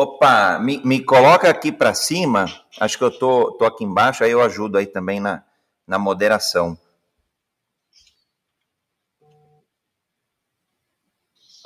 Opa, 0.00 0.60
me, 0.60 0.80
me 0.84 1.02
coloca 1.04 1.50
aqui 1.50 1.72
para 1.72 1.92
cima. 1.92 2.46
Acho 2.78 2.96
que 2.96 3.02
eu 3.02 3.10
tô, 3.10 3.50
tô 3.58 3.64
aqui 3.64 3.82
embaixo, 3.82 4.22
aí 4.22 4.30
eu 4.30 4.40
ajudo 4.40 4.78
aí 4.78 4.86
também 4.86 5.18
na, 5.18 5.42
na 5.84 5.98
moderação. 5.98 6.78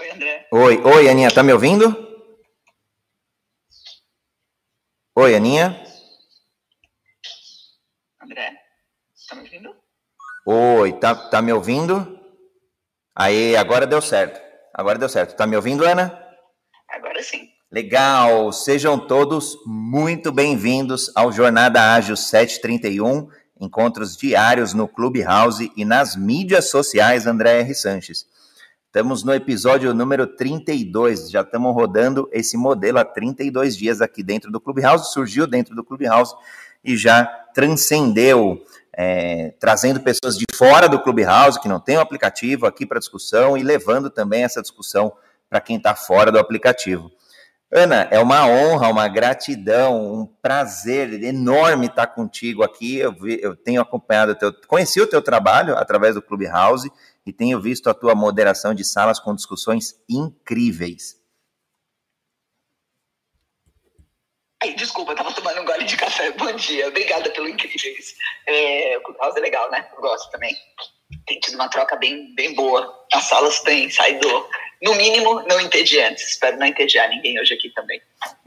Oi, 0.00 0.10
André. 0.10 0.48
Oi, 0.50 0.82
oi, 0.82 1.10
Aninha, 1.10 1.30
tá 1.30 1.42
me 1.42 1.53
ouvindo? 1.53 1.95
Oi, 5.14 5.34
Aninha. 5.34 5.84
André, 8.18 8.56
tá 9.28 9.34
me 9.34 9.42
ouvindo? 9.42 9.76
Oi, 10.46 10.92
tá, 10.94 11.14
tá 11.14 11.42
me 11.42 11.52
ouvindo? 11.52 12.18
Aí, 13.14 13.54
agora 13.58 13.86
deu 13.86 14.00
certo. 14.00 14.40
Agora 14.72 14.98
deu 14.98 15.10
certo. 15.10 15.36
Tá 15.36 15.46
me 15.46 15.54
ouvindo, 15.54 15.84
Ana? 15.84 16.18
Agora 16.88 17.22
sim. 17.22 17.52
Legal! 17.73 18.52
Sejam 18.52 18.98
todos 18.98 19.56
muito 19.65 20.30
bem-vindos 20.30 21.10
ao 21.15 21.33
Jornada 21.33 21.95
Ágil 21.95 22.19
731, 22.19 23.30
encontros 23.59 24.15
diários 24.15 24.74
no 24.74 24.87
Clubhouse 24.87 25.73
e 25.74 25.82
nas 25.82 26.15
mídias 26.15 26.69
sociais 26.69 27.27
André 27.27 27.60
R. 27.60 27.74
Sanches. 27.74 28.27
Estamos 28.84 29.24
no 29.24 29.32
episódio 29.32 29.95
número 29.95 30.27
32, 30.27 31.30
já 31.30 31.41
estamos 31.41 31.74
rodando 31.74 32.29
esse 32.30 32.59
modelo 32.59 32.98
há 32.98 33.06
32 33.06 33.74
dias 33.74 34.02
aqui 34.02 34.23
dentro 34.23 34.52
do 34.52 34.60
Clubhouse, 34.60 35.10
surgiu 35.10 35.46
dentro 35.46 35.74
do 35.74 35.82
Clubhouse 35.82 36.34
e 36.84 36.95
já 36.95 37.24
transcendeu, 37.54 38.62
é, 38.93 39.54
trazendo 39.59 39.98
pessoas 39.98 40.37
de 40.37 40.45
fora 40.54 40.91
do 40.91 41.01
Clubhouse, 41.01 41.59
que 41.59 41.68
não 41.68 41.80
tem 41.80 41.96
o 41.96 42.01
aplicativo, 42.01 42.66
aqui 42.66 42.84
para 42.84 42.98
discussão 42.98 43.57
e 43.57 43.62
levando 43.62 44.10
também 44.10 44.45
essa 44.45 44.60
discussão 44.60 45.10
para 45.48 45.59
quem 45.59 45.79
está 45.79 45.95
fora 45.95 46.30
do 46.30 46.38
aplicativo. 46.38 47.10
Ana, 47.74 48.06
é 48.10 48.18
uma 48.18 48.46
honra, 48.46 48.90
uma 48.90 49.08
gratidão, 49.08 50.14
um 50.14 50.26
prazer 50.26 51.22
enorme 51.24 51.87
estar 51.87 52.06
contigo 52.06 52.62
aqui. 52.62 52.98
Eu, 52.98 53.12
vi, 53.12 53.40
eu 53.40 53.56
tenho 53.56 53.80
acompanhado, 53.80 54.32
o 54.32 54.34
teu, 54.34 54.52
conheci 54.68 55.01
o 55.01 55.06
teu 55.06 55.23
trabalho 55.23 55.74
através 55.79 56.14
do 56.14 56.20
Clubhouse 56.20 56.92
e 57.24 57.32
tenho 57.32 57.59
visto 57.62 57.88
a 57.88 57.95
tua 57.95 58.14
moderação 58.14 58.74
de 58.74 58.84
salas 58.84 59.18
com 59.18 59.34
discussões 59.34 59.98
incríveis. 60.06 61.18
Ai, 64.62 64.75
desculpa, 64.75 65.12
eu 65.12 65.16
tava 65.16 65.32
tomando 65.32 65.62
um 65.62 65.64
gole 65.64 65.84
de 65.84 65.97
café. 65.97 66.31
Bom 66.32 66.53
dia, 66.53 66.88
obrigada 66.88 67.31
pelo 67.31 67.48
incríveis. 67.48 68.14
É, 68.47 68.98
o 68.98 69.03
Clubhouse 69.03 69.38
é 69.38 69.41
legal, 69.41 69.70
né? 69.70 69.88
Eu 69.94 70.00
gosto 70.03 70.31
também. 70.31 70.54
Tem 71.26 71.38
tido 71.41 71.54
uma 71.54 71.69
troca 71.69 71.97
bem, 71.97 72.34
bem 72.34 72.54
boa. 72.54 72.92
As 73.12 73.25
salas 73.25 73.60
têm 73.60 73.91
saído 73.91 74.28
no 74.82 74.94
mínimo, 74.94 75.42
não 75.48 75.60
entediantes. 75.60 76.31
Espero 76.31 76.59
não 76.59 76.66
entediar 76.66 77.09
ninguém 77.09 77.41
hoje 77.41 77.54
aqui 77.54 77.70
também. 77.70 78.00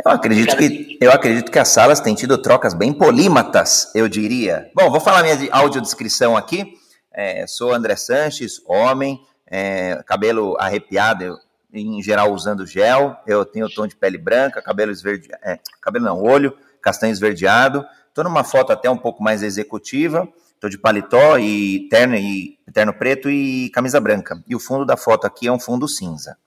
Eu 0.03 0.11
acredito, 0.11 0.57
que, 0.57 0.97
eu 1.01 1.11
acredito 1.11 1.51
que 1.51 1.59
as 1.59 1.69
salas 1.69 1.99
têm 1.99 2.13
tido 2.13 2.37
trocas 2.37 2.73
bem 2.73 2.93
polímatas, 2.93 3.91
eu 3.95 4.09
diria. 4.09 4.69
Bom, 4.75 4.89
vou 4.89 4.99
falar 4.99 5.23
minha 5.23 5.37
audiodescrição 5.51 6.35
aqui. 6.35 6.73
É, 7.13 7.47
sou 7.47 7.71
André 7.71 7.95
Sanches, 7.95 8.61
homem, 8.65 9.21
é, 9.47 10.01
cabelo 10.05 10.57
arrepiado, 10.59 11.23
eu, 11.23 11.37
em 11.73 12.01
geral 12.03 12.33
usando 12.33 12.67
gel. 12.67 13.15
Eu 13.25 13.45
tenho 13.45 13.69
tom 13.69 13.87
de 13.87 13.95
pele 13.95 14.17
branca, 14.17 14.61
cabelo 14.61 14.91
esverdeado, 14.91 15.41
é, 15.43 15.59
cabelo 15.81 16.05
não, 16.05 16.21
olho 16.21 16.57
castanho 16.85 17.11
esverdeado. 17.11 17.83
Estou 18.07 18.23
numa 18.23 18.43
foto 18.43 18.71
até 18.71 18.87
um 18.87 18.97
pouco 18.97 19.23
mais 19.23 19.41
executiva. 19.41 20.27
Estou 20.65 20.69
de 20.71 20.77
paletó 20.79 21.37
e 21.37 21.87
terno, 21.89 22.15
e 22.15 22.57
terno 22.73 22.91
preto 22.91 23.29
e 23.29 23.69
camisa 23.69 24.01
branca. 24.01 24.43
E 24.47 24.55
o 24.55 24.59
fundo 24.59 24.83
da 24.83 24.97
foto 24.97 25.27
aqui 25.27 25.45
é 25.45 25.51
um 25.51 25.59
fundo 25.59 25.87
cinza. 25.87 26.39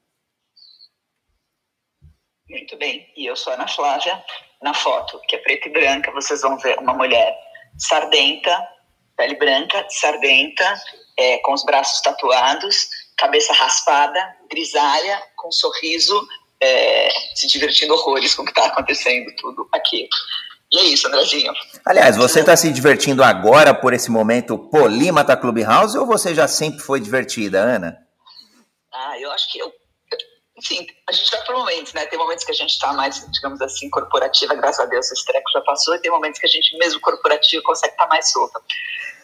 Muito 2.51 2.77
bem. 2.79 3.07
E 3.17 3.27
eu 3.27 3.37
sou 3.37 3.53
a 3.53 3.55
Ana 3.55 3.69
Flávia. 3.69 4.21
Na 4.61 4.75
foto, 4.75 5.21
que 5.29 5.37
é 5.37 5.39
preta 5.39 5.69
e 5.69 5.73
branca, 5.73 6.11
vocês 6.11 6.41
vão 6.41 6.59
ver 6.59 6.77
uma 6.81 6.95
mulher 6.95 7.33
sardenta, 7.77 8.61
pele 9.17 9.37
branca, 9.37 9.87
sardenta, 9.89 10.75
é, 11.17 11.39
com 11.39 11.53
os 11.53 11.65
braços 11.65 12.01
tatuados, 12.01 12.89
cabeça 13.17 13.53
raspada, 13.53 14.37
grisalha, 14.51 15.23
com 15.37 15.47
um 15.47 15.53
sorriso, 15.53 16.27
é, 16.61 17.09
se 17.37 17.47
divertindo 17.47 17.95
horrores 17.95 18.35
com 18.35 18.43
o 18.43 18.45
que 18.45 18.51
está 18.51 18.67
acontecendo 18.67 19.33
tudo 19.37 19.69
aqui. 19.73 20.09
E 20.71 20.79
é 20.79 20.83
isso, 20.85 21.07
Andrezinho. 21.09 21.53
Aliás, 21.85 22.17
você 22.17 22.41
está 22.41 22.57
se 22.57 22.71
divertindo 22.71 23.23
agora 23.23 23.73
por 23.73 23.95
esse 23.95 24.11
momento 24.11 24.59
Polímata 24.59 25.37
Clubhouse 25.37 25.97
ou 25.97 26.07
você 26.07 26.35
já 26.35 26.47
sempre 26.47 26.81
foi 26.81 27.01
divertida, 27.01 27.61
Ana? 27.61 27.97
Ah, 28.93 29.19
eu 29.19 29.31
acho 29.33 29.51
que 29.51 29.59
eu. 29.59 29.73
Enfim, 30.59 30.87
a 31.09 31.13
gente 31.13 31.31
vai 31.31 31.45
por 31.45 31.55
momentos, 31.55 31.93
né? 31.93 32.05
Tem 32.07 32.19
momentos 32.19 32.45
que 32.45 32.51
a 32.51 32.55
gente 32.55 32.71
está 32.71 32.93
mais, 32.93 33.25
digamos 33.31 33.61
assim, 33.63 33.89
corporativa, 33.89 34.55
graças 34.57 34.81
a 34.81 34.87
Deus 34.87 35.11
esse 35.11 35.25
treco 35.25 35.49
já 35.53 35.61
passou, 35.61 35.95
e 35.95 36.01
tem 36.01 36.11
momentos 36.11 36.41
que 36.41 36.47
a 36.47 36.51
gente, 36.51 36.77
mesmo 36.77 37.01
corporativo, 37.01 37.63
consegue 37.63 37.93
estar 37.93 38.05
tá 38.05 38.09
mais 38.09 38.31
solta. 38.31 38.61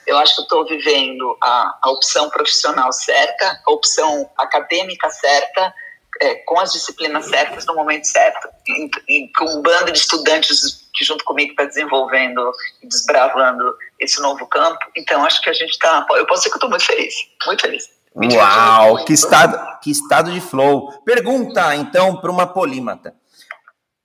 Eu 0.06 0.16
acho 0.18 0.34
que 0.34 0.40
eu 0.42 0.44
estou 0.44 0.64
vivendo 0.64 1.36
a, 1.42 1.78
a 1.82 1.90
opção 1.90 2.30
profissional 2.30 2.92
certa, 2.92 3.60
a 3.66 3.72
opção 3.72 4.30
acadêmica 4.38 5.10
certa, 5.10 5.74
é, 6.20 6.36
com 6.46 6.60
as 6.60 6.72
disciplinas 6.72 7.26
certas 7.26 7.66
no 7.66 7.74
momento 7.74 8.04
certo. 8.04 8.48
E, 8.68 8.90
e, 9.08 9.32
com 9.32 9.44
um 9.46 9.62
bando 9.62 9.90
de 9.90 9.98
estudantes 9.98 10.83
que 10.94 11.04
junto 11.04 11.24
comigo 11.24 11.50
está 11.50 11.64
desenvolvendo 11.64 12.52
e 12.82 12.86
desbravando 12.86 13.76
esse 13.98 14.20
novo 14.22 14.46
campo. 14.46 14.78
Então, 14.96 15.24
acho 15.24 15.42
que 15.42 15.50
a 15.50 15.52
gente 15.52 15.70
está... 15.70 16.06
Eu 16.10 16.26
posso 16.26 16.42
dizer 16.42 16.50
que 16.50 16.54
eu 16.54 16.58
estou 16.58 16.70
muito 16.70 16.84
feliz, 16.84 17.14
muito 17.46 17.60
feliz. 17.62 17.90
Uau, 18.14 19.04
que 19.04 19.12
estado, 19.12 19.80
que 19.80 19.90
estado 19.90 20.30
de 20.30 20.40
flow. 20.40 21.02
Pergunta, 21.02 21.74
então, 21.74 22.20
para 22.20 22.30
uma 22.30 22.46
polímata. 22.46 23.14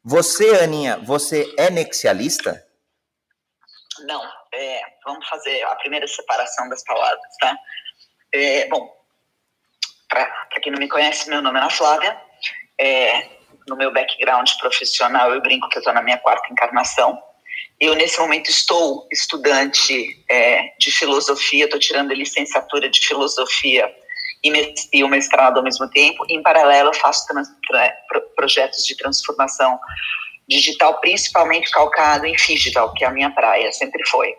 Você, 0.04 0.50
Aninha, 0.62 0.98
você 0.98 1.54
é 1.58 1.70
nexialista? 1.70 2.66
Não, 4.08 4.24
é, 4.52 4.82
vamos 5.06 5.28
fazer 5.28 5.62
a 5.66 5.76
primeira 5.76 6.08
separação 6.08 6.68
das 6.70 6.84
palavras, 6.84 7.22
tá? 7.40 7.56
É, 8.34 8.68
bom, 8.68 8.92
para 10.08 10.26
quem 10.62 10.72
não 10.72 10.80
me 10.80 10.90
conhece, 10.90 11.30
meu 11.30 11.42
nome 11.42 11.60
é 11.60 11.62
Ana 11.62 11.70
Flávia. 11.70 12.20
É, 12.80 13.39
no 13.70 13.78
meu 13.78 13.94
background 13.94 14.50
profissional, 14.60 15.34
eu 15.34 15.42
brinco 15.42 15.70
que 15.70 15.78
eu 15.78 15.82
estou 15.82 15.94
na 15.94 16.02
minha 16.02 16.18
quarta 16.18 16.52
encarnação. 16.52 17.18
Eu, 17.80 17.96
nesse 17.96 18.20
momento, 18.20 18.50
estou 18.50 19.08
estudante 19.12 20.26
é, 20.30 20.74
de 20.80 20.92
filosofia, 20.92 21.66
estou 21.66 21.80
tirando 21.80 22.14
licenciatura 22.14 22.90
de 22.90 23.00
filosofia 23.00 23.90
e, 24.44 25.04
o 25.04 25.08
mestrado 25.08 25.58
ao 25.58 25.64
mesmo 25.64 25.90
tempo. 25.90 26.26
Em 26.30 26.42
paralelo, 26.42 26.90
eu 26.90 26.94
faço 26.94 27.26
projetos 28.36 28.86
de 28.86 28.98
transformação 28.98 29.80
digital, 30.48 31.00
principalmente 31.00 31.72
calcado 31.72 32.26
em 32.26 32.34
digital, 32.34 32.94
que 32.94 33.06
é 33.06 33.08
a 33.08 33.12
minha 33.12 33.30
praia, 33.30 33.72
sempre 33.72 34.06
foi. 34.08 34.34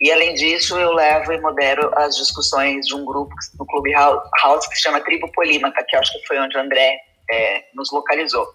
E 0.00 0.12
além 0.12 0.34
disso, 0.34 0.78
eu 0.78 0.92
levo 0.92 1.32
e 1.32 1.40
modero 1.40 1.90
as 1.96 2.16
discussões 2.16 2.86
de 2.86 2.94
um 2.94 3.04
grupo 3.04 3.34
no 3.58 3.66
Clube 3.66 3.92
House 3.92 4.66
que 4.68 4.76
se 4.76 4.82
chama 4.82 5.00
Tribo 5.00 5.30
Polímata, 5.32 5.84
que 5.86 5.96
acho 5.96 6.12
que 6.12 6.26
foi 6.26 6.38
onde 6.38 6.56
o 6.56 6.60
André 6.60 7.00
é, 7.30 7.64
nos 7.74 7.90
localizou. 7.92 8.46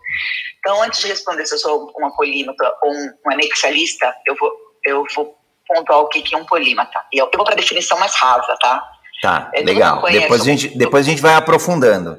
Então, 0.59 0.81
antes 0.81 1.01
de 1.01 1.07
responder 1.07 1.45
se 1.45 1.55
eu 1.55 1.59
sou 1.59 1.91
uma 1.97 2.15
polímata 2.15 2.73
ou 2.81 2.91
um, 2.91 3.13
um 3.25 3.31
anexialista, 3.31 4.15
eu 4.25 4.35
vou, 4.35 4.51
eu 4.85 5.05
vou 5.15 5.37
pontuar 5.67 5.99
o 5.99 6.07
que 6.07 6.33
é 6.33 6.37
um 6.37 6.45
polímata. 6.45 7.05
E 7.11 7.17
eu, 7.17 7.25
eu 7.25 7.37
vou 7.37 7.45
para 7.45 7.53
a 7.53 7.57
definição 7.57 7.99
mais 7.99 8.15
rasa, 8.15 8.55
tá? 8.59 8.83
Tá, 9.21 9.51
é, 9.53 9.61
legal. 9.61 10.01
Depois 10.01 10.41
a, 10.41 10.45
gente, 10.45 10.77
depois 10.77 11.07
a 11.07 11.09
gente 11.09 11.21
vai 11.21 11.35
aprofundando. 11.35 12.17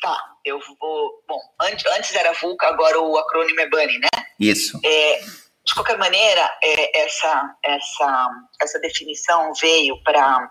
Tá, 0.00 0.18
eu 0.44 0.58
vou. 0.58 1.24
Bom, 1.26 1.40
antes, 1.62 1.84
antes 1.86 2.14
era 2.14 2.32
VUCA, 2.32 2.66
agora 2.66 3.00
o 3.00 3.16
acrônimo 3.16 3.60
é 3.60 3.68
BUNNY, 3.68 3.98
né? 3.98 4.08
Isso. 4.38 4.78
É, 4.84 5.20
de 5.64 5.74
qualquer 5.74 5.96
maneira, 5.96 6.50
é, 6.62 7.04
essa, 7.04 7.56
essa, 7.64 8.28
essa 8.60 8.78
definição 8.80 9.52
veio 9.54 10.02
para 10.02 10.50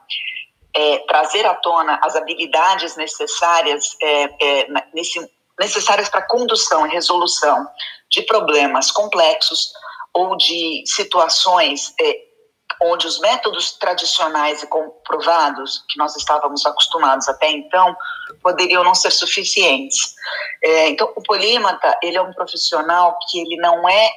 é, 0.76 1.00
trazer 1.08 1.46
à 1.46 1.54
tona 1.56 2.00
as 2.04 2.16
habilidades 2.16 2.96
necessárias, 2.96 3.96
é, 4.02 4.24
é 4.24 4.68
nesse, 4.94 5.20
necessárias 5.60 6.10
para 6.10 6.22
condução 6.24 6.86
e 6.88 6.90
resolução 6.90 7.68
de 8.10 8.22
problemas 8.24 8.92
complexos 8.92 9.72
ou 10.14 10.36
de 10.38 10.84
situações 10.86 11.94
é, 12.00 12.34
onde 12.82 13.08
os 13.08 13.20
métodos 13.20 13.74
tradicionais 13.74 14.64
e 14.64 14.68
comprovados 14.68 15.84
que 15.90 15.98
nós 15.98 16.16
estávamos 16.16 16.66
acostumados 16.66 17.28
até 17.28 17.50
então 17.50 17.96
poderiam 18.42 18.84
não 18.84 18.94
ser 18.94 19.12
suficientes. 19.12 20.16
É, 20.64 20.90
então, 20.90 21.12
o 21.16 21.22
polímata 21.24 21.98
ele 22.02 22.18
é 22.18 22.22
um 22.22 22.34
profissional 22.34 23.18
que 23.30 23.40
ele 23.40 23.58
não 23.58 23.88
é 23.88 24.12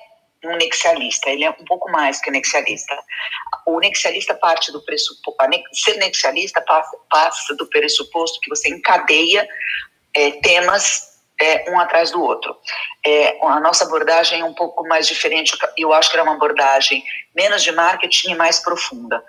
um 0.49 0.57
nexialista, 0.57 1.31
ele 1.31 1.45
é 1.45 1.51
um 1.51 1.65
pouco 1.65 1.91
mais 1.91 2.21
que 2.21 2.31
nexialista. 2.31 2.97
O 3.67 3.79
nexialista 3.81 4.35
parte 4.35 4.73
do 4.73 4.83
pressuposto, 4.83 5.37
ser 5.73 5.97
nexialista 5.97 6.61
passa, 6.61 6.97
passa 7.11 7.55
do 7.57 7.67
pressuposto 7.67 8.41
que 8.41 8.51
você 8.51 8.69
encadeia 8.69 9.49
é, 10.15 10.31
temas 10.41 11.17
é, 11.41 11.71
um 11.71 11.79
atrás 11.79 12.11
do 12.11 12.23
outro. 12.23 12.57
É, 13.05 13.39
a 13.43 13.61
nossa 13.61 13.85
abordagem 13.85 14.41
é 14.41 14.45
um 14.45 14.55
pouco 14.55 14.87
mais 14.89 15.07
diferente, 15.07 15.57
eu 15.77 15.93
acho 15.93 16.11
que 16.11 16.17
era 16.17 16.25
uma 16.25 16.35
abordagem 16.35 17.03
menos 17.35 17.63
de 17.63 17.73
marketing 17.73 18.31
e 18.31 18.35
mais 18.35 18.61
profunda. 18.61 19.23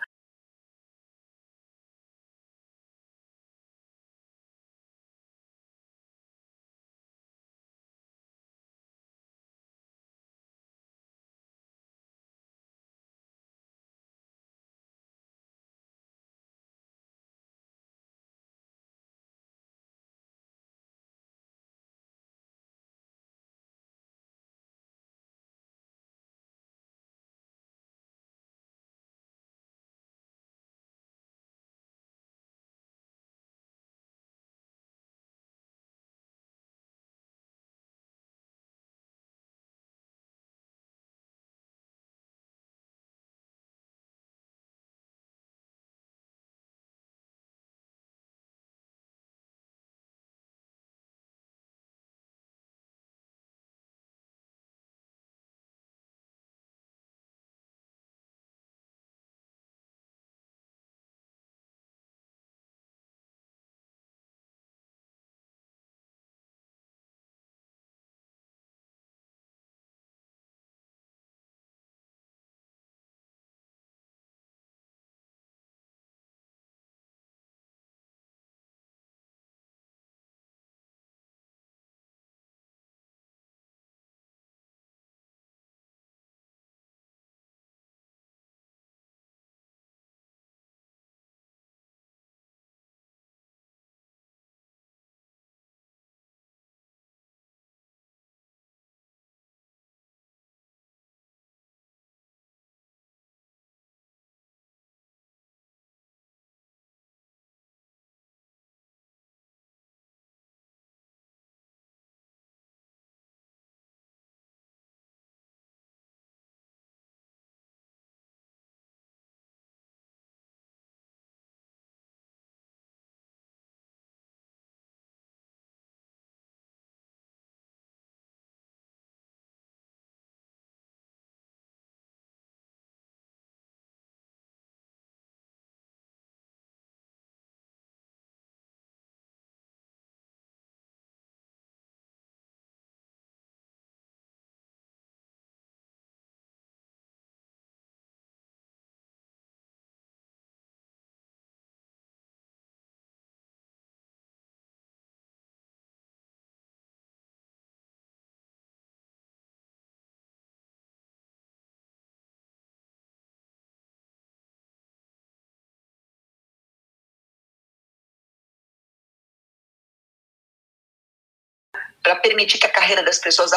Para 172.08 172.16
permitir 172.16 172.58
que 172.58 172.66
a 172.66 172.72
carreira 172.72 173.04
das 173.04 173.20
pessoas 173.20 173.52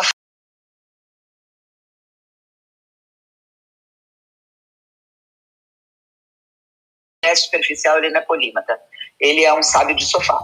é 7.23 7.35
superficial, 7.37 7.99
ele 7.99 8.11
não 8.11 8.20
é 8.20 8.25
polímata. 8.25 8.76
Ele 9.20 9.44
é 9.44 9.55
um 9.55 9.62
sábio 9.62 9.94
de 9.94 10.05
sofá. 10.05 10.37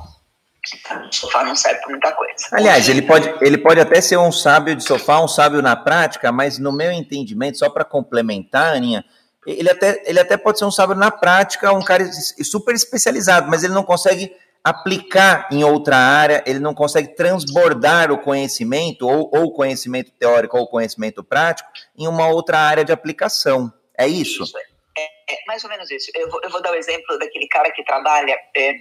O 1.09 1.13
sofá 1.13 1.43
não 1.43 1.57
serve 1.57 1.81
para 1.81 1.91
muita 1.91 2.13
coisa. 2.13 2.35
Aliás, 2.53 2.89
ele 2.89 3.03
pode, 3.03 3.29
ele 3.41 3.59
pode 3.59 3.81
até 3.81 4.01
ser 4.01 4.19
um 4.19 4.31
sábio 4.31 4.77
de 4.77 4.85
sofá, 4.85 5.21
um 5.21 5.29
sábio 5.29 5.61
na 5.61 5.75
prática, 5.75 6.31
mas 6.31 6.59
no 6.59 6.73
meu 6.73 6.93
entendimento, 6.93 7.59
só 7.59 7.69
para 7.69 7.85
complementar, 7.85 8.75
Aninha, 8.77 9.05
ele 9.45 9.71
até, 9.71 10.03
ele 10.07 10.21
até 10.21 10.37
pode 10.37 10.59
ser 10.61 10.65
um 10.65 10.71
sábio 10.71 10.95
na 10.95 11.11
prática, 11.11 11.73
um 11.73 11.83
cara 11.83 12.09
super 12.43 12.75
especializado, 12.75 13.49
mas 13.49 13.65
ele 13.65 13.75
não 13.75 13.85
consegue 13.85 14.33
aplicar 14.67 15.49
em 15.53 15.63
outra 15.63 15.97
área, 15.97 16.43
ele 16.45 16.59
não 16.59 16.75
consegue 16.75 17.15
transbordar 17.15 18.11
o 18.11 18.19
conhecimento, 18.19 19.07
ou, 19.07 19.31
ou 19.33 19.53
conhecimento 19.53 20.11
teórico 20.19 20.59
ou 20.59 20.67
conhecimento 20.67 21.23
prático, 21.23 21.71
em 21.97 22.09
uma 22.09 22.27
outra 22.27 22.59
área 22.59 22.85
de 22.85 22.91
aplicação. 22.91 23.73
É 23.97 24.09
isso? 24.09 24.43
isso 24.43 24.59
é, 24.59 25.35
é, 25.35 25.39
mais 25.47 25.63
ou 25.63 25.71
menos 25.71 25.89
isso. 25.89 26.11
Eu 26.17 26.29
vou, 26.29 26.41
eu 26.43 26.51
vou 26.51 26.61
dar 26.61 26.71
o 26.71 26.73
um 26.73 26.77
exemplo 26.77 27.17
daquele 27.17 27.47
cara 27.47 27.71
que 27.71 27.85
trabalha 27.85 28.37
é, 28.57 28.75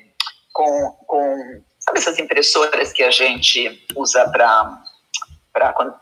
com, 0.51 0.91
com. 1.05 1.61
Sabe 1.79 1.99
essas 1.99 2.17
impressoras 2.17 2.91
que 2.91 3.03
a 3.03 3.11
gente 3.11 3.85
usa 3.95 4.27
para 4.31 4.81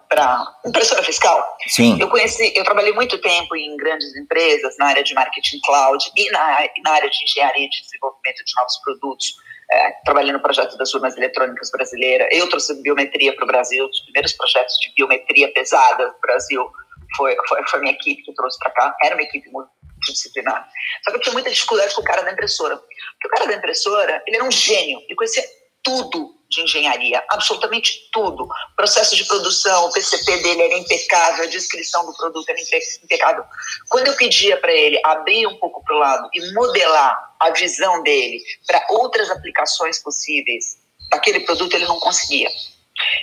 para 0.09 0.55
impressora 0.65 1.03
fiscal. 1.03 1.57
Sim. 1.67 2.01
Eu 2.01 2.09
conheci, 2.09 2.53
eu 2.55 2.63
trabalhei 2.63 2.91
muito 2.91 3.19
tempo 3.21 3.55
em 3.55 3.77
grandes 3.77 4.15
empresas 4.15 4.75
na 4.79 4.87
área 4.87 5.03
de 5.03 5.13
marketing 5.13 5.59
cloud 5.63 6.03
e 6.15 6.31
na, 6.31 6.67
na 6.83 6.91
área 6.91 7.07
de 7.07 7.23
engenharia 7.23 7.69
de 7.69 7.81
desenvolvimento 7.81 8.43
de 8.43 8.53
novos 8.57 8.77
produtos, 8.83 9.35
é, 9.73 9.91
trabalhando 10.05 10.37
no 10.37 10.41
projeto 10.41 10.77
das 10.77 10.93
urnas 10.93 11.17
eletrônicas 11.17 11.71
brasileiras. 11.71 12.27
Eu 12.31 12.47
trouxe 12.49 12.81
biometria 12.81 13.35
para 13.35 13.43
o 13.43 13.47
Brasil, 13.47 13.85
os 13.85 13.99
primeiros 14.01 14.33
projetos 14.33 14.75
de 14.81 14.93
biometria 14.95 15.51
pesada 15.53 16.07
do 16.07 16.19
Brasil 16.21 16.69
foi, 17.17 17.35
foi, 17.47 17.67
foi 17.67 17.79
minha 17.79 17.93
equipe 17.93 18.23
que 18.23 18.33
trouxe 18.33 18.57
para 18.59 18.71
cá. 18.71 18.95
Era 19.03 19.15
uma 19.15 19.23
equipe 19.23 19.49
multidisciplinar. 19.49 20.69
Só 21.03 21.11
que 21.11 21.17
eu 21.17 21.21
tinha 21.21 21.33
muita 21.33 21.49
dificuldade 21.49 21.93
com 21.95 22.01
o 22.01 22.05
cara 22.05 22.21
da 22.21 22.31
impressora. 22.31 22.77
Porque 22.77 23.27
o 23.27 23.29
cara 23.29 23.47
da 23.47 23.55
impressora, 23.55 24.23
ele 24.27 24.37
era 24.37 24.45
um 24.45 24.51
gênio, 24.51 24.99
ele 25.01 25.15
conhecia 25.15 25.43
tudo 25.83 26.32
de 26.53 26.61
engenharia, 26.61 27.23
absolutamente 27.29 28.09
tudo. 28.11 28.47
Processo 28.75 29.15
de 29.15 29.25
produção, 29.25 29.85
o 29.85 29.91
PCP 29.91 30.37
dele 30.37 30.61
era 30.61 30.77
impecável, 30.77 31.43
a 31.43 31.47
descrição 31.47 32.05
do 32.05 32.13
produto 32.15 32.49
era 32.49 32.59
impecável. 33.03 33.43
Quando 33.89 34.07
eu 34.07 34.15
pedia 34.15 34.57
para 34.57 34.71
ele 34.71 34.99
abrir 35.03 35.47
um 35.47 35.57
pouco 35.57 35.83
para 35.83 35.95
o 35.95 35.99
lado 35.99 36.29
e 36.33 36.53
modelar 36.53 37.35
a 37.39 37.49
visão 37.51 38.01
dele 38.03 38.41
para 38.67 38.85
outras 38.89 39.29
aplicações 39.29 40.01
possíveis 40.01 40.77
daquele 41.09 41.41
produto, 41.41 41.73
ele 41.73 41.85
não 41.85 41.99
conseguia. 41.99 42.49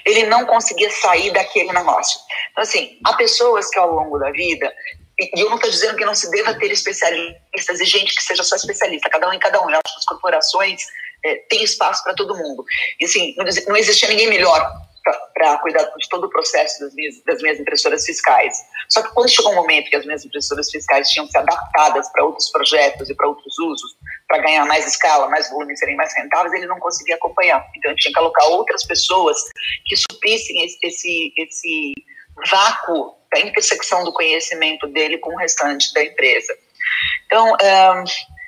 Ele 0.04 0.24
não 0.26 0.44
conseguia 0.46 0.90
sair 0.90 1.30
daquele 1.32 1.72
negócio. 1.72 2.20
Então, 2.50 2.62
assim, 2.62 2.98
há 3.04 3.14
pessoas 3.14 3.70
que 3.70 3.78
ao 3.78 3.90
longo 3.90 4.18
da 4.18 4.30
vida 4.30 4.72
e 5.20 5.40
eu 5.42 5.50
não 5.50 5.56
estou 5.56 5.70
dizendo 5.70 5.96
que 5.96 6.04
não 6.04 6.14
se 6.14 6.30
deva 6.30 6.54
ter 6.54 6.70
especialistas 6.72 7.78
e 7.78 7.84
gente 7.84 8.14
que 8.14 8.22
seja 8.22 8.42
só 8.42 8.56
especialista, 8.56 9.10
cada 9.10 9.28
um 9.28 9.32
em 9.34 9.38
cada 9.38 9.60
um. 9.60 9.68
Eu 9.68 9.78
acho 9.84 9.94
que 9.94 9.98
as 9.98 10.04
corporações 10.06 10.82
é, 11.24 11.36
têm 11.48 11.62
espaço 11.62 12.02
para 12.02 12.14
todo 12.14 12.36
mundo. 12.36 12.64
E 12.98 13.04
assim, 13.04 13.34
não 13.66 13.76
existia 13.76 14.08
ninguém 14.08 14.28
melhor 14.28 14.70
para 15.34 15.58
cuidar 15.58 15.82
de 15.84 16.08
todo 16.08 16.24
o 16.24 16.30
processo 16.30 16.80
das 16.80 16.94
minhas, 16.94 17.22
das 17.24 17.42
minhas 17.42 17.58
impressoras 17.58 18.04
fiscais. 18.04 18.54
Só 18.88 19.02
que 19.02 19.12
quando 19.14 19.30
chegou 19.30 19.52
um 19.52 19.56
momento 19.56 19.88
que 19.88 19.96
as 19.96 20.04
minhas 20.04 20.24
impressoras 20.24 20.70
fiscais 20.70 21.08
tinham 21.08 21.26
ser 21.28 21.38
adaptadas 21.38 22.08
para 22.12 22.24
outros 22.24 22.50
projetos 22.50 23.08
e 23.08 23.14
para 23.14 23.28
outros 23.28 23.58
usos, 23.58 23.96
para 24.28 24.42
ganhar 24.42 24.66
mais 24.66 24.86
escala, 24.86 25.28
mais 25.28 25.48
volume, 25.50 25.76
serem 25.76 25.96
mais 25.96 26.14
rentáveis, 26.14 26.52
ele 26.52 26.66
não 26.66 26.78
conseguia 26.78 27.14
acompanhar. 27.14 27.66
Então, 27.76 27.90
eu 27.90 27.96
tinha 27.96 28.12
que 28.12 28.18
alocar 28.18 28.46
outras 28.48 28.84
pessoas 28.84 29.38
que 29.86 29.96
suprissem 29.96 30.64
esse, 30.64 30.78
esse, 30.82 31.32
esse 31.38 31.94
vácuo 32.50 33.16
da 33.32 33.40
intersecção 33.40 34.04
do 34.04 34.12
conhecimento 34.12 34.86
dele 34.88 35.18
com 35.18 35.32
o 35.32 35.38
restante 35.38 35.92
da 35.94 36.04
empresa. 36.04 36.54
Então, 37.26 37.46
um, 37.46 38.04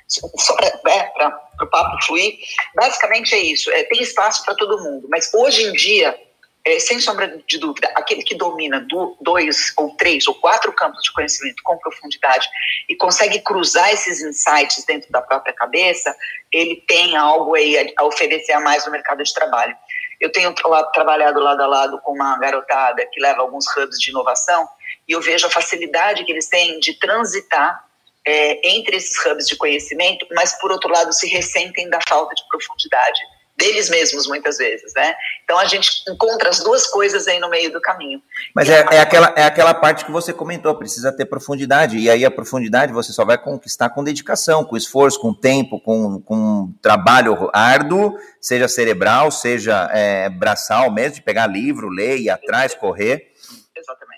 só 0.07 0.55
para 0.55 0.67
é, 0.67 1.63
o 1.63 1.67
papo 1.67 2.05
fluir, 2.05 2.37
basicamente 2.75 3.33
é 3.33 3.39
isso: 3.39 3.71
é, 3.71 3.83
tem 3.83 4.01
espaço 4.01 4.43
para 4.43 4.55
todo 4.55 4.83
mundo, 4.83 5.07
mas 5.09 5.33
hoje 5.33 5.63
em 5.63 5.73
dia, 5.73 6.17
é, 6.65 6.79
sem 6.79 6.99
sombra 6.99 7.41
de 7.47 7.57
dúvida, 7.57 7.91
aquele 7.95 8.23
que 8.23 8.35
domina 8.35 8.79
do, 8.81 9.17
dois 9.21 9.73
ou 9.77 9.95
três 9.95 10.27
ou 10.27 10.35
quatro 10.35 10.71
campos 10.73 11.03
de 11.03 11.11
conhecimento 11.11 11.61
com 11.63 11.77
profundidade 11.77 12.47
e 12.87 12.95
consegue 12.95 13.39
cruzar 13.39 13.91
esses 13.91 14.21
insights 14.21 14.85
dentro 14.85 15.11
da 15.11 15.21
própria 15.21 15.53
cabeça, 15.53 16.15
ele 16.51 16.83
tem 16.87 17.15
algo 17.15 17.55
aí 17.55 17.77
a, 17.77 18.01
a 18.01 18.05
oferecer 18.05 18.53
a 18.53 18.59
mais 18.59 18.85
no 18.85 18.91
mercado 18.91 19.23
de 19.23 19.33
trabalho. 19.33 19.75
Eu 20.19 20.31
tenho 20.31 20.53
trabalhado 20.93 21.39
lado 21.39 21.61
a 21.61 21.67
lado 21.67 21.99
com 22.01 22.13
uma 22.13 22.37
garotada 22.39 23.05
que 23.11 23.19
leva 23.19 23.41
alguns 23.41 23.65
hubs 23.75 23.99
de 23.99 24.09
inovação 24.09 24.65
e 25.05 25.11
eu 25.11 25.21
vejo 25.21 25.47
a 25.47 25.49
facilidade 25.49 26.23
que 26.23 26.31
eles 26.31 26.47
têm 26.47 26.79
de 26.79 26.93
transitar 26.93 27.83
é, 28.25 28.75
entre 28.75 28.97
esses 28.97 29.13
hubs 29.25 29.47
de 29.47 29.55
conhecimento, 29.55 30.25
mas 30.31 30.59
por 30.59 30.71
outro 30.71 30.89
lado 30.89 31.13
se 31.13 31.27
ressentem 31.27 31.89
da 31.89 31.99
falta 32.07 32.33
de 32.35 32.43
profundidade 32.47 33.19
deles 33.55 33.89
mesmos 33.89 34.27
muitas 34.27 34.57
vezes, 34.57 34.93
né? 34.95 35.15
Então 35.43 35.57
a 35.59 35.65
gente 35.65 36.03
encontra 36.09 36.49
as 36.49 36.59
duas 36.59 36.87
coisas 36.87 37.27
aí 37.27 37.39
no 37.39 37.49
meio 37.49 37.71
do 37.71 37.79
caminho. 37.79 38.21
Mas 38.53 38.69
é, 38.69 38.85
é, 38.91 38.99
aquela, 38.99 39.33
é 39.37 39.43
aquela 39.43 39.73
parte 39.73 40.05
que 40.05 40.11
você 40.11 40.33
comentou, 40.33 40.75
precisa 40.75 41.11
ter 41.11 41.25
profundidade, 41.25 41.97
e 41.97 42.09
aí 42.09 42.25
a 42.25 42.31
profundidade 42.31 42.91
você 42.91 43.13
só 43.13 43.23
vai 43.23 43.37
conquistar 43.37 43.89
com 43.89 44.03
dedicação, 44.03 44.63
com 44.63 44.75
esforço, 44.75 45.19
com 45.19 45.33
tempo, 45.33 45.79
com, 45.79 46.19
com 46.21 46.73
trabalho 46.81 47.49
árduo, 47.53 48.17
seja 48.41 48.67
cerebral, 48.67 49.29
seja 49.29 49.89
é, 49.93 50.29
braçal 50.29 50.91
mesmo, 50.91 51.15
de 51.15 51.21
pegar 51.21 51.47
livro, 51.47 51.89
ler, 51.89 52.17
ir 52.17 52.29
atrás, 52.29 52.73
correr. 52.73 53.31
Exatamente. 53.75 54.12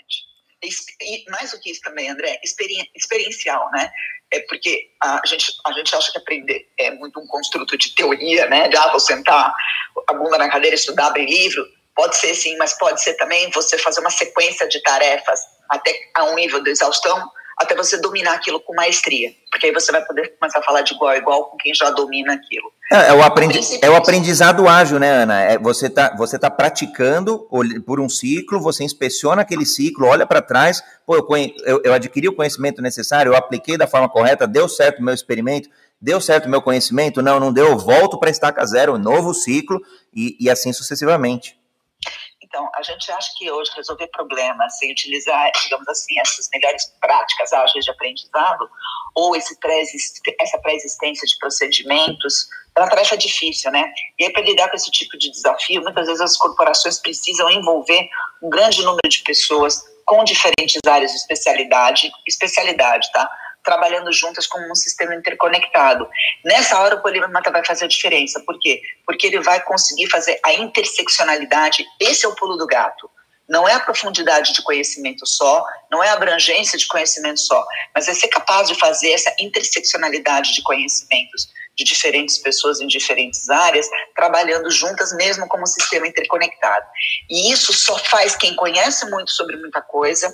E 0.67 1.25
mais 1.29 1.51
do 1.51 1.59
que 1.59 1.71
isso 1.71 1.81
também, 1.81 2.09
André, 2.09 2.39
experiencial, 2.95 3.69
né? 3.71 3.91
é 4.31 4.39
porque 4.41 4.91
a 5.01 5.21
gente, 5.25 5.53
a 5.65 5.71
gente 5.71 5.95
acha 5.95 6.11
que 6.11 6.17
aprender 6.17 6.67
é 6.77 6.91
muito 6.91 7.19
um 7.19 7.27
construto 7.27 7.77
de 7.77 7.93
teoria, 7.95 8.47
né? 8.47 8.67
De, 8.67 8.75
ah, 8.75 8.89
vou 8.89 8.99
sentar 8.99 9.53
a 10.07 10.13
bunda 10.13 10.37
na 10.37 10.49
cadeira, 10.49 10.75
estudar, 10.75 11.07
abrir 11.07 11.25
livro. 11.25 11.65
Pode 11.95 12.17
ser 12.17 12.33
sim, 12.35 12.57
mas 12.57 12.77
pode 12.77 13.01
ser 13.01 13.13
também 13.13 13.49
você 13.51 13.77
fazer 13.77 14.01
uma 14.01 14.09
sequência 14.09 14.67
de 14.67 14.81
tarefas 14.81 15.39
até 15.69 15.93
a 16.15 16.25
um 16.25 16.35
nível 16.35 16.61
de 16.61 16.71
exaustão 16.71 17.31
até 17.57 17.75
você 17.75 17.97
dominar 17.99 18.33
aquilo 18.33 18.59
com 18.59 18.75
maestria. 18.75 19.31
Porque 19.49 19.67
aí 19.67 19.73
você 19.73 19.91
vai 19.91 20.03
poder 20.03 20.35
começar 20.37 20.59
a 20.59 20.63
falar 20.63 20.81
de 20.81 20.93
igual 20.93 21.11
a 21.11 21.17
igual 21.17 21.45
com 21.45 21.57
quem 21.57 21.73
já 21.73 21.89
domina 21.89 22.33
aquilo. 22.33 22.71
É, 22.91 23.09
é 23.09 23.13
o, 23.13 23.23
aprendi 23.23 23.59
é 23.81 23.89
o 23.89 23.95
aprendizado 23.95 24.67
ágil, 24.67 24.99
né, 24.99 25.09
Ana? 25.09 25.41
É, 25.41 25.57
você 25.57 25.87
está 25.87 26.15
você 26.15 26.37
tá 26.37 26.51
praticando 26.51 27.47
por 27.85 27.99
um 27.99 28.09
ciclo, 28.09 28.61
você 28.61 28.83
inspeciona 28.83 29.41
aquele 29.41 29.65
ciclo, 29.65 30.07
olha 30.07 30.25
para 30.25 30.41
trás, 30.41 30.83
pô, 31.05 31.15
eu, 31.15 31.25
eu, 31.65 31.81
eu 31.83 31.93
adquiri 31.93 32.27
o 32.27 32.35
conhecimento 32.35 32.81
necessário, 32.81 33.31
eu 33.31 33.35
apliquei 33.35 33.77
da 33.77 33.87
forma 33.87 34.09
correta, 34.09 34.45
deu 34.45 34.67
certo 34.67 34.99
o 34.99 35.03
meu 35.03 35.13
experimento, 35.13 35.69
deu 35.99 36.21
certo 36.21 36.45
o 36.45 36.49
meu 36.49 36.61
conhecimento, 36.61 37.21
não, 37.21 37.39
não 37.39 37.51
deu, 37.51 37.69
eu 37.69 37.77
volto 37.77 38.19
para 38.19 38.29
estaca 38.29 38.63
zero, 38.65 38.97
novo 38.97 39.33
ciclo, 39.33 39.81
e, 40.13 40.37
e 40.39 40.49
assim 40.49 40.71
sucessivamente. 40.71 41.57
Então, 42.55 42.71
a 42.73 42.81
gente 42.83 43.11
acha 43.11 43.33
que 43.37 43.51
hoje 43.51 43.69
resolver 43.75 44.07
problemas 44.07 44.77
sem 44.77 44.89
utilizar, 44.89 45.51
digamos 45.61 45.85
assim, 45.89 46.17
essas 46.21 46.47
melhores 46.53 46.85
práticas 47.01 47.51
ágeis 47.51 47.83
de 47.83 47.91
aprendizado, 47.91 48.69
ou 49.13 49.35
esse 49.35 49.59
pré 49.59 49.83
essa 50.39 50.57
pré-existência 50.59 51.27
de 51.27 51.37
procedimentos, 51.37 52.47
é 52.73 52.79
uma 52.79 52.89
tarefa 52.89 53.17
difícil, 53.17 53.69
né? 53.71 53.91
E 54.17 54.23
aí, 54.23 54.31
para 54.31 54.41
lidar 54.43 54.69
com 54.69 54.77
esse 54.77 54.89
tipo 54.89 55.17
de 55.17 55.31
desafio, 55.31 55.81
muitas 55.81 56.07
vezes 56.07 56.21
as 56.21 56.37
corporações 56.37 56.97
precisam 57.01 57.51
envolver 57.51 58.07
um 58.41 58.49
grande 58.49 58.81
número 58.83 59.09
de 59.09 59.21
pessoas 59.23 59.83
com 60.05 60.23
diferentes 60.23 60.79
áreas 60.87 61.11
de 61.11 61.17
especialidade, 61.17 62.09
especialidade, 62.25 63.11
tá? 63.11 63.29
Trabalhando 63.65 64.13
juntas 64.13 64.47
como 64.47 64.71
um 64.71 64.75
sistema 64.75 65.15
interconectado. 65.15 66.07
Nessa 66.45 66.79
hora 66.79 66.95
o 66.95 67.01
Polímata 67.01 67.51
vai 67.51 67.65
fazer 67.65 67.85
a 67.85 67.89
diferença. 67.89 68.39
Por 68.45 68.57
quê? 68.59 68.81
Porque 69.05 69.27
ele 69.27 69.41
vai 69.41 69.61
conseguir 69.61 70.07
fazer 70.09 70.39
a 70.45 70.53
interseccionalidade. 70.53 71.85
Esse 71.99 72.25
é 72.25 72.29
o 72.29 72.35
pulo 72.35 72.55
do 72.55 72.67
gato. 72.67 73.09
Não 73.47 73.67
é 73.67 73.73
a 73.73 73.79
profundidade 73.79 74.53
de 74.53 74.63
conhecimento 74.63 75.25
só, 75.27 75.63
não 75.91 76.03
é 76.03 76.09
a 76.09 76.13
abrangência 76.13 76.77
de 76.77 76.87
conhecimento 76.87 77.39
só, 77.39 77.63
mas 77.93 78.07
é 78.07 78.13
ser 78.13 78.27
capaz 78.27 78.67
de 78.67 78.75
fazer 78.75 79.11
essa 79.11 79.33
interseccionalidade 79.39 80.53
de 80.53 80.63
conhecimentos 80.63 81.47
de 81.75 81.83
diferentes 81.83 82.37
pessoas 82.37 82.79
em 82.79 82.87
diferentes 82.87 83.49
áreas, 83.49 83.87
trabalhando 84.15 84.71
juntas 84.71 85.13
mesmo 85.13 85.47
como 85.47 85.63
um 85.63 85.67
sistema 85.67 86.07
interconectado. 86.07 86.85
E 87.29 87.51
isso 87.51 87.73
só 87.73 87.97
faz 87.97 88.35
quem 88.35 88.55
conhece 88.55 89.09
muito 89.09 89.31
sobre 89.31 89.57
muita 89.57 89.81
coisa, 89.81 90.33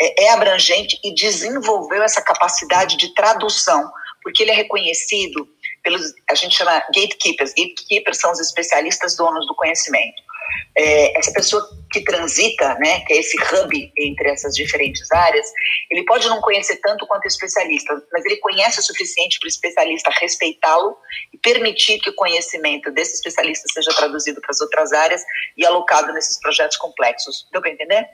é, 0.00 0.24
é 0.24 0.30
abrangente 0.32 0.98
e 1.04 1.14
desenvolveu 1.14 2.02
essa 2.02 2.20
capacidade 2.20 2.96
de 2.96 3.14
tradução, 3.14 3.90
porque 4.22 4.42
ele 4.42 4.50
é 4.50 4.54
reconhecido 4.54 5.48
pelos, 5.82 6.12
a 6.28 6.34
gente 6.34 6.56
chama 6.56 6.72
gatekeepers, 6.94 7.54
gatekeepers 7.54 8.18
são 8.18 8.32
os 8.32 8.40
especialistas 8.40 9.16
donos 9.16 9.46
do 9.46 9.54
conhecimento. 9.54 10.22
É, 10.76 11.18
essa 11.18 11.32
pessoa 11.32 11.62
que 11.90 12.00
transita, 12.02 12.74
né, 12.74 13.00
que 13.00 13.12
é 13.12 13.18
esse 13.18 13.36
hub 13.36 13.92
entre 13.98 14.30
essas 14.30 14.54
diferentes 14.54 15.10
áreas, 15.10 15.46
ele 15.90 16.04
pode 16.04 16.28
não 16.28 16.40
conhecer 16.40 16.76
tanto 16.76 17.06
quanto 17.06 17.24
o 17.24 17.28
especialista, 17.28 18.00
mas 18.12 18.24
ele 18.24 18.36
conhece 18.36 18.80
o 18.80 18.82
suficiente 18.82 19.38
para 19.40 19.46
o 19.46 19.48
especialista 19.48 20.10
respeitá-lo 20.20 20.96
e 21.32 21.38
permitir 21.38 21.98
que 21.98 22.10
o 22.10 22.14
conhecimento 22.14 22.90
desse 22.92 23.14
especialista 23.14 23.66
seja 23.72 23.92
traduzido 23.94 24.40
para 24.40 24.50
as 24.50 24.60
outras 24.60 24.92
áreas 24.92 25.22
e 25.56 25.66
alocado 25.66 26.12
nesses 26.12 26.38
projetos 26.40 26.76
complexos. 26.76 27.48
Deu 27.52 27.60
para 27.60 27.70
entender? 27.70 28.06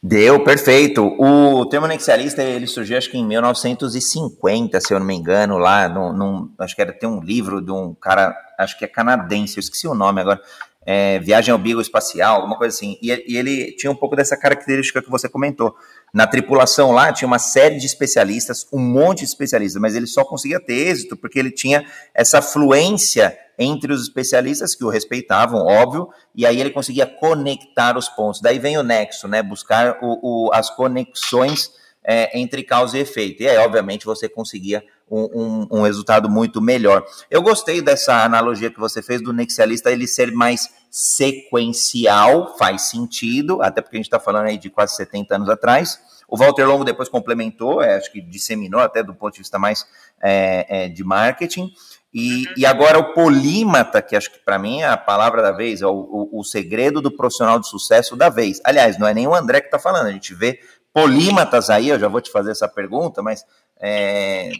Deu, 0.00 0.44
perfeito. 0.44 1.02
O 1.18 1.66
termo 1.66 1.88
nexialista, 1.88 2.40
ele 2.40 2.68
surgiu 2.68 2.96
acho 2.96 3.10
que 3.10 3.18
em 3.18 3.26
1950, 3.26 4.80
se 4.80 4.94
eu 4.94 5.00
não 5.00 5.06
me 5.06 5.14
engano, 5.14 5.58
lá, 5.58 5.88
num, 5.88 6.12
num, 6.12 6.54
acho 6.60 6.76
que 6.76 6.80
era, 6.80 6.92
tem 6.92 7.08
um 7.08 7.20
livro 7.20 7.60
de 7.60 7.72
um 7.72 7.94
cara, 7.94 8.32
acho 8.56 8.78
que 8.78 8.84
é 8.84 8.88
canadense, 8.88 9.56
eu 9.56 9.60
esqueci 9.60 9.88
o 9.88 9.94
nome 9.94 10.20
agora, 10.20 10.40
é, 10.90 11.18
Viagem 11.18 11.52
ao 11.52 11.58
Bigo 11.58 11.82
Espacial, 11.82 12.36
alguma 12.36 12.56
coisa 12.56 12.74
assim, 12.74 12.96
e, 13.02 13.12
e, 13.26 13.36
ele 13.36 13.72
tinha 13.72 13.92
um 13.92 13.94
pouco 13.94 14.16
dessa 14.16 14.34
característica 14.38 15.02
que 15.02 15.10
você 15.10 15.28
comentou. 15.28 15.76
Na 16.14 16.26
tripulação 16.26 16.92
lá 16.92 17.12
tinha 17.12 17.28
uma 17.28 17.38
série 17.38 17.76
de 17.76 17.84
especialistas, 17.84 18.66
um 18.72 18.78
monte 18.78 19.18
de 19.18 19.26
especialistas, 19.26 19.78
mas 19.82 19.94
ele 19.94 20.06
só 20.06 20.24
conseguia 20.24 20.58
ter 20.58 20.72
êxito 20.72 21.14
porque 21.14 21.38
ele 21.38 21.50
tinha 21.50 21.84
essa 22.14 22.40
fluência 22.40 23.36
entre 23.58 23.92
os 23.92 24.00
especialistas 24.00 24.74
que 24.74 24.82
o 24.82 24.88
respeitavam, 24.88 25.60
óbvio, 25.60 26.08
e 26.34 26.46
aí 26.46 26.58
ele 26.58 26.70
conseguia 26.70 27.04
conectar 27.04 27.98
os 27.98 28.08
pontos. 28.08 28.40
Daí 28.40 28.58
vem 28.58 28.78
o 28.78 28.82
nexo, 28.82 29.28
né? 29.28 29.42
Buscar 29.42 29.98
o, 30.00 30.46
o 30.46 30.50
as 30.54 30.70
conexões 30.70 31.70
é, 32.08 32.40
entre 32.40 32.62
causa 32.62 32.96
e 32.96 33.02
efeito. 33.02 33.42
E 33.42 33.48
aí, 33.48 33.58
obviamente, 33.58 34.06
você 34.06 34.30
conseguia 34.30 34.82
um, 35.10 35.68
um, 35.70 35.78
um, 35.78 35.82
resultado 35.82 36.26
muito 36.26 36.58
melhor. 36.58 37.04
Eu 37.30 37.42
gostei 37.42 37.82
dessa 37.82 38.24
analogia 38.24 38.70
que 38.70 38.80
você 38.80 39.02
fez 39.02 39.22
do 39.22 39.30
nexialista 39.30 39.92
ele 39.92 40.06
ser 40.06 40.32
mais 40.32 40.70
sequencial, 40.90 42.56
faz 42.56 42.88
sentido, 42.88 43.60
até 43.60 43.82
porque 43.82 43.96
a 43.96 43.98
gente 43.98 44.06
está 44.06 44.18
falando 44.18 44.46
aí 44.46 44.56
de 44.56 44.70
quase 44.70 44.96
70 44.96 45.36
anos 45.36 45.50
atrás. 45.50 46.00
O 46.26 46.38
Walter 46.38 46.64
Longo 46.66 46.82
depois 46.82 47.10
complementou, 47.10 47.82
é, 47.82 47.96
acho 47.96 48.10
que 48.10 48.22
disseminou 48.22 48.80
até 48.80 49.02
do 49.02 49.14
ponto 49.14 49.34
de 49.34 49.40
vista 49.40 49.58
mais 49.58 49.84
é, 50.22 50.84
é, 50.84 50.88
de 50.88 51.04
marketing. 51.04 51.70
E, 52.12 52.46
e 52.56 52.64
agora 52.64 52.98
o 52.98 53.12
polímata, 53.12 54.00
que 54.00 54.16
acho 54.16 54.32
que 54.32 54.38
para 54.38 54.58
mim 54.58 54.80
é 54.80 54.88
a 54.88 54.96
palavra 54.96 55.42
da 55.42 55.52
vez, 55.52 55.82
é 55.82 55.86
o, 55.86 55.90
o, 55.90 56.40
o, 56.40 56.44
segredo 56.44 57.02
do 57.02 57.10
profissional 57.10 57.60
de 57.60 57.68
sucesso 57.68 58.16
da 58.16 58.30
vez. 58.30 58.60
Aliás, 58.64 58.98
não 58.98 59.06
é 59.06 59.12
nem 59.12 59.26
o 59.26 59.34
André 59.34 59.60
que 59.60 59.66
está 59.66 59.78
falando, 59.78 60.06
a 60.06 60.12
gente 60.12 60.34
vê 60.34 60.58
polímatas 61.00 61.70
aí, 61.70 61.88
eu 61.88 61.98
já 61.98 62.08
vou 62.08 62.20
te 62.20 62.30
fazer 62.30 62.50
essa 62.50 62.66
pergunta, 62.66 63.22
mas 63.22 63.44
é, 63.80 64.50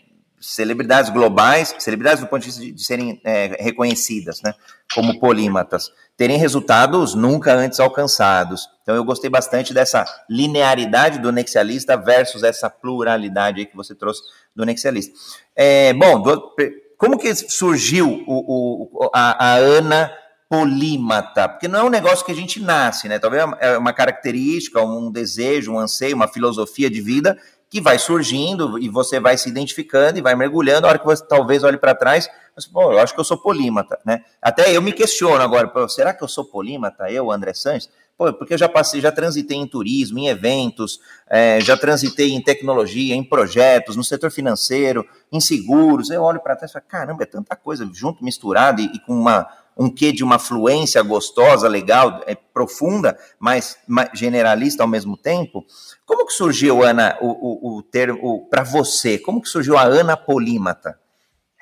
celebridades 0.41 1.11
globais, 1.11 1.75
celebridades 1.79 2.21
do 2.21 2.29
ponto 2.29 2.43
de 2.43 2.47
vista 2.47 2.61
de, 2.61 2.73
de 2.73 2.85
serem 2.85 3.21
é, 3.25 3.57
reconhecidas, 3.61 4.41
né, 4.43 4.55
como 4.95 5.19
polímatas, 5.19 5.93
terem 6.17 6.39
resultados 6.39 7.15
nunca 7.15 7.53
antes 7.55 7.81
alcançados. 7.81 8.69
Então 8.83 8.95
eu 8.95 9.05
gostei 9.05 9.29
bastante 9.29 9.75
dessa 9.75 10.05
linearidade 10.31 11.19
do 11.19 11.33
nexialista 11.33 11.97
versus 11.97 12.43
essa 12.43 12.71
pluralidade 12.71 13.67
que 13.67 13.77
você 13.77 13.95
trouxe 13.95 14.23
do 14.55 14.65
nexialista. 14.65 15.13
É, 15.57 15.93
bom, 15.93 16.23
do, 16.23 16.55
como 16.97 17.19
que 17.19 17.35
surgiu 17.35 18.25
o, 18.27 19.05
o, 19.07 19.11
a, 19.15 19.53
a 19.53 19.55
Ana 19.55 20.13
polímata? 20.49 21.49
Porque 21.49 21.69
não 21.69 21.81
é 21.81 21.83
um 21.85 21.91
negócio 21.91 22.25
que 22.25 22.33
a 22.33 22.35
gente 22.35 22.61
nasce, 22.61 23.09
né? 23.09 23.19
Talvez 23.19 23.45
é 23.61 23.77
uma 23.77 23.93
característica, 23.93 24.83
um 24.83 25.11
desejo, 25.11 25.73
um 25.73 25.79
anseio, 25.79 26.17
uma 26.17 26.29
filosofia 26.29 26.89
de 26.89 27.01
vida 27.01 27.39
que 27.71 27.81
vai 27.81 27.99
surgindo 27.99 28.79
e 28.79 28.89
você 28.89 29.21
vai 29.21 29.37
se 29.37 29.49
identificando 29.49 30.19
e 30.19 30.23
vai 30.23 30.35
mergulhando. 30.35 30.87
A 30.87 30.91
hora 30.91 30.99
que 30.99 31.05
você 31.05 31.25
talvez 31.27 31.63
olhe 31.65 31.77
para 31.77 31.95
trás, 31.95 32.29
você, 32.57 32.69
pô, 32.71 32.93
eu 32.93 32.99
acho 32.99 33.15
que 33.15 33.21
eu 33.21 33.25
sou 33.25 33.37
polímata, 33.37 33.99
né? 34.05 34.25
Até 34.41 34.75
eu 34.75 34.81
me 34.81 34.93
questiono 34.93 35.43
agora, 35.43 35.69
pô, 35.69 35.89
será 35.89 36.15
que 36.15 36.25
eu 36.25 36.29
sou 36.29 36.45
polímata? 36.45 37.11
Eu, 37.11 37.31
André 37.31 37.53
Sanches? 37.53 37.91
Pô, 38.17 38.33
porque 38.33 38.55
eu 38.55 38.59
já 38.59 38.69
passei, 38.69 39.01
já 39.01 39.13
transitei 39.13 39.57
em 39.57 39.67
turismo, 39.67 40.19
em 40.19 40.27
eventos, 40.27 40.99
é, 41.29 41.61
já 41.61 41.77
transitei 41.77 42.33
em 42.33 42.43
tecnologia, 42.43 43.15
em 43.15 43.23
projetos, 43.23 43.95
no 43.95 44.03
setor 44.03 44.33
financeiro, 44.33 45.07
em 45.31 45.41
seguros. 45.41 46.11
Eu 46.11 46.23
olho 46.23 46.41
para 46.41 46.57
trás 46.57 46.73
e 46.73 46.73
falo, 46.73 46.85
caramba, 46.89 47.23
é 47.23 47.27
tanta 47.27 47.55
coisa 47.55 47.89
junto, 47.93 48.25
misturada 48.25 48.81
e, 48.83 48.87
e, 48.87 48.99
com 48.99 49.13
uma, 49.13 49.47
um 49.79 49.89
quê 49.89 50.11
de 50.11 50.25
uma 50.25 50.39
fluência 50.39 51.01
gostosa, 51.03 51.69
legal, 51.69 52.23
é, 52.27 52.35
profunda, 52.35 53.17
mas, 53.39 53.79
mas 53.87 54.11
generalista 54.13 54.83
ao 54.83 54.89
mesmo 54.89 55.17
tempo. 55.17 55.65
Como 56.05 56.27
que 56.27 56.33
surgiu, 56.33 56.83
Ana, 56.83 57.17
o, 57.21 57.77
o, 57.77 57.79
o 57.79 57.83
termo, 57.83 58.49
para 58.51 58.65
você, 58.65 59.19
como 59.19 59.41
que 59.41 59.49
surgiu 59.49 59.79
a 59.79 59.83
Ana 59.83 60.17
Polímata? 60.17 60.99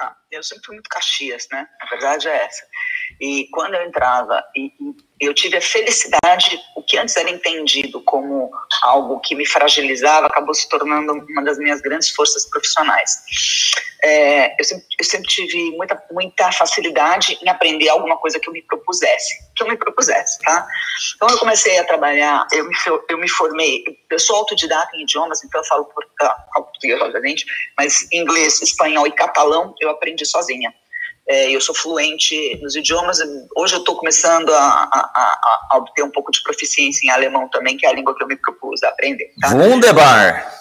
Ah, 0.01 0.17
eu 0.31 0.43
sempre 0.43 0.65
fui 0.65 0.75
muito 0.77 0.89
Caxias, 0.89 1.47
né? 1.53 1.67
A 1.81 1.87
verdade 1.87 2.29
é 2.29 2.45
essa. 2.45 2.65
E 3.21 3.49
quando 3.51 3.75
eu 3.75 3.87
entrava, 3.87 4.43
e, 4.55 4.73
eu 5.19 5.33
tive 5.33 5.57
a 5.57 5.63
felicidade, 5.63 6.61
o 6.75 6.83
que 6.83 6.99
antes 6.99 7.17
era 7.17 7.31
entendido 7.31 8.03
como 8.03 8.51
algo 8.83 9.19
que 9.21 9.35
me 9.35 9.47
fragilizava, 9.47 10.27
acabou 10.27 10.55
se 10.55 10.69
tornando 10.69 11.13
uma 11.13 11.43
das 11.43 11.59
minhas 11.59 11.81
grandes 11.81 12.11
forças 12.11 12.49
profissionais. 12.51 13.11
É, 14.03 14.61
eu, 14.61 14.65
sempre, 14.65 14.87
eu, 15.01 15.05
sempre, 15.05 15.29
tive 15.29 15.71
muita, 15.71 16.03
muita 16.13 16.53
facilidade 16.53 17.39
em 17.43 17.49
aprender 17.49 17.89
alguma 17.89 18.19
coisa 18.19 18.39
que 18.39 18.47
eu 18.47 18.53
me 18.53 18.61
propusesse, 18.63 19.35
que 19.57 19.63
eu 19.63 19.69
me 19.69 19.77
propusesse, 19.77 20.39
tá? 20.41 20.67
Então 21.17 21.29
eu 21.31 21.39
comecei 21.39 21.79
a 21.79 21.85
trabalhar, 21.85 22.47
eu 22.53 22.69
me, 22.69 22.75
eu 23.09 23.19
me 23.19 23.29
formei, 23.29 23.85
eu 24.11 24.19
sou 24.19 24.37
autodidata 24.37 24.95
em 24.95 25.03
idiomas, 25.03 25.43
então 25.43 25.61
eu 25.61 25.67
falo 25.67 25.89
português, 26.55 27.01
obviamente, 27.01 27.47
mas 27.77 28.07
inglês, 28.13 28.61
espanhol 28.61 29.07
e 29.07 29.13
catalão 29.13 29.75
eu 29.81 29.89
aprendi 29.89 30.27
sozinha. 30.27 30.73
É, 31.29 31.51
eu 31.51 31.61
sou 31.61 31.75
fluente 31.75 32.57
nos 32.63 32.77
idiomas. 32.77 33.19
Hoje 33.57 33.75
eu 33.75 33.81
estou 33.81 33.97
começando 33.97 34.51
a, 34.51 34.89
a, 34.93 35.69
a, 35.71 35.77
obter 35.79 36.03
um 36.03 36.11
pouco 36.11 36.31
de 36.31 36.43
proficiência 36.43 37.07
em 37.07 37.11
alemão 37.11 37.49
também, 37.49 37.77
que 37.77 37.85
é 37.85 37.89
a 37.89 37.93
língua 37.93 38.17
que 38.17 38.23
eu 38.23 38.29
me 38.29 38.37
propus 38.37 38.83
a 38.85 38.89
aprender. 38.89 39.33
Tá? 39.41 39.49
Wunderbar! 39.55 40.53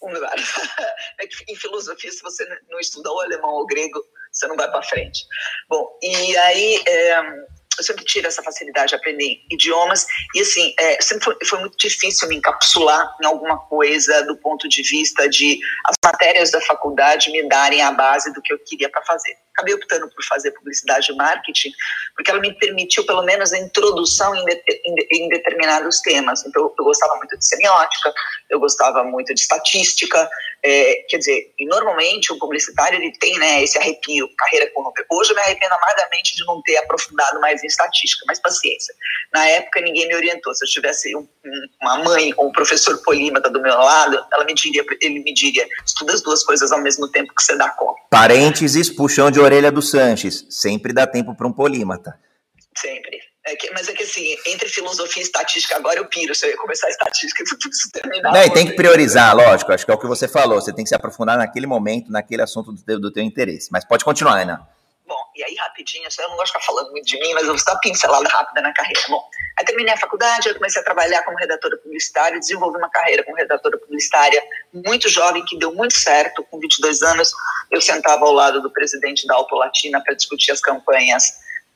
Wunderbar. 0.00 0.34
É 1.20 1.26
que 1.26 1.52
em 1.52 1.56
filosofia, 1.56 2.10
se 2.10 2.22
você 2.22 2.44
não 2.70 2.80
estudar 2.80 3.12
o 3.12 3.20
alemão 3.20 3.50
ou 3.50 3.62
o 3.62 3.66
grego, 3.66 4.02
você 4.32 4.46
não 4.46 4.56
vai 4.56 4.68
para 4.70 4.82
frente. 4.82 5.24
Bom, 5.68 5.86
e 6.02 6.36
aí 6.36 6.82
é, 6.86 7.20
eu 7.78 7.84
sempre 7.84 8.04
tive 8.04 8.26
essa 8.26 8.42
facilidade 8.42 8.90
de 8.90 8.94
aprender 8.96 9.40
idiomas 9.50 10.06
e 10.34 10.40
assim 10.40 10.74
é, 10.78 11.00
sempre 11.00 11.24
foi, 11.24 11.36
foi, 11.44 11.60
muito 11.60 11.76
difícil 11.76 12.28
me 12.28 12.36
encapsular 12.36 13.14
em 13.22 13.26
alguma 13.26 13.58
coisa 13.66 14.22
do 14.24 14.36
ponto 14.38 14.68
de 14.68 14.82
vista 14.82 15.28
de 15.28 15.58
as 15.86 15.94
matérias 16.04 16.50
da 16.50 16.60
faculdade 16.60 17.30
me 17.30 17.46
darem 17.48 17.82
a 17.82 17.92
base 17.92 18.32
do 18.32 18.42
que 18.42 18.52
eu 18.52 18.58
queria 18.58 18.90
para 18.90 19.02
fazer 19.02 19.36
acabei 19.52 19.74
optando 19.74 20.08
por 20.08 20.24
fazer 20.24 20.50
publicidade 20.52 21.12
e 21.12 21.16
marketing, 21.16 21.70
porque 22.14 22.30
ela 22.30 22.40
me 22.40 22.52
permitiu 22.54 23.04
pelo 23.04 23.22
menos 23.22 23.52
a 23.52 23.58
introdução 23.58 24.34
em, 24.34 24.44
de, 24.44 24.62
em, 24.84 25.24
em 25.24 25.28
determinados 25.28 26.00
temas. 26.00 26.44
Então, 26.44 26.72
eu 26.78 26.84
gostava 26.84 27.16
muito 27.16 27.38
de 27.38 27.46
semiótica, 27.46 28.12
eu 28.50 28.58
gostava 28.58 29.04
muito 29.04 29.34
de 29.34 29.40
estatística, 29.40 30.28
é, 30.64 31.04
quer 31.08 31.18
dizer, 31.18 31.52
e 31.58 31.66
normalmente 31.66 32.32
o 32.32 32.38
publicitário 32.38 32.98
ele 32.98 33.12
tem 33.18 33.38
né, 33.38 33.62
esse 33.62 33.78
arrepio, 33.78 34.28
carreira 34.36 34.70
com 34.72 34.82
Hoje 35.10 35.30
eu 35.30 35.36
me 35.36 35.42
arrependo 35.42 35.74
amargamente 35.74 36.36
de 36.36 36.44
não 36.44 36.60
ter 36.62 36.76
aprofundado 36.78 37.40
mais 37.40 37.62
em 37.62 37.66
estatística, 37.66 38.24
mas 38.26 38.40
paciência. 38.40 38.94
Na 39.32 39.44
época 39.46 39.80
ninguém 39.80 40.06
me 40.08 40.14
orientou. 40.14 40.54
Se 40.54 40.64
eu 40.64 40.68
tivesse 40.68 41.16
um, 41.16 41.26
uma 41.80 41.98
mãe 41.98 42.32
ou 42.36 42.48
um 42.48 42.52
professor 42.52 42.96
polímata 43.02 43.50
do 43.50 43.60
meu 43.60 43.76
lado, 43.76 44.24
ela 44.32 44.44
me 44.44 44.54
diria, 44.54 44.84
ele 45.00 45.20
me 45.20 45.32
diria, 45.34 45.66
estuda 45.84 46.12
as 46.12 46.22
duas 46.22 46.44
coisas 46.44 46.70
ao 46.72 46.80
mesmo 46.80 47.08
tempo 47.10 47.34
que 47.34 47.42
você 47.42 47.56
dá 47.56 47.70
conta. 47.70 48.00
Parênteses, 48.10 48.90
puxão 48.90 49.30
de 49.30 49.40
orelha 49.42 49.70
do 49.70 49.82
Sanches. 49.82 50.46
Sempre 50.48 50.92
dá 50.92 51.06
tempo 51.06 51.34
para 51.36 51.46
um 51.46 51.52
polímata. 51.52 52.18
Sempre. 52.76 53.18
É 53.44 53.56
que, 53.56 53.70
mas 53.72 53.88
é 53.88 53.92
que 53.92 54.04
assim, 54.04 54.36
entre 54.46 54.68
filosofia 54.68 55.20
e 55.20 55.26
estatística, 55.26 55.76
agora 55.76 55.98
eu 55.98 56.06
piro. 56.06 56.34
Se 56.34 56.46
eu 56.46 56.50
ia 56.50 56.56
começar 56.56 56.86
a 56.86 56.90
estatística, 56.90 57.42
eu 57.50 57.58
preciso 57.58 57.90
terminar. 57.90 58.32
Não, 58.32 58.42
e 58.44 58.50
tem 58.50 58.66
que 58.66 58.74
priorizar, 58.74 59.34
lógico. 59.34 59.72
Acho 59.72 59.84
que 59.84 59.90
é 59.90 59.94
o 59.94 59.98
que 59.98 60.06
você 60.06 60.28
falou. 60.28 60.60
Você 60.60 60.72
tem 60.72 60.84
que 60.84 60.88
se 60.88 60.94
aprofundar 60.94 61.36
naquele 61.36 61.66
momento, 61.66 62.10
naquele 62.10 62.42
assunto 62.42 62.72
do 62.72 62.82
teu, 62.82 63.00
do 63.00 63.12
teu 63.12 63.22
interesse. 63.22 63.68
Mas 63.72 63.84
pode 63.84 64.04
continuar, 64.04 64.40
Ana. 64.40 64.56
Bom, 64.56 64.72
e 65.34 65.44
aí 65.44 65.54
rapidinho, 65.56 66.04
eu 66.04 66.28
não 66.28 66.36
gosto 66.36 66.52
de 66.52 66.52
ficar 66.52 66.64
falando 66.64 66.90
muito 66.90 67.06
de 67.06 67.18
mim, 67.18 67.32
mas 67.34 67.44
eu 67.44 67.54
vou 67.54 67.64
dar 67.64 67.76
pincelada 67.76 68.28
rápida 68.28 68.60
na 68.60 68.72
carreira. 68.72 69.02
Bom, 69.08 69.22
aí 69.58 69.64
terminei 69.64 69.94
a 69.94 69.96
faculdade, 69.96 70.48
eu 70.48 70.54
comecei 70.54 70.80
a 70.80 70.84
trabalhar 70.84 71.22
como 71.22 71.36
redatora 71.36 71.76
publicitária, 71.78 72.38
desenvolvi 72.38 72.78
uma 72.78 72.90
carreira 72.90 73.24
como 73.24 73.36
redatora 73.36 73.78
publicitária 73.78 74.42
muito 74.72 75.08
jovem, 75.08 75.44
que 75.44 75.58
deu 75.58 75.74
muito 75.74 75.94
certo. 75.94 76.44
Com 76.44 76.58
22 76.58 77.02
anos, 77.02 77.32
eu 77.70 77.80
sentava 77.80 78.24
ao 78.24 78.32
lado 78.32 78.60
do 78.60 78.70
presidente 78.70 79.26
da 79.26 79.34
Auto 79.34 79.54
Latina 79.54 80.02
para 80.04 80.14
discutir 80.14 80.52
as 80.52 80.60
campanhas 80.60 81.24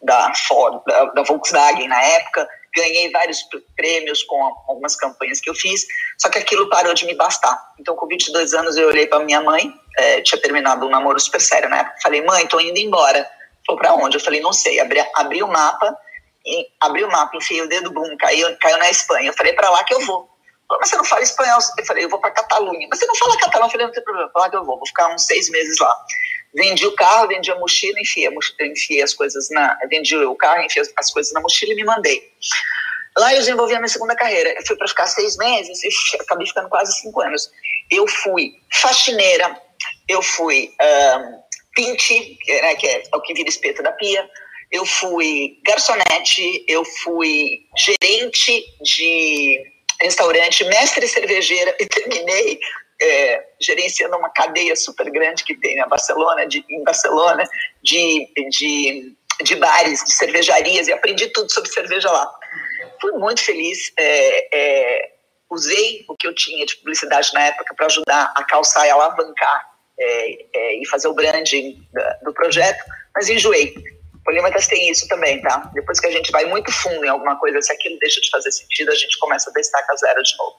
da 0.03 0.33
Ford, 0.47 0.83
da, 0.87 1.05
da 1.07 1.23
Volkswagen 1.23 1.89
na 1.89 2.01
época, 2.03 2.49
ganhei 2.75 3.11
vários 3.11 3.43
prêmios 3.75 4.23
com 4.23 4.41
algumas 4.69 4.95
campanhas 4.95 5.41
que 5.41 5.49
eu 5.49 5.55
fiz, 5.55 5.87
só 6.19 6.29
que 6.29 6.39
aquilo 6.39 6.69
parou 6.69 6.93
de 6.93 7.07
me 7.07 7.15
bastar. 7.15 7.59
Então, 7.81 7.97
com 7.97 8.07
22 8.07 8.53
anos, 8.53 8.77
eu 8.77 8.89
olhei 8.89 9.07
para 9.07 9.25
minha 9.25 9.41
mãe, 9.41 9.73
é, 9.97 10.21
tinha 10.21 10.41
terminado 10.41 10.87
um 10.87 10.91
namoro 10.91 11.19
super 11.19 11.41
sério 11.41 11.69
na 11.69 11.79
época, 11.79 11.97
falei, 12.03 12.23
mãe, 12.23 12.47
tô 12.47 12.61
indo 12.61 12.79
embora. 12.79 13.29
Falou, 13.67 13.81
para 13.81 13.95
onde? 13.95 14.17
Eu 14.17 14.21
falei, 14.21 14.41
não 14.41 14.53
sei. 14.53 14.81
Abri, 14.81 15.05
abri 15.15 15.43
o 15.43 15.49
mapa, 15.49 15.97
abri 16.81 17.05
o 17.05 17.11
mapa, 17.11 17.37
enfiei 17.37 17.63
o 17.63 17.69
dedo, 17.69 17.91
bum, 17.91 18.17
caiu, 18.17 18.57
caiu 18.59 18.79
na 18.79 18.89
Espanha. 18.89 19.29
Eu 19.29 19.35
falei, 19.35 19.53
para 19.53 19.71
lá 19.71 19.83
que 19.85 19.95
eu 19.95 20.01
vou. 20.01 20.29
Falei, 20.69 20.81
mas 20.81 20.89
você 20.89 20.97
não 20.97 21.05
fala 21.05 21.23
espanhol? 21.23 21.59
Eu 21.79 21.85
falei, 21.85 22.05
eu 22.05 22.09
vou 22.09 22.21
para 22.21 22.31
Catalunha. 22.31 22.87
Mas 22.91 22.99
você 22.99 23.07
não 23.07 23.15
fala 23.15 23.37
catalão? 23.39 23.67
Eu 23.67 23.71
falei, 23.71 23.87
não 23.87 23.93
tem 23.93 24.03
problema, 24.03 24.29
para 24.31 24.43
lá 24.43 24.51
que 24.51 24.57
eu 24.57 24.65
vou, 24.65 24.77
vou 24.77 24.87
ficar 24.87 25.13
uns 25.15 25.25
seis 25.25 25.49
meses 25.51 25.79
lá 25.79 25.95
Vendi 26.57 26.87
o 26.87 26.93
carro, 26.93 27.29
vendi 27.29 27.51
a 27.51 27.59
mochila, 27.59 28.01
enfiei, 28.01 28.31
enfiei 28.63 29.03
as 29.03 29.13
coisas 29.13 29.49
na. 29.51 29.79
Vendi 29.91 30.17
o 30.17 30.35
carro, 30.35 30.63
enfiei 30.63 30.87
as 30.97 31.11
coisas 31.11 31.31
na 31.35 31.41
mochila 31.41 31.73
e 31.73 31.77
me 31.77 31.85
mandei. 31.85 32.33
Lá 33.19 33.33
eu 33.35 33.41
desenvolvi 33.41 33.75
a 33.75 33.79
minha 33.79 33.89
segunda 33.89 34.17
carreira. 34.17 34.55
Eu 34.57 34.67
fui 34.67 34.75
para 34.77 34.89
ficar 34.89 35.07
seis 35.07 35.37
meses 35.37 35.83
e 35.85 36.17
acabei 36.19 36.47
ficando 36.47 36.71
quase 36.71 36.99
cinco 36.99 37.21
anos. 37.21 37.51
Eu 37.91 38.09
fui 38.09 38.55
faxineira, 38.73 39.61
eu 40.09 40.23
fui 40.23 40.73
um, 40.81 41.43
pinte, 41.77 42.39
né, 42.49 42.75
que 42.75 42.87
é 42.89 43.03
o 43.15 43.21
que 43.21 43.35
vira 43.35 43.49
espeto 43.49 43.83
da 43.83 43.93
pia, 43.93 44.29
eu 44.73 44.85
fui 44.85 45.61
garçonete, 45.65 46.65
eu 46.67 46.85
fui 46.85 47.61
gerente 47.77 48.65
de 48.83 49.63
restaurante, 50.01 50.65
mestre 50.65 51.07
cervejeira 51.07 51.77
e 51.79 51.87
terminei 51.87 52.59
é, 53.01 53.45
gerenciando 53.61 54.17
uma 54.17 54.31
cadeia 54.31 54.75
super 54.75 55.09
grande 55.11 55.45
que 55.45 55.55
tem 55.55 55.77
na 55.77 55.87
Barcelona, 55.87 56.47
de, 56.47 56.65
em 56.69 56.83
Barcelona, 56.83 57.45
de, 57.83 58.27
de, 58.51 59.15
de 59.43 59.57
bares, 59.57 60.03
de 60.03 60.13
cervejarias, 60.13 60.89
e 60.89 60.93
aprendi 60.93 61.29
tudo 61.29 61.53
sobre 61.53 61.71
cerveja 61.71 62.11
lá. 62.11 62.33
Fui 63.01 63.13
muito 63.13 63.45
feliz, 63.45 63.93
é, 63.99 64.57
é, 64.57 65.13
usei 65.51 66.05
o 66.09 66.17
que 66.17 66.27
eu 66.27 66.35
tinha 66.35 66.65
de 66.65 66.77
publicidade 66.79 67.31
na 67.35 67.45
época 67.45 67.75
para 67.75 67.87
ajudar 67.87 68.33
a 68.35 68.43
calçar 68.45 68.87
e 68.87 68.91
alavancar 68.91 69.76
é, 69.99 70.47
é, 70.55 70.83
e 70.83 70.87
fazer 70.87 71.09
o 71.09 71.15
branding 71.15 71.87
do 72.23 72.33
projeto, 72.33 72.85
mas 73.15 73.29
enjoei. 73.29 73.75
Polímatas 74.25 74.67
tem 74.67 74.91
isso 74.91 75.07
também, 75.07 75.41
tá? 75.41 75.71
Depois 75.73 76.01
que 76.01 76.07
a 76.07 76.11
gente 76.11 76.33
vai 76.33 76.45
muito 76.47 76.71
fundo 76.73 77.05
em 77.05 77.09
alguma 77.09 77.39
coisa, 77.39 77.63
se 77.63 77.73
aquilo 77.73 77.97
deixa 78.01 78.21
de 78.21 78.29
fazer 78.29 78.51
sentido, 78.51 78.91
a 78.91 78.95
gente 78.95 79.17
começa 79.19 79.49
a 79.49 79.53
destacar 79.53 79.97
zero 79.97 80.23
de 80.23 80.37
novo. 80.37 80.57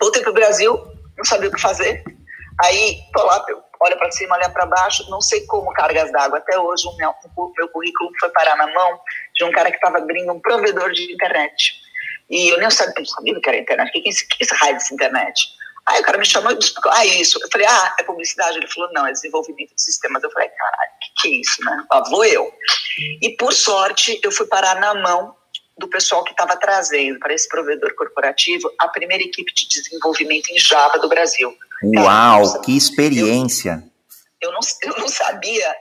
Voltei 0.00 0.22
para 0.22 0.30
o 0.30 0.34
Brasil, 0.34 0.80
não 1.16 1.24
sabia 1.24 1.48
o 1.48 1.52
que 1.52 1.60
fazer. 1.60 2.04
Aí, 2.62 3.00
tô 3.12 3.24
lá, 3.24 3.44
olha 3.80 3.96
para 3.96 4.10
cima, 4.12 4.36
olha 4.36 4.48
para 4.50 4.66
baixo, 4.66 5.08
não 5.10 5.20
sei 5.20 5.44
como 5.46 5.72
cargas 5.72 6.10
d'água. 6.12 6.38
Até 6.38 6.58
hoje, 6.58 6.86
o 6.86 6.96
meu, 6.96 7.10
o 7.36 7.52
meu 7.56 7.68
currículo 7.68 8.10
foi 8.18 8.30
parar 8.30 8.56
na 8.56 8.72
mão 8.72 9.00
de 9.34 9.44
um 9.44 9.50
cara 9.50 9.70
que 9.70 9.76
estava 9.76 9.98
abrindo 9.98 10.32
um 10.32 10.40
provedor 10.40 10.92
de 10.92 11.12
internet. 11.12 11.74
E 12.30 12.52
eu 12.52 12.58
nem 12.58 12.70
sabia, 12.70 12.94
eu 12.98 13.06
sabia 13.06 13.36
o 13.36 13.40
que 13.40 13.48
era 13.48 13.58
internet, 13.58 13.88
o 13.88 13.92
que 13.92 13.98
é 14.06 14.10
esse, 14.10 14.28
que 14.28 14.36
é 14.40 14.44
esse 14.44 14.54
raio 14.54 14.74
dessa 14.74 14.94
internet? 14.94 15.57
Aí 15.88 16.00
o 16.00 16.04
cara 16.04 16.18
me 16.18 16.26
chamou 16.26 16.52
e 16.52 16.58
disse, 16.58 16.74
ah, 16.86 17.06
isso. 17.06 17.40
Eu 17.42 17.48
falei, 17.50 17.66
ah, 17.66 17.96
é 17.98 18.02
publicidade? 18.02 18.58
Ele 18.58 18.68
falou, 18.68 18.92
não, 18.92 19.06
é 19.06 19.12
desenvolvimento 19.12 19.74
de 19.74 19.82
sistemas. 19.82 20.22
Eu 20.22 20.30
falei, 20.30 20.48
caralho, 20.50 20.90
o 20.90 20.98
que, 21.00 21.22
que 21.22 21.28
é 21.28 21.40
isso, 21.40 21.64
né? 21.64 21.86
Lá 21.90 22.02
vou 22.10 22.24
eu. 22.24 22.52
E 23.22 23.30
por 23.30 23.52
sorte, 23.52 24.20
eu 24.22 24.30
fui 24.30 24.46
parar 24.46 24.78
na 24.78 24.94
mão 24.94 25.34
do 25.78 25.88
pessoal 25.88 26.24
que 26.24 26.32
estava 26.32 26.56
trazendo 26.56 27.18
para 27.20 27.32
esse 27.32 27.48
provedor 27.48 27.94
corporativo 27.94 28.70
a 28.78 28.88
primeira 28.88 29.24
equipe 29.24 29.52
de 29.54 29.68
desenvolvimento 29.68 30.50
em 30.50 30.58
Java 30.58 30.98
do 30.98 31.08
Brasil. 31.08 31.56
Uau, 31.82 32.44
sabia, 32.44 32.62
que 32.62 32.76
experiência! 32.76 33.82
Eu, 34.40 34.50
eu, 34.50 34.52
não, 34.52 34.60
eu 34.82 35.00
não 35.00 35.08
sabia 35.08 35.74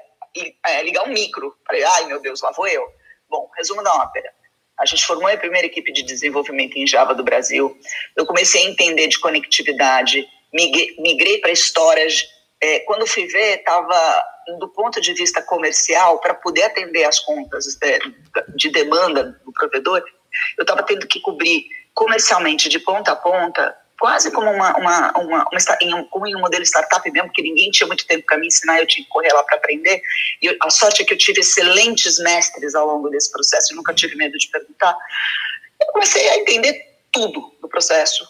é, 0.65 0.83
ligar 0.83 1.03
um 1.03 1.11
micro. 1.11 1.53
Falei, 1.65 1.83
ai 1.83 2.05
meu 2.05 2.21
Deus, 2.21 2.41
lá 2.41 2.51
vou 2.51 2.67
eu. 2.67 2.83
Bom, 3.29 3.49
resumo 3.57 3.83
da 3.83 3.93
ópera. 3.93 4.31
A 4.79 4.85
gente 4.85 5.05
formou 5.05 5.27
a 5.27 5.37
primeira 5.37 5.67
equipe 5.67 5.91
de 5.91 6.03
desenvolvimento 6.03 6.77
em 6.77 6.85
Java 6.85 7.15
do 7.15 7.23
Brasil. 7.23 7.77
Eu 8.15 8.25
comecei 8.25 8.65
a 8.65 8.69
entender 8.69 9.07
de 9.07 9.19
conectividade, 9.19 10.27
migrei 10.53 11.39
para 11.39 11.51
storage. 11.51 12.25
É, 12.61 12.79
quando 12.81 13.05
fui 13.07 13.25
ver, 13.27 13.59
estava 13.59 14.23
do 14.59 14.69
ponto 14.69 15.01
de 15.01 15.13
vista 15.13 15.41
comercial, 15.41 16.19
para 16.19 16.33
poder 16.33 16.63
atender 16.63 17.03
as 17.03 17.19
contas 17.19 17.65
de, 17.65 17.99
de 18.55 18.69
demanda 18.69 19.39
do 19.43 19.51
provedor, 19.51 20.01
eu 20.57 20.61
estava 20.61 20.83
tendo 20.83 21.07
que 21.07 21.19
cobrir 21.19 21.65
comercialmente 21.93 22.69
de 22.69 22.79
ponta 22.79 23.11
a 23.11 23.15
ponta 23.15 23.75
quase 23.99 24.31
como 24.31 24.49
uma, 24.51 24.77
uma, 24.77 25.11
uma, 25.17 25.45
uma 25.49 25.77
em 25.81 25.93
um, 25.93 26.03
como 26.05 26.27
em 26.27 26.35
um 26.35 26.39
modelo 26.39 26.63
startup 26.63 27.09
mesmo, 27.11 27.31
que 27.31 27.41
ninguém 27.41 27.71
tinha 27.71 27.87
muito 27.87 28.05
tempo 28.05 28.25
para 28.25 28.37
me 28.37 28.47
ensinar, 28.47 28.79
eu 28.79 28.87
tinha 28.87 29.03
que 29.03 29.09
correr 29.09 29.33
lá 29.33 29.43
para 29.43 29.57
aprender. 29.57 30.01
E 30.41 30.55
a 30.61 30.69
sorte 30.69 31.01
é 31.01 31.05
que 31.05 31.13
eu 31.13 31.17
tive 31.17 31.39
excelentes 31.39 32.19
mestres 32.19 32.75
ao 32.75 32.85
longo 32.85 33.09
desse 33.09 33.31
processo, 33.31 33.73
eu 33.73 33.77
nunca 33.77 33.93
tive 33.93 34.15
medo 34.15 34.37
de 34.37 34.47
perguntar. 34.49 34.95
Eu 35.81 35.87
comecei 35.87 36.27
a 36.29 36.37
entender 36.37 36.87
tudo 37.11 37.55
do 37.61 37.67
processo, 37.67 38.27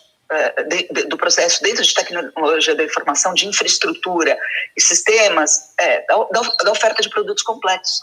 de, 0.68 1.04
do 1.06 1.18
processo 1.18 1.62
dentro 1.62 1.84
de 1.84 1.94
tecnologia 1.94 2.76
da 2.76 2.84
informação, 2.84 3.34
de 3.34 3.48
infraestrutura 3.48 4.38
e 4.76 4.82
sistemas, 4.82 5.74
é, 5.80 6.06
da, 6.06 6.72
oferta 6.72 7.02
de 7.02 7.10
produtos 7.10 7.44
complexos. 7.44 8.02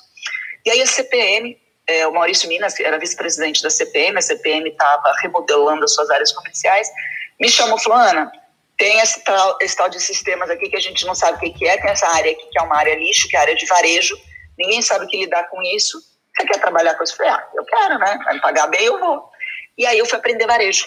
E 0.65 0.71
aí 0.71 0.81
a 0.81 0.87
CPM, 0.87 1.59
é, 1.87 2.07
o 2.07 2.13
Maurício 2.13 2.49
Minas 2.49 2.79
era 2.81 2.99
vice-presidente 2.99 3.63
da 3.63 3.69
CPM, 3.69 4.19
a 4.19 4.23
CPM 4.23 4.71
estava 4.71 5.13
remodelando 5.21 5.85
as 5.85 5.95
suas 5.95 6.11
áreas 6.11 6.33
comerciais, 6.33 6.89
me 7.41 7.49
chamou, 7.49 7.79
Fulana, 7.79 8.31
tem 8.77 9.01
esse 9.01 9.23
tal, 9.25 9.59
esse 9.61 9.77
tal 9.77 9.89
de 9.89 10.01
sistemas 10.01 10.51
aqui 10.51 10.69
que 10.69 10.77
a 10.77 10.81
gente 10.81 11.05
não 11.07 11.15
sabe 11.15 11.37
o 11.37 11.55
que, 11.55 11.67
é, 11.67 11.77
tem 11.77 11.91
essa 11.91 12.09
área 12.09 12.33
aqui 12.33 12.47
que 12.47 12.59
é 12.59 12.63
uma 12.63 12.77
área 12.77 12.95
lixo, 12.97 13.29
que 13.29 13.37
é 13.37 13.41
área 13.41 13.55
de 13.55 13.67
varejo, 13.67 14.17
ninguém 14.59 14.83
sabe 14.83 15.05
o 15.05 15.09
que 15.09 15.17
lidar 15.17 15.45
com 15.49 15.63
isso. 15.63 15.99
Você 16.37 16.47
quer 16.47 16.61
trabalhar 16.61 16.95
com 16.95 17.05
isso? 17.05 17.13
Eu 17.13 17.17
falei, 17.19 17.33
ah, 17.33 17.49
eu 17.55 17.65
quero, 17.65 17.99
né? 17.99 18.19
Vai 18.25 18.35
me 18.35 18.41
pagar 18.41 18.67
bem, 18.67 18.85
eu 18.85 18.99
vou. 18.99 19.31
E 19.79 19.87
aí 19.87 19.99
eu 19.99 20.07
fui 20.07 20.19
aprender 20.19 20.47
varejo. 20.47 20.87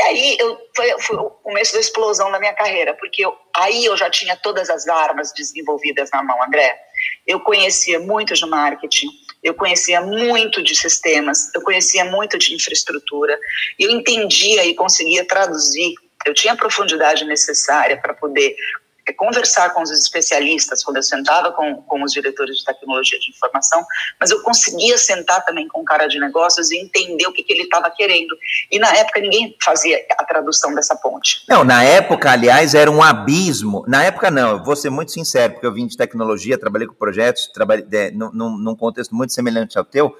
E 0.00 0.02
aí 0.02 0.36
eu, 0.40 0.58
foi, 0.74 1.00
foi 1.00 1.16
o 1.16 1.30
começo 1.30 1.74
da 1.74 1.80
explosão 1.80 2.30
da 2.30 2.38
minha 2.38 2.54
carreira, 2.54 2.94
porque 2.94 3.24
eu, 3.24 3.36
aí 3.56 3.84
eu 3.84 3.96
já 3.96 4.10
tinha 4.10 4.36
todas 4.36 4.68
as 4.68 4.88
armas 4.88 5.32
desenvolvidas 5.32 6.10
na 6.12 6.22
mão, 6.22 6.42
André. 6.42 6.76
Eu 7.26 7.40
conhecia 7.40 8.00
muito 8.00 8.34
de 8.34 8.46
marketing, 8.46 9.08
eu 9.44 9.52
conhecia 9.52 10.00
muito 10.00 10.62
de 10.62 10.74
sistemas, 10.74 11.54
eu 11.54 11.60
conhecia 11.60 12.04
muito 12.06 12.38
de 12.38 12.54
infraestrutura, 12.54 13.38
eu 13.78 13.90
entendia 13.90 14.64
e 14.64 14.74
conseguia 14.74 15.24
traduzir. 15.26 15.94
Eu 16.24 16.32
tinha 16.32 16.54
a 16.54 16.56
profundidade 16.56 17.26
necessária 17.26 17.98
para 17.98 18.14
poder 18.14 18.56
é 19.06 19.12
conversar 19.12 19.70
com 19.74 19.82
os 19.82 19.90
especialistas, 19.90 20.82
quando 20.82 20.96
eu 20.96 21.02
sentava 21.02 21.52
com, 21.52 21.82
com 21.82 22.02
os 22.02 22.12
diretores 22.12 22.58
de 22.58 22.64
tecnologia 22.64 23.18
de 23.18 23.30
informação, 23.30 23.84
mas 24.18 24.30
eu 24.30 24.42
conseguia 24.42 24.96
sentar 24.96 25.44
também 25.44 25.68
com 25.68 25.80
o 25.80 25.84
cara 25.84 26.06
de 26.06 26.18
negócios 26.18 26.70
e 26.70 26.78
entender 26.78 27.26
o 27.26 27.32
que, 27.32 27.42
que 27.42 27.52
ele 27.52 27.64
estava 27.64 27.90
querendo. 27.90 28.36
E 28.70 28.78
na 28.78 28.94
época 28.96 29.20
ninguém 29.20 29.56
fazia 29.62 30.04
a 30.18 30.24
tradução 30.24 30.74
dessa 30.74 30.96
ponte. 30.96 31.44
Não, 31.48 31.64
na 31.64 31.82
época, 31.82 32.30
aliás, 32.30 32.74
era 32.74 32.90
um 32.90 33.02
abismo. 33.02 33.84
Na 33.86 34.04
época, 34.04 34.30
não, 34.30 34.52
eu 34.52 34.64
vou 34.64 34.76
ser 34.76 34.90
muito 34.90 35.12
sincero, 35.12 35.54
porque 35.54 35.66
eu 35.66 35.72
vim 35.72 35.86
de 35.86 35.96
tecnologia, 35.96 36.58
trabalhei 36.58 36.86
com 36.86 36.94
projetos, 36.94 37.50
trabalhei 37.52 37.86
é, 37.92 38.10
num, 38.10 38.30
num 38.32 38.76
contexto 38.76 39.14
muito 39.14 39.32
semelhante 39.32 39.78
ao 39.78 39.84
teu. 39.84 40.16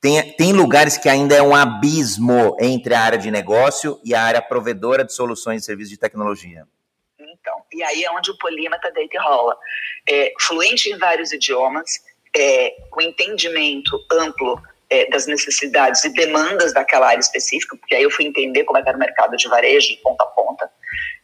Tem, 0.00 0.32
tem 0.32 0.52
lugares 0.52 0.96
que 0.96 1.08
ainda 1.08 1.34
é 1.36 1.42
um 1.42 1.54
abismo 1.54 2.56
entre 2.58 2.92
a 2.92 3.00
área 3.00 3.18
de 3.18 3.30
negócio 3.30 4.00
e 4.04 4.14
a 4.14 4.22
área 4.22 4.42
provedora 4.42 5.04
de 5.04 5.14
soluções 5.14 5.62
e 5.62 5.64
serviços 5.64 5.90
de 5.90 5.96
tecnologia. 5.96 6.66
Então, 7.42 7.60
e 7.72 7.82
aí 7.82 8.04
é 8.04 8.10
onde 8.12 8.30
o 8.30 8.38
polímata 8.38 8.90
deita 8.92 9.16
e 9.16 9.20
rola. 9.20 9.58
É, 10.08 10.32
fluente 10.40 10.88
em 10.88 10.96
vários 10.96 11.32
idiomas, 11.32 12.00
é, 12.34 12.70
com 12.88 13.02
entendimento 13.02 13.98
amplo 14.12 14.62
é, 14.88 15.10
das 15.10 15.26
necessidades 15.26 16.04
e 16.04 16.12
demandas 16.12 16.72
daquela 16.72 17.08
área 17.08 17.20
específica, 17.20 17.76
porque 17.76 17.96
aí 17.96 18.04
eu 18.04 18.10
fui 18.10 18.26
entender 18.26 18.62
como 18.62 18.78
é 18.78 18.82
era 18.86 18.96
o 18.96 19.00
mercado 19.00 19.36
de 19.36 19.48
varejo 19.48 19.88
de 19.88 19.96
ponta 19.96 20.22
a 20.22 20.26
ponta, 20.28 20.70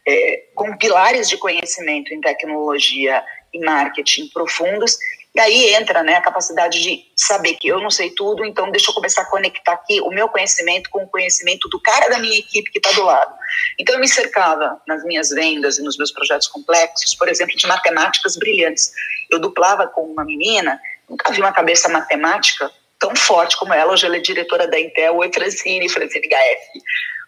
é, 0.05 0.43
com 0.53 0.77
pilares 0.77 1.29
de 1.29 1.37
conhecimento 1.37 2.13
em 2.13 2.19
tecnologia 2.19 3.23
e 3.53 3.59
marketing 3.59 4.27
profundos 4.29 4.97
e 5.35 5.39
aí 5.39 5.73
entra 5.75 6.01
né, 6.01 6.15
a 6.15 6.21
capacidade 6.21 6.81
de 6.81 7.03
saber 7.15 7.53
que 7.53 7.67
eu 7.67 7.79
não 7.79 7.91
sei 7.91 8.09
tudo, 8.11 8.43
então 8.43 8.71
deixa 8.71 8.89
eu 8.89 8.95
começar 8.95 9.21
a 9.21 9.29
conectar 9.29 9.73
aqui 9.73 10.01
o 10.01 10.09
meu 10.09 10.27
conhecimento 10.27 10.89
com 10.89 11.03
o 11.03 11.07
conhecimento 11.07 11.69
do 11.69 11.79
cara 11.79 12.09
da 12.09 12.17
minha 12.17 12.37
equipe 12.37 12.71
que 12.71 12.79
está 12.79 12.91
do 12.91 13.03
lado. 13.03 13.33
Então 13.79 13.95
eu 13.95 14.01
me 14.01 14.07
cercava 14.07 14.81
nas 14.87 15.03
minhas 15.03 15.29
vendas 15.29 15.77
e 15.77 15.83
nos 15.83 15.97
meus 15.97 16.11
projetos 16.11 16.47
complexos, 16.47 17.13
por 17.15 17.29
exemplo, 17.29 17.55
de 17.55 17.67
matemáticas 17.67 18.37
brilhantes. 18.37 18.91
Eu 19.29 19.39
duplava 19.39 19.87
com 19.87 20.01
uma 20.01 20.25
menina, 20.25 20.81
nunca 21.07 21.31
vi 21.31 21.39
uma 21.41 21.53
cabeça 21.53 21.87
matemática 21.89 22.71
tão 22.97 23.15
forte 23.15 23.55
como 23.57 23.73
ela. 23.73 23.93
Hoje 23.93 24.07
ela 24.07 24.17
é 24.17 24.19
diretora 24.19 24.67
da 24.67 24.79
Intel. 24.79 25.15
Oi, 25.15 25.31
Francine, 25.31 25.87
Francine 25.89 26.27
HF. 26.27 26.81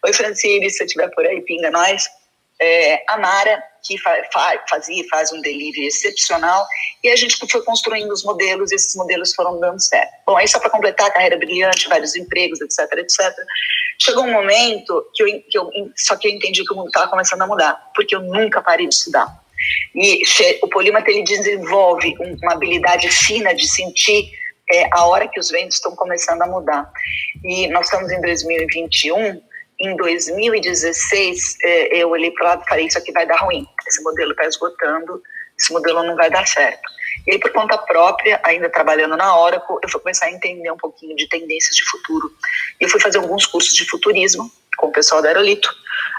Oi, 0.06 0.14
Francine, 0.14 0.70
se 0.70 0.78
você 0.78 0.84
estiver 0.86 1.10
por 1.12 1.26
aí, 1.26 1.40
pinga 1.42 1.70
nós 1.70 2.10
é, 2.62 3.04
a 3.08 3.18
Mara, 3.18 3.64
que 3.84 3.98
fa 3.98 4.16
fazia 4.70 5.02
e 5.02 5.10
faz 5.10 5.32
um 5.32 5.42
delivery 5.42 5.88
excepcional, 5.88 6.66
e 7.04 7.10
a 7.10 7.16
gente 7.16 7.36
foi 7.50 7.64
construindo 7.64 8.12
os 8.12 8.24
modelos, 8.24 8.72
e 8.72 8.76
esses 8.76 8.96
modelos 8.96 9.34
foram 9.34 9.60
dando 9.60 9.82
certo. 9.82 10.12
Bom, 10.26 10.38
aí 10.38 10.48
só 10.48 10.60
para 10.60 10.70
completar 10.70 11.08
a 11.08 11.12
carreira 11.12 11.38
brilhante, 11.38 11.90
vários 11.90 12.16
empregos, 12.16 12.62
etc, 12.62 12.80
etc. 13.00 13.34
Chegou 14.00 14.24
um 14.24 14.32
momento 14.32 15.04
que 15.16 15.24
eu, 15.24 15.28
que 15.50 15.58
eu 15.58 15.70
só 15.98 16.16
que 16.16 16.28
eu 16.28 16.32
entendi 16.32 16.64
que 16.64 16.74
o 16.74 16.76
mundo 16.76 16.88
estava 16.88 17.10
começando 17.10 17.42
a 17.42 17.48
mudar, 17.48 17.92
porque 17.96 18.16
eu 18.16 18.22
nunca 18.22 18.62
parei 18.62 18.88
de 18.88 18.94
estudar. 18.94 19.42
E 19.96 20.24
o 20.62 20.68
polímata 20.68 21.10
ele 21.10 21.24
desenvolve 21.24 22.16
uma 22.44 22.54
habilidade 22.54 23.10
fina 23.10 23.54
de 23.54 23.68
sentir 23.68 24.32
é, 24.72 24.88
a 24.92 25.06
hora 25.06 25.28
que 25.28 25.40
os 25.40 25.50
ventos 25.50 25.76
estão 25.76 25.96
começando 25.96 26.42
a 26.44 26.48
mudar. 26.48 26.92
E 27.44 27.68
nós 27.68 27.86
estamos 27.86 28.12
em 28.12 28.22
2021 28.22 29.42
em 29.82 29.96
2016, 29.96 31.58
é, 31.64 31.98
eu 31.98 32.10
olhei 32.10 32.32
para 32.32 32.46
o 32.46 32.48
lado 32.50 32.64
e 32.64 32.70
falei: 32.70 32.86
Isso 32.86 32.98
aqui 32.98 33.12
vai 33.12 33.26
dar 33.26 33.38
ruim, 33.38 33.66
esse 33.88 34.02
modelo 34.04 34.32
está 34.32 34.46
esgotando, 34.46 35.22
esse 35.58 35.74
modelo 35.74 36.04
não 36.04 36.16
vai 36.16 36.30
dar 36.30 36.48
certo. 36.48 36.90
E 37.28 37.34
aí, 37.34 37.40
por 37.40 37.52
conta 37.52 37.78
própria, 37.78 38.40
ainda 38.44 38.70
trabalhando 38.70 39.16
na 39.16 39.38
Oracle, 39.38 39.78
eu 39.84 39.90
fui 39.90 40.00
começar 40.02 40.26
a 40.28 40.32
entender 40.32 40.72
um 40.72 40.78
pouquinho 40.78 41.16
de 41.16 41.28
tendências 41.28 41.76
de 41.76 41.84
futuro. 41.90 42.32
E 42.80 42.90
fui 42.90 43.00
fazer 43.00 43.18
alguns 43.18 43.46
cursos 43.46 43.74
de 43.74 43.86
futurismo 43.88 44.52
com 44.78 44.88
o 44.88 44.92
pessoal 44.92 45.22
da 45.22 45.30
Aerolito. 45.30 45.72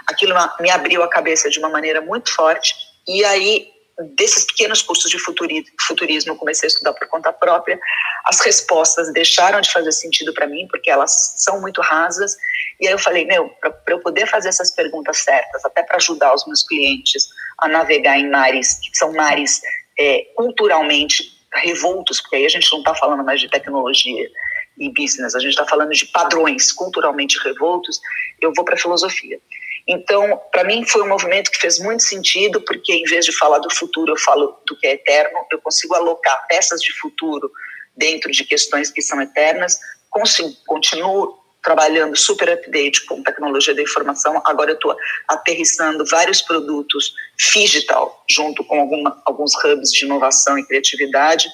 Aquilo 0.07 0.35
me 0.59 0.69
abriu 0.69 1.03
a 1.03 1.09
cabeça 1.09 1.49
de 1.49 1.59
uma 1.59 1.69
maneira 1.69 1.99
muito 2.01 2.33
forte. 2.33 2.73
E 3.07 3.23
aí, 3.25 3.67
desses 4.15 4.45
pequenos 4.45 4.81
cursos 4.81 5.09
de 5.09 5.17
futurismo, 5.19 6.35
comecei 6.35 6.67
a 6.67 6.71
estudar 6.71 6.93
por 6.93 7.07
conta 7.07 7.31
própria, 7.31 7.79
as 8.25 8.39
respostas 8.41 9.11
deixaram 9.13 9.61
de 9.61 9.71
fazer 9.71 9.91
sentido 9.91 10.33
para 10.33 10.47
mim, 10.47 10.67
porque 10.67 10.89
elas 10.89 11.35
são 11.37 11.61
muito 11.61 11.81
rasas, 11.81 12.35
e 12.79 12.87
aí 12.87 12.93
eu 12.93 12.99
falei, 12.99 13.25
meu, 13.25 13.49
para 13.61 13.75
eu 13.89 13.99
poder 13.99 14.27
fazer 14.27 14.49
essas 14.49 14.71
perguntas 14.71 15.19
certas, 15.19 15.63
até 15.63 15.83
para 15.83 15.97
ajudar 15.97 16.33
os 16.33 16.45
meus 16.45 16.63
clientes 16.63 17.27
a 17.59 17.67
navegar 17.67 18.17
em 18.17 18.29
mares 18.29 18.79
que 18.79 18.97
são 18.97 19.13
mares 19.13 19.61
é, 19.99 20.25
culturalmente 20.35 21.23
revoltos, 21.53 22.19
porque 22.19 22.37
aí 22.37 22.45
a 22.45 22.49
gente 22.49 22.71
não 22.71 22.79
está 22.79 22.95
falando 22.95 23.23
mais 23.23 23.39
de 23.39 23.49
tecnologia 23.49 24.27
e 24.77 24.89
business, 24.91 25.35
a 25.35 25.39
gente 25.39 25.51
está 25.51 25.65
falando 25.65 25.91
de 25.91 26.05
padrões 26.07 26.71
culturalmente 26.71 27.37
revoltos, 27.43 27.99
eu 28.41 28.51
vou 28.55 28.65
para 28.65 28.73
a 28.73 28.77
filosofia. 28.77 29.39
Então, 29.87 30.41
para 30.51 30.63
mim 30.63 30.85
foi 30.85 31.01
um 31.03 31.07
movimento 31.07 31.51
que 31.51 31.59
fez 31.59 31.79
muito 31.79 32.03
sentido, 32.03 32.61
porque 32.61 32.93
em 32.93 33.03
vez 33.03 33.25
de 33.25 33.37
falar 33.37 33.59
do 33.59 33.73
futuro, 33.73 34.13
eu 34.13 34.17
falo 34.17 34.57
do 34.65 34.77
que 34.77 34.87
é 34.87 34.93
eterno, 34.93 35.45
eu 35.51 35.59
consigo 35.59 35.93
alocar 35.93 36.45
peças 36.47 36.81
de 36.81 36.93
futuro 36.99 37.51
dentro 37.95 38.31
de 38.31 38.45
questões 38.45 38.89
que 38.89 39.01
são 39.01 39.21
eternas, 39.21 39.77
consigo, 40.09 40.49
continuo 40.65 41.37
trabalhando 41.61 42.15
super 42.17 42.49
update 42.49 43.05
com 43.05 43.23
tecnologia 43.23 43.73
da 43.73 43.81
informação, 43.81 44.41
agora 44.45 44.71
eu 44.71 44.75
estou 44.75 44.95
aterrissando 45.27 46.05
vários 46.05 46.41
produtos 46.41 47.13
digital 47.53 48.23
junto 48.29 48.63
com 48.65 48.81
alguma, 48.81 49.21
alguns 49.25 49.53
hubs 49.63 49.91
de 49.91 50.05
inovação 50.05 50.57
e 50.57 50.65
criatividade 50.65 51.47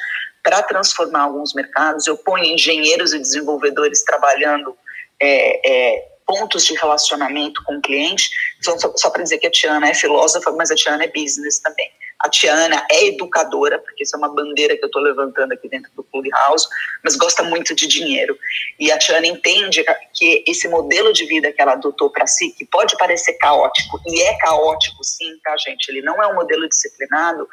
para 0.44 0.64
transformar 0.64 1.24
alguns 1.24 1.54
mercados. 1.54 2.08
Eu 2.08 2.18
ponho 2.18 2.44
engenheiros 2.44 3.14
e 3.14 3.20
desenvolvedores 3.20 4.04
trabalhando 4.04 4.76
é, 5.22 5.70
é, 5.70 6.08
pontos 6.30 6.64
de 6.64 6.76
relacionamento 6.76 7.64
com 7.64 7.78
o 7.78 7.82
cliente. 7.82 8.30
Então, 8.60 8.78
só, 8.78 8.94
só 8.96 9.10
para 9.10 9.24
dizer 9.24 9.40
que 9.40 9.48
a 9.48 9.52
Tiana 9.52 9.90
é 9.90 9.96
filósofa, 9.96 10.52
mas 10.52 10.70
a 10.70 10.76
Tiana 10.76 11.04
é 11.04 11.08
business 11.08 11.58
também. 11.58 11.92
A 12.20 12.30
Tiana 12.30 12.86
é 12.92 13.08
educadora, 13.08 13.80
porque 13.80 14.04
isso 14.04 14.16
é 14.16 14.20
uma 14.20 14.30
bandeira 14.30 14.78
que 14.78 14.84
eu 14.84 14.88
estou 14.88 15.02
levantando 15.02 15.54
aqui 15.54 15.68
dentro 15.68 15.90
do 15.96 16.04
Clubhouse, 16.04 16.68
mas 17.04 17.16
gosta 17.16 17.42
muito 17.42 17.74
de 17.74 17.88
dinheiro. 17.88 18.38
E 18.78 18.92
a 18.92 19.00
Tiana 19.00 19.26
entende 19.26 19.84
que 20.14 20.44
esse 20.46 20.68
modelo 20.68 21.12
de 21.14 21.26
vida 21.26 21.52
que 21.52 21.60
ela 21.60 21.72
adotou 21.72 22.12
para 22.12 22.28
si, 22.28 22.52
que 22.52 22.66
pode 22.66 22.96
parecer 22.98 23.34
caótico, 23.40 24.00
e 24.06 24.22
é 24.22 24.38
caótico 24.38 25.04
sim, 25.04 25.36
tá, 25.44 25.56
gente? 25.58 25.90
Ele 25.90 26.04
não 26.04 26.22
é 26.22 26.28
um 26.28 26.36
modelo 26.36 26.70
disciplinado, 26.70 27.48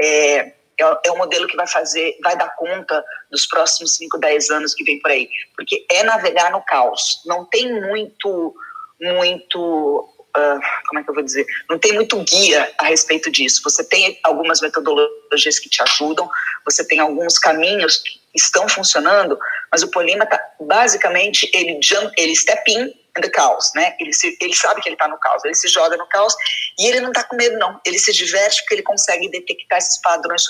é, 0.00 0.54
é, 0.80 1.08
é 1.08 1.12
um 1.12 1.18
modelo 1.18 1.46
que 1.46 1.56
vai 1.56 1.66
fazer, 1.66 2.16
vai 2.22 2.36
dar 2.36 2.54
conta 2.56 3.04
dos 3.30 3.46
próximos 3.46 3.94
5, 3.96 4.18
10 4.18 4.50
anos 4.50 4.74
que 4.74 4.84
vem 4.84 4.98
por 4.98 5.10
aí. 5.10 5.28
Porque 5.56 5.84
é 5.90 6.02
navegar 6.02 6.50
no 6.50 6.62
caos. 6.62 7.22
Não 7.26 7.44
tem 7.44 7.80
muito, 7.80 8.54
muito 9.00 10.10
Uh, 10.36 10.58
como 10.88 10.98
é 10.98 11.04
que 11.04 11.10
eu 11.10 11.14
vou 11.14 11.22
dizer? 11.22 11.46
Não 11.70 11.78
tem 11.78 11.92
muito 11.92 12.18
guia 12.24 12.68
a 12.78 12.86
respeito 12.86 13.30
disso. 13.30 13.60
Você 13.62 13.84
tem 13.84 14.18
algumas 14.24 14.60
metodologias 14.60 15.60
que 15.60 15.68
te 15.68 15.80
ajudam, 15.80 16.28
você 16.64 16.84
tem 16.84 16.98
alguns 16.98 17.38
caminhos 17.38 17.98
que 17.98 18.18
estão 18.34 18.68
funcionando, 18.68 19.38
mas 19.70 19.84
o 19.84 19.90
polímata, 19.92 20.40
basicamente, 20.58 21.48
ele, 21.54 21.78
jump, 21.80 22.12
ele 22.18 22.34
step 22.34 22.68
in 22.68 22.92
the 23.22 23.30
caos, 23.30 23.70
né? 23.74 23.94
Ele, 24.00 24.12
se, 24.12 24.36
ele 24.40 24.54
sabe 24.54 24.80
que 24.80 24.88
ele 24.88 24.94
está 24.94 25.08
no 25.08 25.18
caos, 25.18 25.44
ele 25.44 25.54
se 25.54 25.68
joga 25.68 25.96
no 25.96 26.06
caos 26.08 26.34
e 26.78 26.86
ele 26.86 27.00
não 27.00 27.08
está 27.08 27.24
com 27.24 27.36
medo, 27.36 27.58
não. 27.58 27.80
Ele 27.84 27.98
se 27.98 28.12
diverte 28.12 28.60
porque 28.62 28.74
ele 28.74 28.82
consegue 28.82 29.30
detectar 29.30 29.78
esses 29.78 30.00
padrões 30.00 30.44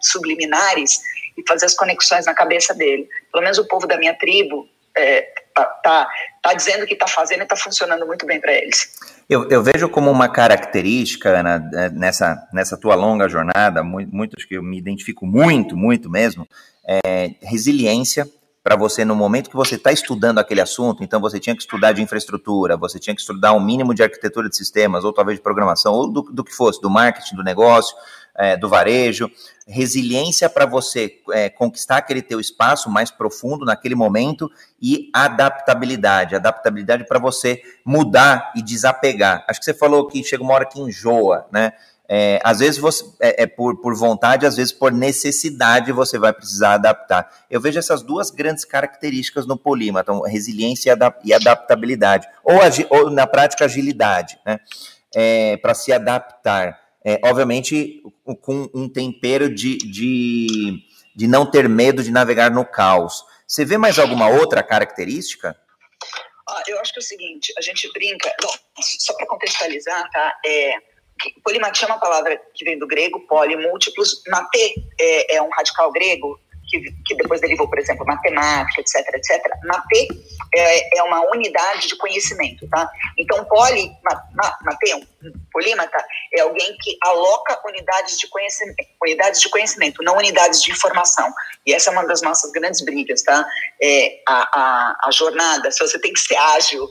subliminares 0.00 1.00
e 1.36 1.42
fazer 1.48 1.66
as 1.66 1.74
conexões 1.74 2.26
na 2.26 2.34
cabeça 2.34 2.74
dele. 2.74 3.08
Pelo 3.32 3.42
menos 3.42 3.58
o 3.58 3.66
povo 3.66 3.86
da 3.86 3.96
minha 3.96 4.14
tribo 4.14 4.68
é, 4.96 5.22
tá, 5.54 5.64
tá, 5.64 6.08
tá, 6.42 6.54
dizendo 6.54 6.86
que 6.86 6.92
está 6.92 7.06
fazendo 7.06 7.40
e 7.40 7.42
está 7.42 7.56
funcionando 7.56 8.06
muito 8.06 8.24
bem 8.26 8.40
para 8.40 8.52
eles. 8.52 8.92
Eu, 9.28 9.48
eu, 9.50 9.62
vejo 9.62 9.88
como 9.88 10.10
uma 10.10 10.28
característica, 10.28 11.30
Ana, 11.30 11.70
é, 11.74 11.90
nessa, 11.90 12.46
nessa 12.52 12.76
tua 12.76 12.94
longa 12.94 13.28
jornada, 13.28 13.82
muitos 13.82 14.44
que 14.44 14.54
eu 14.54 14.62
me 14.62 14.78
identifico 14.78 15.26
muito, 15.26 15.76
muito 15.76 16.10
mesmo, 16.10 16.46
é 16.86 17.30
resiliência 17.42 18.28
para 18.64 18.76
você 18.76 19.04
no 19.04 19.14
momento 19.14 19.50
que 19.50 19.56
você 19.56 19.74
está 19.74 19.92
estudando 19.92 20.38
aquele 20.38 20.62
assunto, 20.62 21.04
então 21.04 21.20
você 21.20 21.38
tinha 21.38 21.54
que 21.54 21.60
estudar 21.60 21.92
de 21.92 22.00
infraestrutura, 22.00 22.78
você 22.78 22.98
tinha 22.98 23.14
que 23.14 23.20
estudar 23.20 23.52
um 23.52 23.60
mínimo 23.60 23.92
de 23.92 24.02
arquitetura 24.02 24.48
de 24.48 24.56
sistemas, 24.56 25.04
ou 25.04 25.12
talvez 25.12 25.36
de 25.36 25.42
programação, 25.42 25.92
ou 25.92 26.10
do, 26.10 26.22
do 26.22 26.42
que 26.42 26.50
fosse, 26.50 26.80
do 26.80 26.88
marketing, 26.88 27.36
do 27.36 27.44
negócio, 27.44 27.94
é, 28.34 28.56
do 28.56 28.66
varejo, 28.66 29.30
resiliência 29.68 30.48
para 30.48 30.64
você 30.64 31.20
é, 31.32 31.50
conquistar 31.50 31.98
aquele 31.98 32.22
teu 32.22 32.40
espaço 32.40 32.88
mais 32.88 33.10
profundo 33.10 33.66
naquele 33.66 33.94
momento 33.94 34.50
e 34.80 35.10
adaptabilidade, 35.12 36.34
adaptabilidade 36.34 37.06
para 37.06 37.18
você 37.18 37.60
mudar 37.84 38.50
e 38.56 38.62
desapegar. 38.62 39.44
Acho 39.46 39.60
que 39.60 39.66
você 39.66 39.74
falou 39.74 40.08
que 40.08 40.24
chega 40.24 40.42
uma 40.42 40.54
hora 40.54 40.64
que 40.64 40.80
enjoa, 40.80 41.46
né? 41.52 41.74
É, 42.06 42.38
às 42.44 42.58
vezes 42.58 42.78
você, 42.78 43.04
é, 43.18 43.44
é, 43.44 43.46
por, 43.46 43.80
por 43.80 43.94
vontade, 43.94 44.44
às 44.44 44.56
vezes 44.56 44.72
por 44.72 44.92
necessidade 44.92 45.90
você 45.90 46.18
vai 46.18 46.32
precisar 46.32 46.74
adaptar. 46.74 47.30
Eu 47.50 47.60
vejo 47.60 47.78
essas 47.78 48.02
duas 48.02 48.30
grandes 48.30 48.64
características 48.64 49.46
no 49.46 49.56
polímata, 49.56 50.12
então, 50.12 50.22
resiliência 50.22 50.90
e, 50.90 50.92
adap 50.92 51.18
e 51.24 51.32
adaptabilidade, 51.32 52.28
ou, 52.42 52.56
ou, 52.90 53.10
na 53.10 53.26
prática 53.26 53.64
agilidade, 53.64 54.38
né? 54.44 54.58
É, 55.14 55.56
para 55.58 55.74
se 55.74 55.92
adaptar. 55.92 56.82
É, 57.06 57.20
obviamente 57.22 58.02
com 58.40 58.68
um 58.74 58.88
tempero 58.88 59.54
de, 59.54 59.76
de, 59.76 60.82
de 61.14 61.26
não 61.26 61.44
ter 61.44 61.68
medo 61.68 62.02
de 62.02 62.10
navegar 62.10 62.50
no 62.50 62.64
caos. 62.64 63.24
Você 63.46 63.64
vê 63.64 63.76
mais 63.76 63.98
alguma 63.98 64.28
outra 64.28 64.62
característica? 64.62 65.54
Ah, 66.48 66.62
eu 66.66 66.78
acho 66.80 66.92
que 66.92 66.98
é 66.98 67.02
o 67.02 67.04
seguinte, 67.04 67.52
a 67.58 67.60
gente 67.60 67.90
brinca, 67.92 68.30
bom, 68.40 68.52
só 68.80 69.14
para 69.14 69.26
contextualizar, 69.26 70.10
tá? 70.10 70.34
É, 70.44 70.74
Polimatia 71.42 71.86
é 71.86 71.90
uma 71.90 72.00
palavra 72.00 72.40
que 72.54 72.64
vem 72.64 72.78
do 72.78 72.86
grego, 72.86 73.20
poli, 73.26 73.56
múltiplos. 73.56 74.22
Mate 74.28 74.74
é, 75.00 75.36
é 75.36 75.42
um 75.42 75.48
radical 75.50 75.90
grego 75.92 76.38
que, 76.68 76.80
que, 77.06 77.14
depois 77.14 77.40
derivou, 77.40 77.68
por 77.68 77.78
exemplo, 77.78 78.04
matemática, 78.06 78.80
etc, 78.80 78.96
etc. 79.14 79.42
Mate 79.64 80.08
é, 80.54 80.98
é, 80.98 81.02
uma 81.02 81.20
unidade 81.30 81.88
de 81.88 81.96
conhecimento, 81.96 82.68
tá? 82.68 82.90
Então, 83.18 83.44
poli, 83.44 83.90
mate, 84.02 84.94
um 84.94 85.04
polímata, 85.52 86.04
é 86.32 86.40
alguém 86.40 86.76
que 86.80 86.96
aloca 87.02 87.60
unidades 87.66 88.18
de 88.18 88.28
conhecimento, 88.28 88.76
unidades 89.02 89.40
de 89.40 89.48
conhecimento, 89.48 90.02
não 90.02 90.16
unidades 90.16 90.62
de 90.62 90.72
informação. 90.72 91.32
E 91.66 91.72
essa 91.72 91.90
é 91.90 91.92
uma 91.92 92.06
das 92.06 92.22
nossas 92.22 92.50
grandes 92.50 92.80
brigas, 92.82 93.22
tá? 93.22 93.46
É, 93.82 94.20
a, 94.26 94.60
a, 94.60 95.08
a 95.08 95.10
jornada, 95.10 95.70
se 95.70 95.78
você 95.78 95.98
tem 95.98 96.12
que 96.12 96.20
ser 96.20 96.36
ágil, 96.36 96.88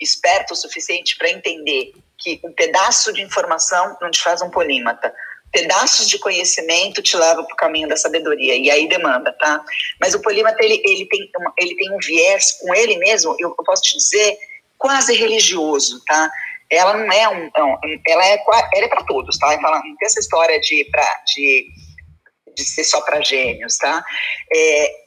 esperto 0.00 0.52
o 0.52 0.56
suficiente 0.56 1.16
para 1.16 1.30
entender 1.30 1.92
que 2.18 2.40
um 2.44 2.52
pedaço 2.52 3.12
de 3.12 3.22
informação 3.22 3.96
não 4.00 4.10
te 4.10 4.22
faz 4.22 4.42
um 4.42 4.50
polímata. 4.50 5.14
Pedaços 5.52 6.08
de 6.08 6.18
conhecimento 6.18 7.02
te 7.02 7.16
levam 7.16 7.44
para 7.44 7.54
o 7.54 7.56
caminho 7.56 7.88
da 7.88 7.96
sabedoria, 7.96 8.56
e 8.56 8.70
aí 8.70 8.88
demanda, 8.88 9.32
tá? 9.32 9.64
Mas 10.00 10.14
o 10.14 10.20
polímata, 10.20 10.62
ele, 10.62 10.82
ele, 10.84 11.06
tem, 11.06 11.30
uma, 11.38 11.52
ele 11.58 11.74
tem 11.76 11.90
um 11.92 11.98
viés 11.98 12.52
com 12.60 12.74
ele 12.74 12.96
mesmo, 12.98 13.34
eu, 13.38 13.54
eu 13.56 13.64
posso 13.64 13.82
te 13.82 13.96
dizer, 13.96 14.36
quase 14.76 15.14
religioso, 15.14 16.02
tá? 16.04 16.30
Ela 16.70 16.94
não 16.94 17.12
é 17.12 17.28
um. 17.28 17.50
Não, 17.56 17.78
ela 18.08 18.26
é, 18.26 18.42
ela 18.74 18.86
é 18.86 18.88
para 18.88 19.04
todos, 19.04 19.38
tá? 19.38 19.52
Ela 19.52 19.78
não 19.84 19.96
tem 19.96 20.06
essa 20.06 20.18
história 20.18 20.60
de, 20.60 20.84
pra, 20.90 21.22
de, 21.26 21.68
de 22.54 22.64
ser 22.64 22.84
só 22.84 23.00
para 23.02 23.22
gênios, 23.22 23.76
tá? 23.76 24.04
É, 24.52 25.06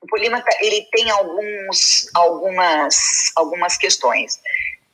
o 0.00 0.06
polímata, 0.06 0.48
ele 0.60 0.86
tem 0.92 1.10
alguns, 1.10 2.08
algumas, 2.14 2.96
algumas 3.36 3.76
questões. 3.76 4.40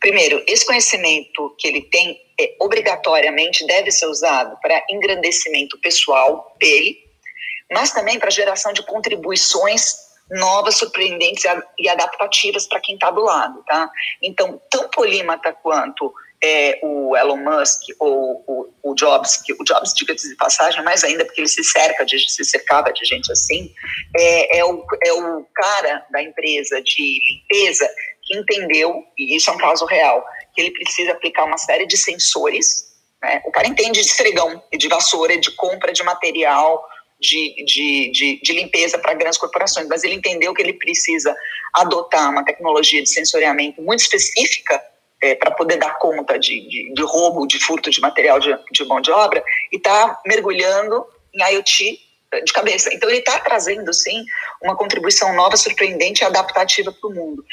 Primeiro, 0.03 0.43
esse 0.49 0.67
conhecimento 0.67 1.55
que 1.57 1.69
ele 1.69 1.83
tem 1.83 2.21
é, 2.39 2.57
obrigatoriamente 2.59 3.65
deve 3.65 3.93
ser 3.93 4.07
usado 4.07 4.59
para 4.61 4.85
engrandecimento 4.91 5.79
pessoal 5.79 6.57
dele, 6.59 6.99
mas 7.71 7.93
também 7.93 8.19
para 8.19 8.29
geração 8.29 8.73
de 8.73 8.85
contribuições 8.85 9.95
novas, 10.29 10.77
surpreendentes 10.77 11.45
e 11.79 11.89
adaptativas 11.89 12.67
para 12.67 12.81
quem 12.81 12.97
está 12.97 13.13
do 13.13 13.21
lado, 13.21 13.63
tá? 13.65 13.89
Então, 14.21 14.61
tão 14.69 14.89
polímata 14.89 15.53
quanto 15.53 16.13
é, 16.43 16.81
o 16.83 17.17
Elon 17.17 17.37
Musk 17.37 17.83
ou 18.01 18.43
o, 18.47 18.75
o 18.83 18.95
Jobs, 18.95 19.37
que 19.37 19.53
o 19.53 19.63
Jobs, 19.63 19.95
diga-se 19.95 20.29
de 20.29 20.35
passagem, 20.35 20.83
mais 20.83 21.05
ainda 21.05 21.25
porque 21.25 21.41
ele 21.41 21.49
se 21.49 21.63
cerca 21.63 22.05
de, 22.05 22.19
se 22.29 22.45
cercava 22.45 22.93
de 22.93 23.05
gente 23.05 23.31
assim, 23.31 23.73
é, 24.17 24.59
é, 24.59 24.65
o, 24.65 24.85
é 25.05 25.13
o 25.13 25.47
cara 25.55 26.05
da 26.11 26.21
empresa 26.21 26.83
de 26.83 27.21
limpeza 27.31 27.89
que 28.23 28.37
entendeu, 28.37 29.03
e 29.19 29.37
isso 29.37 29.51
é 29.51 29.53
um 29.53 29.59
caso 29.59 29.85
real, 29.85 30.25
que 30.55 30.61
ele 30.61 30.71
precisa 30.71 31.13
aplicar 31.13 31.45
uma 31.45 31.59
série 31.59 31.87
de 31.87 31.97
sensores. 31.97 32.93
Né? 33.21 33.43
O 33.45 33.51
cara 33.51 33.67
entende 33.67 34.01
de 34.01 34.07
esfregão, 34.07 34.63
de 34.73 34.89
vassoura, 34.89 35.37
de 35.39 35.51
compra 35.57 35.93
de 35.93 36.03
material, 36.03 36.85
de, 37.21 37.65
de, 37.65 38.11
de, 38.11 38.41
de 38.43 38.53
limpeza 38.53 38.99
para 38.99 39.15
grandes 39.15 39.39
corporações, 39.39 39.87
mas 39.89 40.03
ele 40.03 40.15
entendeu 40.15 40.53
que 40.53 40.61
ele 40.61 40.73
precisa 40.73 41.35
adotar 41.73 42.31
uma 42.31 42.45
tecnologia 42.45 43.01
de 43.01 43.09
sensoriamento 43.09 43.81
muito 43.81 44.01
específica 44.01 44.83
é, 45.23 45.37
para 45.37 45.53
poder 45.53 45.77
dar 45.77 45.99
conta 45.99 46.37
de, 46.37 46.69
de, 46.69 46.93
de, 46.93 47.03
roubo, 47.03 47.47
de 47.47 47.61
furto 47.61 47.91
de 47.91 48.01
material 48.01 48.41
de, 48.41 48.53
de 48.73 48.85
mão 48.85 49.01
de 49.01 49.13
obra, 49.13 49.43
e 49.73 49.77
está 49.77 50.21
mergulhando 50.27 51.07
em 51.33 51.55
IoT 51.55 52.02
de 52.41 52.53
cabeça. 52.53 52.93
Então, 52.93 53.09
ele 53.09 53.19
está 53.19 53.39
trazendo, 53.39 53.93
sim, 53.93 54.25
uma 54.63 54.77
contribuição 54.77 55.35
nova, 55.35 55.57
surpreendente 55.57 56.23
e 56.23 56.25
adaptativa 56.25 56.93
para 56.93 57.11
o 57.11 57.15
mundo. 57.15 57.45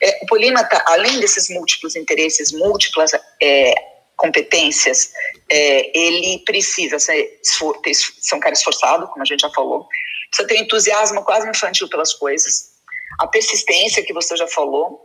É, 0.00 0.20
o 0.22 0.26
Polímata, 0.26 0.82
além 0.86 1.18
desses 1.20 1.48
múltiplos 1.50 1.96
interesses, 1.96 2.52
múltiplas 2.52 3.12
é, 3.42 3.74
competências, 4.16 5.12
é, 5.50 5.98
ele 5.98 6.38
precisa 6.44 6.98
ser, 6.98 7.40
ter, 7.82 7.94
ser 7.94 8.34
um 8.34 8.40
cara 8.40 8.54
esforçado, 8.54 9.08
como 9.08 9.22
a 9.22 9.24
gente 9.24 9.40
já 9.40 9.50
falou, 9.50 9.88
precisa 10.28 10.48
ter 10.48 10.60
um 10.60 10.64
entusiasmo 10.64 11.24
quase 11.24 11.48
infantil 11.48 11.88
pelas 11.88 12.12
coisas, 12.12 12.70
a 13.18 13.26
persistência 13.26 14.04
que 14.04 14.12
você 14.12 14.36
já 14.36 14.46
falou, 14.46 15.00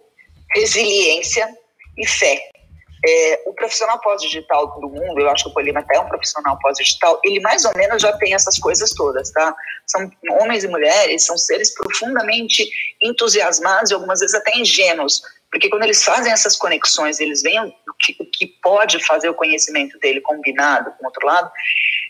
resiliência 0.54 1.48
e 1.98 2.06
fé. 2.08 2.55
É, 3.08 3.44
o 3.46 3.54
profissional 3.54 4.00
pós-digital 4.00 4.80
do 4.80 4.90
mundo, 4.90 5.20
eu 5.20 5.30
acho 5.30 5.44
que 5.44 5.50
o 5.50 5.54
Polima 5.54 5.80
até 5.80 5.98
é 5.98 6.00
um 6.00 6.08
profissional 6.08 6.58
pós-digital, 6.60 7.20
ele 7.24 7.40
mais 7.40 7.64
ou 7.64 7.72
menos 7.76 8.02
já 8.02 8.12
tem 8.18 8.34
essas 8.34 8.58
coisas 8.58 8.92
todas, 8.92 9.30
tá? 9.32 9.56
São 9.86 10.10
homens 10.42 10.64
e 10.64 10.68
mulheres, 10.68 11.26
são 11.26 11.38
seres 11.38 11.74
profundamente 11.74 12.68
entusiasmados 13.04 13.92
e 13.92 13.94
algumas 13.94 14.22
vezes 14.22 14.34
até 14.34 14.58
ingênuos, 14.58 15.22
porque 15.52 15.70
quando 15.70 15.84
eles 15.84 16.04
fazem 16.04 16.34
essas 16.34 16.58
conexões, 16.58 17.20
eles 17.20 17.44
veem 17.44 17.60
o 17.60 17.94
que, 18.00 18.16
o 18.20 18.26
que 18.26 18.48
pode 18.62 19.04
fazer 19.06 19.30
o 19.30 19.36
conhecimento 19.36 20.00
dele 20.00 20.20
combinado 20.22 20.92
com 20.98 21.04
o 21.04 21.06
outro 21.06 21.26
lado, 21.28 21.52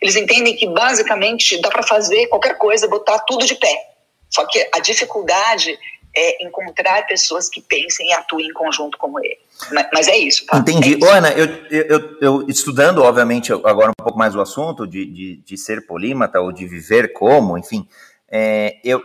eles 0.01 0.15
entendem 0.15 0.55
que 0.55 0.67
basicamente 0.67 1.60
dá 1.62 1.69
para 1.69 1.84
fazer 1.84 2.27
qualquer 2.27 2.58
coisa, 2.58 2.88
botar 2.88 3.19
tudo 3.19 3.45
de 3.45 3.55
pé. 3.55 3.95
Só 4.29 4.45
que 4.45 4.67
a 4.73 4.79
dificuldade 4.79 5.77
é 6.15 6.43
encontrar 6.43 7.05
pessoas 7.05 7.49
que 7.49 7.62
pensem 7.62 8.08
e 8.08 8.13
atuem 8.13 8.47
em 8.47 8.53
conjunto 8.53 8.97
como 8.97 9.19
ele. 9.19 9.44
Mas, 9.72 9.88
mas 9.94 10.08
é 10.08 10.18
isso. 10.18 10.46
Tá? 10.46 10.58
Entendi. 10.58 10.94
É 10.94 10.98
isso. 10.98 11.06
Ana, 11.10 11.32
eu, 11.32 11.46
eu, 11.70 12.18
eu, 12.22 12.48
estudando, 12.48 13.02
obviamente, 13.02 13.52
agora 13.52 13.89
um 13.89 14.04
pouco 14.04 14.18
mais 14.18 14.36
o 14.36 14.41
assunto 14.41 14.86
de, 14.86 15.06
de, 15.06 15.36
de 15.38 15.58
ser 15.58 15.86
polímata 15.86 16.39
ou 16.39 16.52
de 16.52 16.68
viver 16.68 17.13
como, 17.13 17.58
enfim, 17.58 17.88
é, 18.30 18.80
eu, 18.84 19.02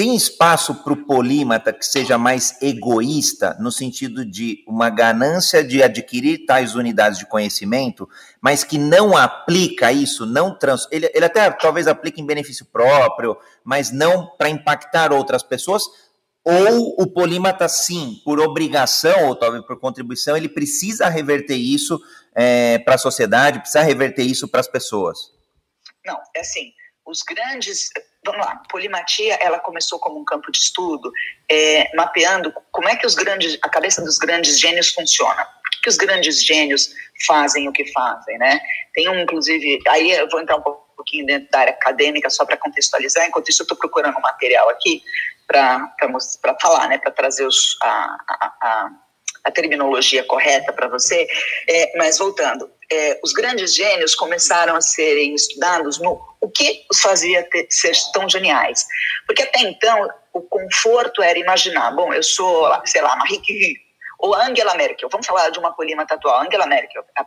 tem 0.00 0.16
espaço 0.16 0.76
para 0.76 0.94
o 0.94 1.04
polímata 1.04 1.74
que 1.74 1.84
seja 1.84 2.16
mais 2.16 2.56
egoísta, 2.62 3.54
no 3.60 3.70
sentido 3.70 4.24
de 4.24 4.64
uma 4.66 4.88
ganância 4.88 5.62
de 5.62 5.82
adquirir 5.82 6.46
tais 6.46 6.74
unidades 6.74 7.18
de 7.18 7.26
conhecimento, 7.26 8.08
mas 8.40 8.64
que 8.64 8.78
não 8.78 9.14
aplica 9.14 9.92
isso, 9.92 10.24
não 10.24 10.56
trans. 10.56 10.88
Ele, 10.90 11.10
ele 11.12 11.26
até 11.26 11.50
talvez 11.50 11.86
aplique 11.86 12.18
em 12.18 12.24
benefício 12.24 12.64
próprio, 12.64 13.36
mas 13.62 13.92
não 13.92 14.26
para 14.38 14.48
impactar 14.48 15.12
outras 15.12 15.42
pessoas, 15.42 15.82
ou 16.44 16.94
o 16.98 17.06
polímata, 17.06 17.68
sim, 17.68 18.20
por 18.24 18.40
obrigação, 18.40 19.28
ou 19.28 19.36
talvez 19.36 19.64
por 19.64 19.78
contribuição, 19.78 20.36
ele 20.36 20.48
precisa 20.48 21.08
reverter 21.08 21.56
isso 21.56 22.00
é, 22.34 22.78
para 22.78 22.94
a 22.94 22.98
sociedade, 22.98 23.60
precisa 23.60 23.82
reverter 23.82 24.22
isso 24.22 24.48
para 24.48 24.60
as 24.60 24.68
pessoas? 24.68 25.18
Não, 26.04 26.18
é 26.34 26.40
assim, 26.40 26.72
os 27.06 27.22
grandes. 27.22 27.90
Vamos 28.24 28.44
lá, 28.44 28.56
polimatia, 28.70 29.34
ela 29.34 29.58
começou 29.58 29.98
como 29.98 30.20
um 30.20 30.24
campo 30.24 30.52
de 30.52 30.58
estudo, 30.58 31.10
é, 31.50 31.94
mapeando 31.96 32.52
como 32.70 32.86
é 32.86 32.94
que 32.94 33.06
os 33.06 33.14
grandes, 33.14 33.58
a 33.62 33.68
cabeça 33.68 34.02
dos 34.02 34.18
grandes 34.18 34.60
gênios 34.60 34.90
funciona. 34.90 35.42
Por 35.42 35.70
que, 35.70 35.80
que 35.82 35.88
os 35.88 35.96
grandes 35.96 36.44
gênios 36.44 36.92
fazem 37.26 37.66
o 37.66 37.72
que 37.72 37.90
fazem, 37.92 38.36
né? 38.38 38.60
Tem 38.92 39.08
um, 39.08 39.20
inclusive, 39.20 39.78
aí 39.88 40.10
eu 40.10 40.28
vou 40.28 40.40
entrar 40.40 40.56
um 40.56 40.62
pouquinho 40.62 41.24
dentro 41.24 41.50
da 41.50 41.60
área 41.60 41.72
acadêmica 41.72 42.28
só 42.28 42.44
para 42.44 42.58
contextualizar, 42.58 43.26
enquanto 43.26 43.48
isso 43.48 43.62
eu 43.62 43.64
estou 43.64 43.78
procurando 43.78 44.18
um 44.18 44.20
material 44.20 44.68
aqui 44.68 45.02
para 45.50 46.56
falar, 46.60 46.88
né, 46.88 46.98
para 46.98 47.10
trazer 47.10 47.44
os, 47.44 47.76
a, 47.82 48.16
a, 48.28 48.90
a, 49.44 49.50
terminologia 49.50 50.22
correta 50.24 50.72
para 50.72 50.88
você. 50.88 51.26
É, 51.68 51.98
mas 51.98 52.18
voltando, 52.18 52.70
é, 52.90 53.18
os 53.22 53.32
grandes 53.32 53.74
gênios 53.74 54.14
começaram 54.14 54.76
a 54.76 54.80
serem 54.80 55.34
estudados 55.34 55.98
no 55.98 56.30
o 56.40 56.48
que 56.48 56.86
os 56.90 57.00
fazia 57.00 57.42
ter, 57.50 57.66
ser 57.68 57.92
tão 58.12 58.28
geniais. 58.28 58.86
Porque 59.26 59.42
até 59.42 59.60
então 59.60 60.08
o 60.32 60.40
conforto 60.42 61.22
era 61.22 61.38
imaginar, 61.38 61.90
bom, 61.90 62.14
eu 62.14 62.22
sou, 62.22 62.70
sei 62.86 63.02
lá, 63.02 63.14
Marie 63.16 63.38
Curie, 63.38 63.76
ou 64.20 64.34
Angela 64.34 64.74
Merkel, 64.74 65.08
vamos 65.10 65.26
falar 65.26 65.50
de 65.50 65.58
uma 65.58 65.74
polímata 65.74 66.14
atual, 66.14 66.42
Angela 66.42 66.66
Merkel, 66.66 67.02
a, 67.16 67.24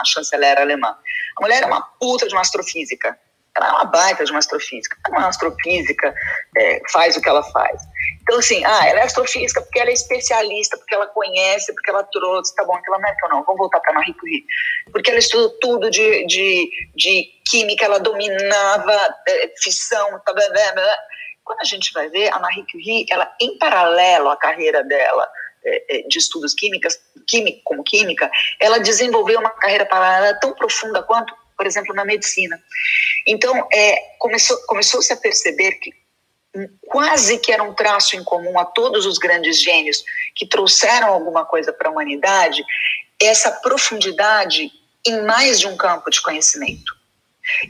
a 0.00 0.02
chanceler 0.04 0.58
alemã. 0.58 0.96
A 1.36 1.40
mulher 1.40 1.62
é 1.62 1.66
uma 1.66 1.82
puta 2.00 2.26
de 2.26 2.34
uma 2.34 2.40
astrofísica, 2.40 3.18
ela 3.58 3.68
é 3.68 3.72
uma 3.72 3.84
baita 3.84 4.24
de 4.24 4.30
uma 4.30 4.38
astrofísica. 4.38 4.96
É 5.06 5.10
uma 5.10 5.28
astrofísica, 5.28 6.14
é, 6.56 6.80
faz 6.92 7.16
o 7.16 7.20
que 7.20 7.28
ela 7.28 7.42
faz. 7.42 7.82
Então, 8.22 8.38
assim, 8.38 8.64
ah, 8.64 8.86
ela 8.86 9.00
é 9.00 9.02
astrofísica 9.02 9.60
porque 9.60 9.80
ela 9.80 9.90
é 9.90 9.94
especialista, 9.94 10.76
porque 10.76 10.94
ela 10.94 11.06
conhece, 11.06 11.72
porque 11.74 11.90
ela 11.90 12.04
trouxe, 12.04 12.54
tá 12.54 12.64
bom, 12.64 12.74
aquela 12.74 12.98
Merkel 12.98 13.28
não, 13.30 13.44
vamos 13.44 13.58
voltar 13.58 13.80
para 13.80 13.94
Marie 13.94 14.14
Curie. 14.14 14.44
Porque 14.92 15.10
ela 15.10 15.18
estudou 15.18 15.50
tudo 15.60 15.90
de, 15.90 16.26
de, 16.26 16.70
de 16.94 17.24
química, 17.50 17.84
ela 17.84 17.98
dominava 17.98 19.14
é, 19.26 19.52
fissão, 19.58 20.20
tá, 20.24 20.32
blá, 20.32 20.48
blá, 20.50 20.72
blá. 20.72 20.98
Quando 21.44 21.60
a 21.60 21.64
gente 21.64 21.92
vai 21.92 22.08
ver, 22.10 22.32
a 22.32 22.38
Marie 22.38 22.66
Curie, 22.70 23.06
ela, 23.10 23.34
em 23.40 23.56
paralelo 23.58 24.28
à 24.28 24.36
carreira 24.36 24.84
dela, 24.84 25.26
é, 25.64 25.98
é, 25.98 26.02
de 26.02 26.18
estudos 26.18 26.54
químicas, 26.54 27.00
química, 27.26 27.60
como 27.64 27.82
química, 27.82 28.30
ela 28.60 28.78
desenvolveu 28.78 29.40
uma 29.40 29.50
carreira 29.50 29.84
paralela 29.86 30.38
tão 30.38 30.54
profunda 30.54 31.02
quanto, 31.02 31.34
por 31.58 31.66
exemplo, 31.66 31.94
na 31.94 32.04
medicina. 32.04 32.62
Então, 33.26 33.68
é, 33.72 33.96
começou, 34.18 34.56
começou-se 34.66 35.12
a 35.12 35.16
perceber 35.16 35.72
que 35.72 35.92
quase 36.86 37.38
que 37.38 37.52
era 37.52 37.62
um 37.62 37.74
traço 37.74 38.16
em 38.16 38.24
comum 38.24 38.58
a 38.58 38.64
todos 38.64 39.04
os 39.04 39.18
grandes 39.18 39.60
gênios 39.60 40.02
que 40.34 40.46
trouxeram 40.46 41.08
alguma 41.08 41.44
coisa 41.44 41.72
para 41.72 41.88
a 41.88 41.92
humanidade, 41.92 42.64
essa 43.20 43.50
profundidade 43.50 44.70
em 45.06 45.22
mais 45.22 45.60
de 45.60 45.66
um 45.66 45.76
campo 45.76 46.10
de 46.10 46.22
conhecimento. 46.22 46.96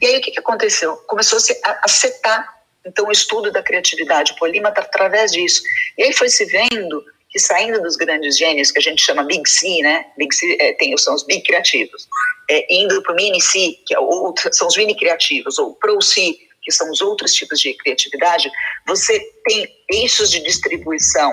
E 0.01 0.07
aí 0.07 0.19
o 0.19 0.21
que, 0.21 0.31
que 0.31 0.39
aconteceu? 0.39 0.97
Começou-se 1.07 1.59
a 1.65 1.89
setar 1.89 2.59
então 2.85 3.07
o 3.07 3.13
estudo 3.13 3.51
da 3.51 3.63
criatividade 3.63 4.35
polímata 4.37 4.81
através 4.81 5.33
disso. 5.33 5.63
E 5.97 6.05
aí 6.05 6.13
foi 6.13 6.29
se 6.29 6.45
vendo 6.47 7.05
que 7.29 7.39
saindo 7.39 7.83
dos 7.83 7.97
grandes 7.97 8.39
gênios, 8.39 8.71
que 8.71 8.79
a 8.79 8.83
gente 8.83 9.03
chama 9.03 9.23
Big 9.25 9.49
C, 9.49 9.83
né? 9.83 10.07
Big 10.17 10.35
C 10.35 10.57
é, 10.59 10.73
tem, 10.73 10.97
são 10.97 11.15
os 11.15 11.25
Big 11.25 11.43
Criativos, 11.43 12.09
é, 12.51 12.67
indo 12.75 13.03
para 13.03 13.13
o 13.13 13.17
Mini 13.17 13.41
C, 13.41 13.79
que 13.87 13.95
é 13.95 13.99
outro, 13.99 14.49
são 14.53 14.69
os 14.69 14.77
Mini 14.77 14.97
Criativos, 14.97 15.59
ou 15.59 15.75
Pro 15.75 16.01
C, 16.01 16.37
que 16.63 16.73
são 16.73 16.91
os 16.91 17.01
outros 17.01 17.33
tipos 17.33 17.61
de 17.61 17.75
criatividade, 17.75 18.51
você 18.87 19.19
tem 19.45 19.69
eixos 19.91 20.31
de 20.31 20.41
distribuição 20.41 21.33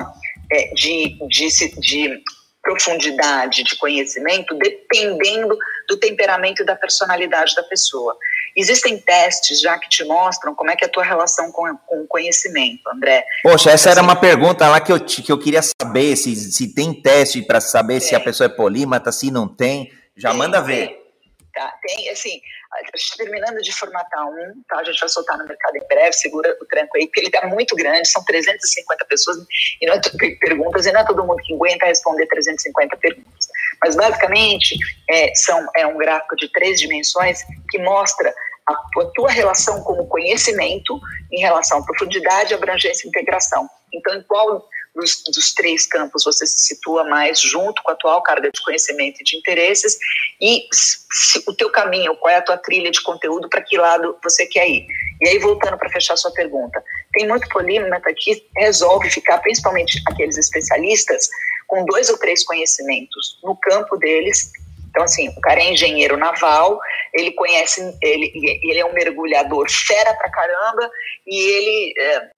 é, 0.52 0.74
de, 0.74 1.18
de, 1.28 1.80
de 1.80 2.24
profundidade 2.62 3.64
de 3.64 3.76
conhecimento 3.76 4.56
dependendo 4.56 5.58
do 5.88 5.98
temperamento 5.98 6.64
e 6.64 6.66
da 6.66 6.76
personalidade 6.76 7.54
da 7.54 7.64
pessoa. 7.64 8.18
Existem 8.56 8.98
testes 8.98 9.60
já 9.62 9.78
que 9.78 9.90
te 9.90 10.04
mostram 10.04 10.56
como 10.56 10.72
é 10.72 10.76
que 10.76 10.84
é 10.84 10.88
a 10.88 10.92
tua 10.92 11.04
relação 11.04 11.52
com, 11.52 11.78
com 11.86 12.02
o 12.04 12.08
conhecimento, 12.08 12.82
André. 12.90 13.24
Poxa, 13.44 13.70
essa 13.70 13.90
assim, 13.90 14.00
era 14.00 14.02
uma 14.02 14.16
pergunta 14.16 14.68
lá 14.68 14.80
que 14.80 14.92
eu, 14.92 15.00
que 15.00 15.32
eu 15.32 15.38
queria 15.38 15.62
saber, 15.62 16.16
se, 16.16 16.36
se 16.36 16.74
tem 16.74 16.94
teste 16.94 17.42
para 17.42 17.60
saber 17.60 18.00
se 18.00 18.16
a 18.16 18.20
pessoa 18.20 18.48
é 18.48 18.50
polímata, 18.50 19.12
se 19.12 19.30
não 19.30 19.48
tem. 19.48 19.92
Já 20.16 20.30
tem, 20.30 20.40
manda 20.40 20.62
ver. 20.62 20.88
Tem, 20.88 21.05
tá, 21.56 21.74
tem, 21.82 22.10
assim, 22.10 22.40
terminando 23.18 23.62
de 23.62 23.72
formatar 23.72 24.28
um, 24.28 24.62
tá? 24.68 24.80
A 24.80 24.84
gente 24.84 25.00
vai 25.00 25.10
soltar 25.10 25.38
no 25.38 25.48
mercado 25.48 25.78
em 25.78 25.88
breve, 25.88 26.14
segura 26.14 26.56
o 26.62 26.66
tranco 26.66 26.98
aí, 26.98 27.08
porque 27.08 27.22
ele 27.22 27.32
tá 27.32 27.48
muito 27.48 27.76
grande, 27.76 28.08
são 28.08 28.24
350 28.24 29.06
pessoas 29.06 29.38
e 29.82 29.86
não 29.88 29.96
é 29.96 30.02
perguntas, 30.40 30.86
e 30.86 30.92
não 30.92 31.02
é 31.02 31.06
todo 31.06 31.26
mundo 31.26 31.42
que 31.44 31.54
aguenta 31.54 31.86
responder 31.86 32.28
350 32.28 32.98
perguntas. 32.98 33.48
Mas 33.82 33.96
basicamente 33.96 34.78
é, 35.10 35.34
são, 35.36 35.66
é 35.76 35.88
um 35.88 35.98
gráfico 35.98 36.36
de 36.36 36.52
três 36.52 36.80
dimensões 36.80 37.40
que 37.70 37.80
mostra 37.80 38.30
a 38.30 38.36
a 38.68 39.06
tua 39.14 39.30
relação 39.30 39.84
com 39.84 39.94
o 39.94 40.08
conhecimento 40.08 41.00
em 41.32 41.40
relação 41.40 41.80
à 41.80 41.84
profundidade, 41.84 42.54
abrangência 42.54 43.06
e 43.06 43.10
integração. 43.10 43.70
Então, 43.94 44.16
em 44.16 44.24
qual 44.24 44.68
dos, 44.96 45.22
dos, 45.24 45.54
três 45.54 45.86
campos 45.86 46.24
você 46.24 46.46
se 46.48 46.68
situa 46.68 47.04
mais 47.04 47.40
junto 47.40 47.84
com 47.84 47.92
a 47.92 47.94
atual 47.94 48.24
carga 48.24 48.50
de 48.50 48.62
conhecimento 48.62 49.20
e 49.20 49.24
de 49.24 49.38
interesses 49.38 49.98
e 50.42 50.68
se, 50.72 51.44
o 51.48 51.54
teu 51.54 51.70
caminho, 51.70 52.16
qual 52.16 52.34
é 52.34 52.38
a 52.38 52.42
tua 52.42 52.58
trilha 52.58 52.90
de 52.90 53.02
conteúdo, 53.02 53.50
para 53.50 53.62
que 53.62 53.78
lado 53.78 54.18
você 54.24 54.46
quer 54.46 54.68
ir. 54.68 54.88
E 55.22 55.30
aí, 55.30 55.40
voltando 55.40 55.78
para 55.78 55.90
fechar 55.90 56.16
sua 56.18 56.32
pergunta, 56.32 56.84
tem 57.14 57.28
muito 57.28 57.48
polímata 57.50 58.14
que 58.16 58.46
resolve 58.58 59.10
ficar, 59.10 59.38
principalmente 59.40 60.02
aqueles 60.08 60.38
especialistas, 60.38 61.28
com 61.68 61.86
dois 61.86 62.10
ou 62.10 62.18
três 62.18 62.44
conhecimentos 62.46 63.40
no 63.44 63.56
campo 63.58 63.98
deles. 63.98 64.52
Então, 64.90 65.04
assim, 65.04 65.28
o 65.30 65.42
cara 65.42 65.60
é 65.60 65.72
engenheiro 65.72 66.16
naval, 66.16 66.80
ele 67.14 67.32
conhece, 67.32 67.82
ele, 68.02 68.32
ele 68.64 68.80
é 68.80 68.86
um 68.86 68.94
mergulhador 68.94 69.70
fera 69.70 70.14
pra 70.14 70.32
caramba 70.32 70.90
e 71.28 71.38
ele 71.38 71.94
é, 71.98 72.30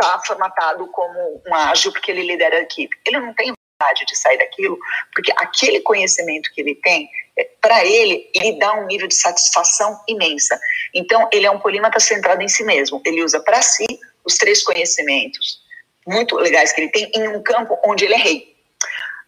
está 0.00 0.20
formatado 0.20 0.86
como 0.88 1.42
um 1.46 1.54
ágil 1.54 1.92
porque 1.92 2.10
ele 2.10 2.22
lidera 2.22 2.58
a 2.58 2.62
equipe. 2.62 2.96
Ele 3.06 3.20
não 3.20 3.34
tem 3.34 3.52
vontade 3.80 4.04
de 4.06 4.16
sair 4.16 4.38
daquilo, 4.38 4.78
porque 5.12 5.32
aquele 5.36 5.80
conhecimento 5.80 6.50
que 6.52 6.60
ele 6.60 6.74
tem, 6.76 7.08
é, 7.38 7.44
para 7.60 7.84
ele, 7.84 8.30
ele 8.34 8.58
dá 8.58 8.74
um 8.74 8.86
nível 8.86 9.08
de 9.08 9.14
satisfação 9.14 10.00
imensa. 10.08 10.58
Então, 10.94 11.28
ele 11.32 11.46
é 11.46 11.50
um 11.50 11.58
polímata 11.58 11.98
centrado 12.00 12.42
em 12.42 12.48
si 12.48 12.64
mesmo. 12.64 13.00
Ele 13.04 13.22
usa 13.22 13.40
para 13.40 13.60
si 13.62 13.86
os 14.24 14.36
três 14.36 14.62
conhecimentos 14.62 15.64
muito 16.06 16.36
legais 16.36 16.72
que 16.72 16.80
ele 16.80 16.90
tem 16.90 17.10
em 17.14 17.28
um 17.28 17.42
campo 17.42 17.78
onde 17.84 18.04
ele 18.04 18.14
é 18.14 18.18
rei. 18.18 18.56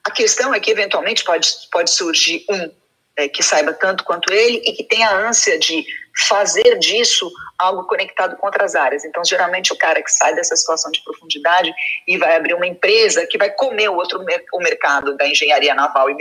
A 0.04 0.10
questão 0.10 0.54
é 0.54 0.60
que, 0.60 0.70
eventualmente, 0.70 1.24
pode, 1.24 1.50
pode 1.70 1.90
surgir 1.90 2.44
um 2.48 2.70
é, 3.16 3.28
que 3.28 3.42
saiba 3.42 3.72
tanto 3.72 4.04
quanto 4.04 4.32
ele 4.32 4.62
e 4.64 4.72
que 4.72 4.84
tenha 4.84 5.08
a 5.08 5.28
ânsia 5.28 5.58
de 5.58 5.84
fazer 6.26 6.78
disso 6.78 7.30
algo 7.58 7.84
conectado 7.84 8.36
com 8.36 8.46
outras 8.46 8.74
áreas. 8.74 9.04
Então, 9.04 9.24
geralmente, 9.24 9.72
o 9.72 9.76
cara 9.76 10.02
que 10.02 10.10
sai 10.10 10.34
dessa 10.34 10.56
situação 10.56 10.90
de 10.90 11.02
profundidade 11.02 11.72
e 12.06 12.16
vai 12.16 12.36
abrir 12.36 12.54
uma 12.54 12.66
empresa 12.66 13.26
que 13.26 13.38
vai 13.38 13.50
comer 13.50 13.88
o 13.88 13.94
outro 13.94 14.24
o 14.52 14.58
mercado 14.58 15.16
da 15.16 15.26
engenharia 15.26 15.74
naval 15.74 16.10
e 16.10 16.14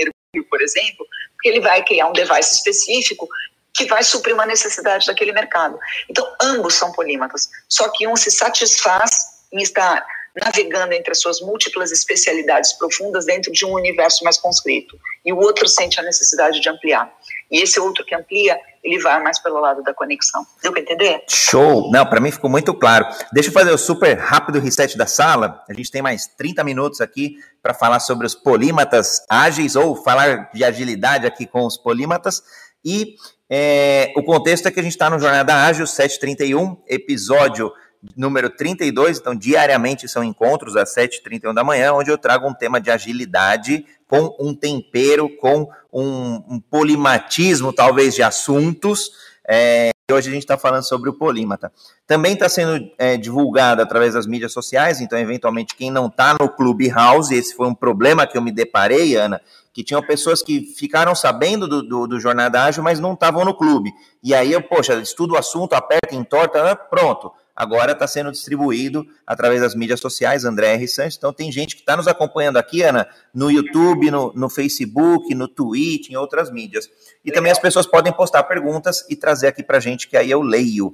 por 0.50 0.62
exemplo, 0.62 1.06
porque 1.34 1.50
ele 1.50 1.62
vai 1.62 1.84
criar 1.84 2.08
um 2.08 2.14
device 2.14 2.56
específico 2.56 3.28
que 3.74 3.86
vai 3.86 4.04
suprir 4.04 4.34
uma 4.34 4.46
necessidade 4.46 5.06
daquele 5.06 5.32
mercado. 5.32 5.80
Então, 6.10 6.28
ambos 6.42 6.74
são 6.74 6.92
polímatas, 6.92 7.50
só 7.70 7.90
que 7.90 8.08
um 8.08 8.16
se 8.16 8.32
satisfaz 8.32 9.46
em 9.52 9.62
estar 9.62 10.06
navegando 10.36 10.94
entre 10.94 11.12
as 11.12 11.20
suas 11.20 11.42
múltiplas 11.42 11.92
especialidades 11.92 12.74
profundas 12.74 13.26
dentro 13.26 13.52
de 13.52 13.66
um 13.66 13.74
universo 13.74 14.24
mais 14.24 14.38
conscrito, 14.38 15.00
e 15.26 15.34
o 15.34 15.38
outro 15.38 15.68
sente 15.68 16.00
a 16.00 16.04
necessidade 16.04 16.60
de 16.60 16.70
ampliar. 16.70 17.12
E 17.50 17.62
esse 17.62 17.80
outro 17.80 18.06
que 18.06 18.14
amplia, 18.14 18.58
ele 18.84 19.00
vai 19.00 19.22
mais 19.22 19.40
pelo 19.40 19.60
lado 19.60 19.82
da 19.84 19.94
conexão. 19.94 20.46
Deu 20.62 20.72
para 20.72 20.82
entender? 20.82 21.24
Show! 21.30 21.90
Não, 21.92 22.06
para 22.06 22.20
mim 22.20 22.32
ficou 22.32 22.50
muito 22.50 22.74
claro. 22.74 23.06
Deixa 23.32 23.50
eu 23.50 23.54
fazer 23.54 23.72
o 23.72 23.78
super 23.78 24.18
rápido 24.18 24.60
reset 24.60 24.98
da 24.98 25.06
sala. 25.06 25.64
A 25.70 25.74
gente 25.74 25.92
tem 25.92 26.02
mais 26.02 26.28
30 26.28 26.64
minutos 26.64 27.02
aqui 27.02 27.38
para 27.62 27.74
falar 27.74 28.00
sobre 28.00 28.28
os 28.28 28.36
polímatas 28.36 29.26
ágeis 29.30 29.76
ou 29.76 29.96
falar 29.96 30.50
de 30.54 30.64
agilidade 30.64 31.26
aqui 31.26 31.46
com 31.46 31.66
os 31.66 31.78
polímatas. 31.78 32.42
E 32.84 33.16
é, 33.50 34.14
o 34.16 34.24
contexto 34.24 34.68
é 34.68 34.72
que 34.72 34.80
a 34.80 34.84
gente 34.84 34.94
está 34.94 35.10
no 35.10 35.20
Jornada 35.20 35.56
Ágil 35.56 35.88
731, 35.88 36.82
episódio 36.88 37.72
número 38.16 38.50
32. 38.50 39.20
Então, 39.20 39.36
diariamente 39.36 40.08
são 40.08 40.24
encontros 40.24 40.76
às 40.76 40.94
7h31 40.96 41.54
da 41.54 41.64
manhã, 41.64 41.94
onde 41.94 42.12
eu 42.12 42.18
trago 42.18 42.48
um 42.48 42.54
tema 42.54 42.80
de 42.80 42.92
agilidade 42.92 43.86
com 44.08 44.36
um 44.40 44.54
tempero, 44.54 45.30
com 45.38 45.70
um, 45.92 46.44
um 46.48 46.60
polimatismo, 46.60 47.74
talvez, 47.74 48.16
de 48.16 48.24
assuntos. 48.24 49.12
É, 49.50 49.92
hoje 50.12 50.30
a 50.30 50.34
gente 50.34 50.44
está 50.44 50.58
falando 50.58 50.84
sobre 50.84 51.10
o 51.10 51.14
polímata. 51.14 51.72
Também 52.06 52.34
está 52.34 52.48
sendo 52.48 52.90
é, 52.98 53.18
divulgado 53.18 53.82
através 53.82 54.14
das 54.14 54.26
mídias 54.26 54.54
sociais, 54.54 55.02
então, 55.02 55.20
eventualmente, 55.20 55.76
quem 55.76 55.92
não 55.92 56.08
está 56.08 56.36
no 56.40 56.50
Clubhouse, 56.50 57.34
esse 57.34 57.56
foi 57.56 57.68
um 57.68 57.76
problema 57.76 58.26
que 58.26 58.38
eu 58.38 58.42
me 58.42 58.52
deparei, 58.52 59.16
Ana, 59.16 59.42
que 59.74 59.84
tinham 59.84 60.02
pessoas 60.02 60.42
que 60.42 60.62
ficaram 60.62 61.14
sabendo 61.14 61.68
do, 61.68 61.84
do, 61.84 62.08
do 62.08 62.20
Jornada 62.20 62.64
Ágil, 62.64 62.84
mas 62.84 63.00
não 63.00 63.14
estavam 63.14 63.44
no 63.46 63.54
clube. 63.54 63.92
E 64.24 64.34
aí 64.34 64.52
eu, 64.52 64.62
poxa, 64.62 64.96
estudo 64.96 65.34
o 65.34 65.38
assunto, 65.38 65.74
aperta, 65.74 66.16
entorta, 66.16 66.76
pronto 66.76 67.32
agora 67.58 67.94
está 67.94 68.08
sendo 68.08 68.32
distribuído 68.32 69.04
através 69.26 69.62
das 69.62 69.74
mídias 69.74 70.00
sociais, 70.00 70.46
André 70.46 70.76
R. 70.76 70.88
Santos. 70.88 71.18
Então 71.18 71.34
tem 71.34 71.52
gente 71.52 71.76
que 71.76 71.82
está 71.82 71.98
nos 71.98 72.08
acompanhando 72.08 72.58
aqui, 72.58 72.84
Ana, 72.84 73.10
no 73.34 73.50
YouTube, 73.50 74.12
no, 74.12 74.32
no 74.36 74.48
Facebook, 74.48 75.34
no 75.34 75.48
Twitch, 75.48 76.12
em 76.12 76.16
outras 76.16 76.52
mídias. 76.52 76.88
E 77.26 77.32
também 77.32 77.52
as 77.52 77.58
pessoas 77.58 77.88
podem 77.88 78.14
postar 78.14 78.44
perguntas 78.44 79.04
e 79.10 79.16
trazer 79.16 79.48
aqui 79.48 79.64
para 79.64 79.78
a 79.78 79.82
gente, 79.82 80.08
que 80.08 80.16
aí 80.16 80.30
eu 80.30 80.44
leio. 80.44 80.94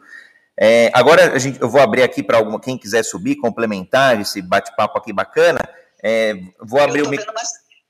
É, 0.58 0.90
agora 0.94 1.38
gente, 1.38 1.62
eu 1.62 1.68
vou 1.68 1.82
abrir 1.82 2.02
aqui 2.02 2.24
para 2.24 2.38
alguma 2.38 2.62
quem 2.62 2.78
quiser 2.78 3.04
subir, 3.04 3.36
complementar 3.36 4.22
esse 4.22 4.42
bate-papo 4.42 4.98
aqui 4.98 5.12
bacana. 5.12 5.60
É, 6.02 6.34
vou 6.62 6.80
abrir 6.80 7.02
o 7.02 7.10
microfone. 7.10 7.38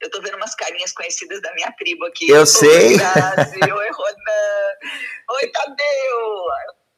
Eu 0.02 0.10
tô 0.10 0.20
vendo 0.20 0.36
umas 0.36 0.56
carinhas 0.56 0.92
conhecidas 0.92 1.42
da 1.42 1.54
minha 1.54 1.72
tribo 1.78 2.06
aqui. 2.06 2.28
Eu 2.28 2.46
sei. 2.46 2.96
Oi, 2.96 3.72
Oi, 3.72 3.90
Ronan. 3.92 4.74
Oi, 5.30 5.48
Tadeu. 5.48 6.46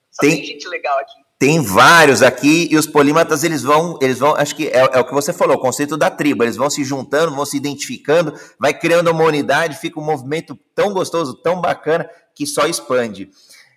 Só 0.10 0.22
tem, 0.22 0.38
tem 0.38 0.46
gente 0.46 0.68
legal 0.70 0.98
aqui. 1.00 1.25
Tem 1.38 1.62
vários 1.62 2.22
aqui 2.22 2.70
e 2.72 2.78
os 2.78 2.88
polímatas 2.88 3.44
eles 3.44 3.62
vão, 3.62 4.00
eles 4.02 4.20
vão, 4.20 4.36
acho 4.36 4.56
que 4.56 4.68
é, 4.68 4.80
é, 4.80 5.00
o 5.00 5.04
que 5.04 5.14
você 5.14 5.34
falou, 5.34 5.58
o 5.58 5.60
conceito 5.60 5.98
da 5.98 6.10
tribo, 6.10 6.44
eles 6.44 6.56
vão 6.56 6.70
se 6.70 6.82
juntando, 6.84 7.36
vão 7.36 7.46
se 7.46 7.58
identificando, 7.58 8.34
vai 8.58 8.74
criando 8.74 9.12
uma 9.12 9.24
unidade, 9.26 9.78
fica 9.78 10.00
um 10.00 10.06
movimento 10.06 10.58
tão 10.74 10.94
gostoso, 10.94 11.36
tão 11.36 11.60
bacana 11.60 12.10
que 12.34 12.48
só 12.48 12.66
expande. 12.66 13.30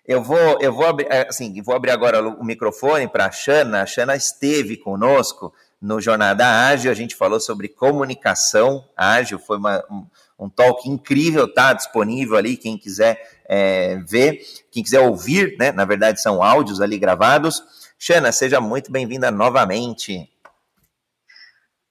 Eu 0.06 0.22
vou, 0.22 0.58
eu 0.60 0.72
vou 0.72 0.86
abrir, 0.86 1.06
é, 1.10 1.26
assim, 1.28 1.60
vou 1.60 1.74
abrir 1.74 1.90
agora 1.90 2.26
o 2.26 2.44
microfone 2.44 3.08
para 3.08 3.26
a 3.26 3.30
Xana. 3.30 3.82
A 3.82 3.86
Xana 3.86 4.16
esteve 4.16 4.76
conosco 4.76 5.52
no 5.80 6.00
Jornada 6.00 6.46
Ágil, 6.66 6.90
a 6.90 6.94
gente 6.94 7.14
falou 7.14 7.40
sobre 7.40 7.68
comunicação 7.68 8.88
ágil, 8.96 9.38
foi 9.38 9.58
uma, 9.58 9.84
um, 9.90 10.06
um 10.38 10.48
talk 10.48 10.88
incrível, 10.88 11.52
tá 11.52 11.72
disponível 11.72 12.36
ali, 12.36 12.56
quem 12.56 12.76
quiser 12.76 13.40
é, 13.44 13.96
ver, 14.06 14.44
quem 14.70 14.82
quiser 14.82 15.00
ouvir, 15.00 15.56
né? 15.58 15.70
Na 15.72 15.84
verdade, 15.84 16.20
são 16.20 16.42
áudios 16.42 16.80
ali 16.80 16.98
gravados. 16.98 17.62
Xana, 17.98 18.32
seja 18.32 18.60
muito 18.60 18.90
bem-vinda 18.90 19.30
novamente. 19.30 20.30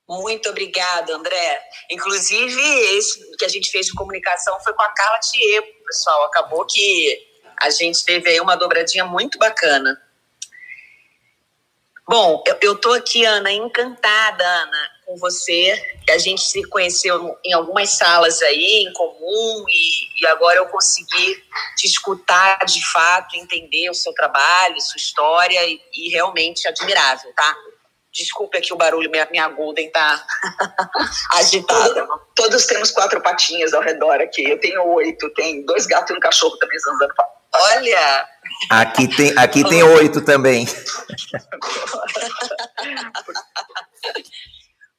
Muito 0.07 0.49
obrigada, 0.49 1.13
André. 1.13 1.59
Inclusive, 1.89 2.61
esse 2.97 3.35
que 3.37 3.43
a 3.43 3.49
gente 3.49 3.69
fez 3.69 3.87
de 3.87 3.93
comunicação 3.93 4.57
foi 4.63 4.73
com 4.73 4.81
a 4.81 4.89
Carla 4.89 5.19
Tiepo, 5.19 5.67
pessoal. 5.85 6.23
Acabou 6.23 6.65
que 6.65 7.19
a 7.59 7.69
gente 7.69 8.05
teve 8.05 8.29
aí 8.29 8.39
uma 8.39 8.55
dobradinha 8.55 9.03
muito 9.03 9.37
bacana. 9.37 10.01
Bom, 12.09 12.41
eu, 12.61 12.73
estou 12.73 12.93
aqui, 12.93 13.25
Ana, 13.25 13.51
encantada, 13.51 14.41
Ana, 14.41 14.91
com 15.05 15.17
você. 15.17 15.77
A 16.09 16.17
gente 16.17 16.41
se 16.41 16.63
conheceu 16.69 17.37
em 17.43 17.51
algumas 17.51 17.97
salas 17.97 18.41
aí 18.41 18.85
em 18.87 18.93
comum 18.93 19.65
e, 19.67 20.23
e 20.23 20.27
agora 20.27 20.57
eu 20.57 20.67
consegui 20.67 21.35
te 21.75 21.85
escutar 21.85 22.59
de 22.65 22.81
fato, 22.93 23.35
entender 23.35 23.89
o 23.89 23.93
seu 23.93 24.13
trabalho, 24.13 24.79
sua 24.79 24.95
história 24.95 25.61
e, 25.65 25.81
e 25.93 26.09
realmente 26.09 26.65
admirável, 26.65 27.29
tá? 27.35 27.57
Desculpe 28.13 28.57
aqui 28.57 28.71
o 28.71 28.77
barulho, 28.77 29.11
minha, 29.11 29.27
minha 29.29 29.49
Golden 29.49 29.91
tá 29.91 30.25
agitada. 31.35 32.07
Todos 32.33 32.65
temos 32.65 32.89
quatro 32.89 33.21
patinhas 33.21 33.73
ao 33.73 33.81
redor 33.81 34.21
aqui. 34.21 34.49
Eu 34.49 34.59
tenho 34.61 34.81
oito, 34.93 35.29
tem 35.33 35.65
dois 35.65 35.85
gatos 35.85 36.15
e 36.15 36.17
um 36.17 36.21
cachorro 36.21 36.57
também 36.57 36.79
zanzando. 36.79 37.13
Olha! 37.53 38.27
Aqui 38.69 39.07
tem, 39.07 39.33
aqui 39.37 39.63
tem 39.63 39.83
oito 39.83 40.23
também. 40.23 40.65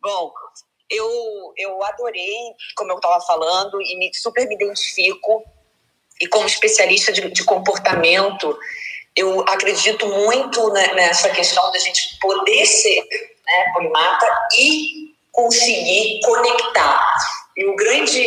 Bom, 0.01 0.33
eu, 0.91 1.53
eu 1.57 1.83
adorei, 1.85 2.55
como 2.77 2.93
eu 2.93 2.97
estava 2.97 3.21
falando, 3.21 3.81
e 3.83 3.99
me, 3.99 4.11
super 4.15 4.47
me 4.47 4.55
identifico. 4.55 5.45
E 6.21 6.27
como 6.27 6.47
especialista 6.47 7.13
de, 7.13 7.31
de 7.31 7.45
comportamento, 7.45 8.59
eu 9.15 9.41
acredito 9.43 10.07
muito 10.07 10.73
nessa 10.73 11.29
questão 11.31 11.71
da 11.71 11.79
gente 11.79 12.19
poder 12.21 12.67
ser 12.67 13.01
né, 13.47 13.73
polimata 13.73 14.27
e 14.57 15.15
conseguir 15.31 16.21
conectar. 16.25 17.13
E 17.57 17.67
o 17.67 17.77
grande, 17.77 18.23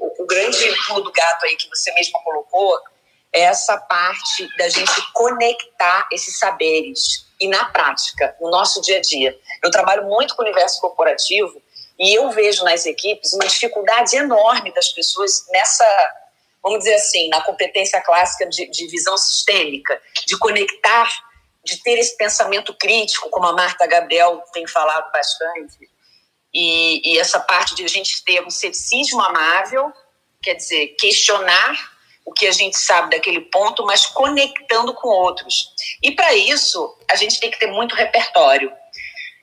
o, 0.00 0.22
o 0.22 0.26
grande 0.26 0.72
pulo 0.86 1.02
do 1.02 1.12
gato 1.12 1.44
aí 1.44 1.56
que 1.56 1.68
você 1.68 1.92
mesma 1.92 2.20
colocou 2.22 2.78
essa 3.32 3.76
parte 3.78 4.48
da 4.56 4.68
gente 4.68 5.12
conectar 5.12 6.08
esses 6.10 6.38
saberes 6.38 7.26
e 7.40 7.48
na 7.48 7.64
prática, 7.66 8.36
no 8.40 8.50
nosso 8.50 8.80
dia 8.82 8.98
a 8.98 9.00
dia. 9.00 9.38
Eu 9.62 9.70
trabalho 9.70 10.04
muito 10.06 10.34
com 10.34 10.42
o 10.42 10.44
universo 10.44 10.80
corporativo 10.80 11.62
e 11.98 12.14
eu 12.14 12.30
vejo 12.30 12.64
nas 12.64 12.86
equipes 12.86 13.32
uma 13.32 13.46
dificuldade 13.46 14.16
enorme 14.16 14.72
das 14.72 14.88
pessoas 14.88 15.46
nessa, 15.50 15.86
vamos 16.62 16.80
dizer 16.80 16.94
assim, 16.94 17.28
na 17.28 17.40
competência 17.42 18.00
clássica 18.00 18.48
de, 18.48 18.68
de 18.70 18.86
visão 18.88 19.16
sistêmica, 19.16 20.00
de 20.26 20.36
conectar, 20.38 21.08
de 21.64 21.82
ter 21.82 21.98
esse 21.98 22.16
pensamento 22.16 22.74
crítico, 22.74 23.30
como 23.30 23.46
a 23.46 23.52
Marta 23.52 23.86
Gabriel 23.86 24.42
tem 24.52 24.66
falado 24.66 25.10
bastante. 25.12 25.90
E, 26.52 27.12
e 27.12 27.18
essa 27.18 27.38
parte 27.38 27.74
de 27.74 27.84
a 27.84 27.88
gente 27.88 28.24
ter 28.24 28.44
um 28.44 28.50
ceticismo 28.50 29.20
amável, 29.20 29.92
quer 30.42 30.54
dizer, 30.54 30.96
questionar 30.98 31.89
o 32.24 32.32
que 32.32 32.46
a 32.46 32.52
gente 32.52 32.76
sabe 32.76 33.10
daquele 33.10 33.40
ponto, 33.40 33.84
mas 33.84 34.06
conectando 34.06 34.94
com 34.94 35.08
outros. 35.08 35.74
E 36.02 36.12
para 36.12 36.34
isso, 36.34 36.96
a 37.10 37.16
gente 37.16 37.40
tem 37.40 37.50
que 37.50 37.58
ter 37.58 37.66
muito 37.66 37.94
repertório. 37.94 38.72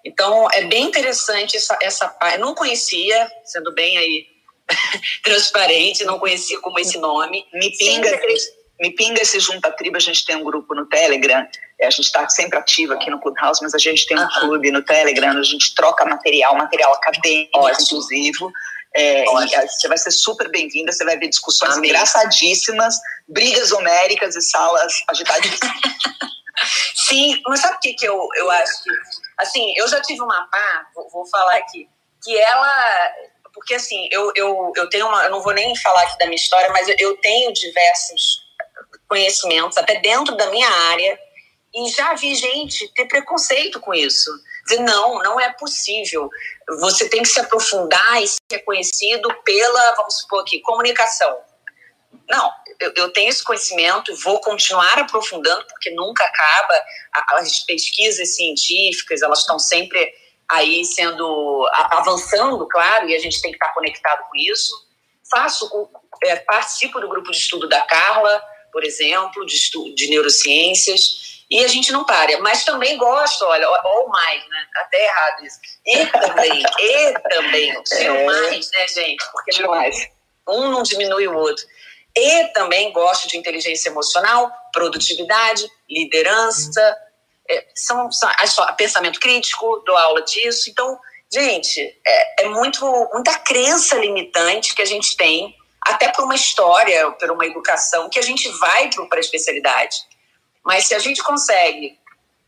Então, 0.06 0.48
é 0.54 0.64
bem 0.64 0.86
interessante 0.86 1.58
essa, 1.58 1.78
essa 1.82 2.08
parte. 2.08 2.38
Não 2.38 2.56
conhecia, 2.56 3.30
sendo 3.44 3.74
bem 3.74 3.98
aí 3.98 4.28
transparente, 5.24 6.06
não 6.06 6.20
conhecia 6.20 6.60
como 6.62 6.80
esse 6.80 6.98
nome. 6.98 7.46
Me 7.54 7.76
pinga, 7.78 8.10
me 8.80 8.92
pinga 8.92 9.26
se 9.26 9.40
junta 9.40 9.68
a 9.68 9.72
tribo, 9.72 9.98
a 9.98 10.00
gente 10.00 10.26
tem 10.26 10.36
um 10.36 10.44
grupo 10.44 10.74
no 10.74 10.86
Telegram. 10.86 11.46
É, 11.80 11.88
a 11.88 11.90
gente 11.90 12.06
está 12.06 12.28
sempre 12.30 12.58
ativo 12.58 12.94
aqui 12.94 13.10
no 13.10 13.20
Clubhouse, 13.20 13.62
mas 13.62 13.74
a 13.74 13.78
gente 13.78 14.06
tem 14.08 14.18
um 14.18 14.28
clube 14.40 14.72
no 14.72 14.82
Telegram, 14.82 15.38
a 15.38 15.44
gente 15.44 15.76
troca 15.76 16.06
material, 16.06 16.56
material 16.56 16.94
acadêmico, 16.94 17.60
Ótimo. 17.60 17.82
exclusivo. 17.82 18.52
É, 18.96 19.26
você 19.26 19.88
vai 19.88 19.98
ser 19.98 20.12
super 20.12 20.50
bem-vinda, 20.50 20.92
você 20.92 21.06
vai 21.06 21.18
ver 21.18 21.28
discussões 21.28 21.78
Amém. 21.78 21.90
engraçadíssimas, 21.90 22.96
brigas 23.28 23.72
homéricas 23.72 24.36
e 24.36 24.42
salas 24.42 24.94
agitadíssimas. 25.08 25.78
Sim, 27.08 27.40
mas 27.48 27.60
sabe 27.62 27.76
o 27.76 27.80
que, 27.80 27.94
que 27.94 28.06
eu, 28.06 28.28
eu 28.36 28.50
acho 28.52 28.84
que. 28.84 28.90
Assim, 29.38 29.74
eu 29.78 29.88
já 29.88 30.02
tive 30.02 30.22
uma 30.22 30.48
pá, 30.50 30.88
vou, 30.96 31.10
vou 31.10 31.30
falar 31.30 31.58
aqui, 31.58 31.88
que 32.24 32.36
ela. 32.38 33.14
Porque 33.54 33.76
assim, 33.76 34.08
eu, 34.12 34.32
eu, 34.36 34.72
eu 34.76 34.90
tenho 34.90 35.08
uma. 35.08 35.24
Eu 35.24 35.32
não 35.32 35.42
vou 35.42 35.54
nem 35.54 35.76
falar 35.78 36.02
aqui 36.04 36.18
da 36.18 36.26
minha 36.26 36.36
história, 36.36 36.70
mas 36.70 36.88
eu 37.00 37.16
tenho 37.18 37.54
diversos 37.54 38.48
conhecimentos, 39.08 39.78
até 39.78 40.00
dentro 40.00 40.36
da 40.36 40.50
minha 40.50 40.70
área, 40.70 41.18
e 41.74 41.90
já 41.90 42.14
vi 42.16 42.36
gente 42.36 42.92
ter 42.94 43.06
preconceito 43.06 43.80
com 43.80 43.94
isso. 43.94 44.30
Dizer, 44.68 44.82
não, 44.82 45.20
não 45.20 45.40
é 45.40 45.52
possível. 45.54 46.30
Você 46.80 47.08
tem 47.08 47.22
que 47.22 47.30
se 47.30 47.40
aprofundar 47.40 48.22
e 48.22 48.28
ser 48.28 48.40
reconhecido 48.52 49.34
pela, 49.44 49.96
vamos 49.96 50.20
supor 50.20 50.42
aqui, 50.42 50.60
comunicação. 50.60 51.38
Não, 52.30 52.52
eu, 52.80 52.92
eu 52.96 53.14
tenho 53.14 53.30
esse 53.30 53.44
conhecimento, 53.44 54.14
vou 54.18 54.42
continuar 54.42 55.00
aprofundando, 55.00 55.66
porque 55.68 55.90
nunca 55.92 56.24
acaba. 56.26 56.74
As 57.38 57.60
pesquisas 57.62 58.36
científicas, 58.36 59.22
elas 59.22 59.40
estão 59.40 59.58
sempre 59.58 60.14
aí 60.50 60.84
sendo, 60.84 61.66
avançando, 61.74 62.68
claro, 62.68 63.10
e 63.10 63.16
a 63.16 63.20
gente 63.20 63.42
tem 63.42 63.52
que 63.52 63.58
estar 63.58 63.74
conectado 63.74 64.24
com 64.30 64.36
isso. 64.36 64.76
faço, 65.32 65.90
é, 66.24 66.36
participo 66.38 67.00
do 67.00 67.08
grupo 67.08 67.32
de 67.32 67.38
estudo 67.38 67.68
da 67.68 67.82
Carla, 67.82 68.42
por 68.72 68.84
exemplo, 68.84 69.46
de, 69.46 69.56
estudo, 69.56 69.96
de 69.96 70.10
neurociências, 70.10 71.37
e 71.50 71.64
a 71.64 71.68
gente 71.68 71.92
não 71.92 72.04
para. 72.04 72.40
Mas 72.40 72.66
também 72.66 72.98
gosto, 72.98 73.46
olha, 73.46 73.68
ou 73.70 74.10
mais, 74.10 74.48
né? 74.50 74.68
Até 74.76 75.06
errado 75.06 75.46
isso. 75.46 75.60
E 75.86 76.06
também, 76.06 76.64
e 76.80 77.14
também, 77.14 77.84
tiro 77.84 78.16
é. 78.16 78.26
mais, 78.26 78.72
né, 78.72 78.88
gente? 78.88 79.32
Porque 79.32 79.52
tiro 79.52 79.70
mais. 79.70 80.10
um 80.48 80.70
não 80.70 80.84
diminui 80.84 81.28
o 81.28 81.38
outro. 81.38 81.66
E 82.16 82.48
também 82.48 82.92
gosto 82.92 83.28
de 83.28 83.38
inteligência 83.38 83.90
emocional, 83.90 84.52
produtividade, 84.74 85.70
liderança, 85.90 86.98
é, 87.50 87.66
são, 87.76 88.12
são 88.12 88.30
pensamento 88.76 89.20
crítico, 89.20 89.84
dou 89.86 89.96
aula 89.96 90.22
disso. 90.24 90.70
Então, 90.70 91.00
gente, 91.32 91.80
é, 92.06 92.44
é 92.44 92.50
muito 92.50 92.84
muita 93.14 93.38
crença 93.40 93.96
limitante 93.96 94.74
que 94.76 94.82
a 94.82 94.86
gente 94.86 95.16
tem, 95.16 95.56
até 95.82 96.10
por 96.10 96.26
uma 96.26 96.36
história, 96.36 97.12
por 97.12 97.32
uma 97.32 97.46
educação, 97.46 98.10
que 98.10 98.20
a 98.20 98.24
gente 98.24 98.50
vai 98.58 98.90
para 99.08 99.20
a 99.20 99.22
especialidade. 99.22 99.96
Mas 100.68 100.86
se 100.86 100.94
a 100.94 101.00
gente 101.00 101.24
consegue 101.24 101.98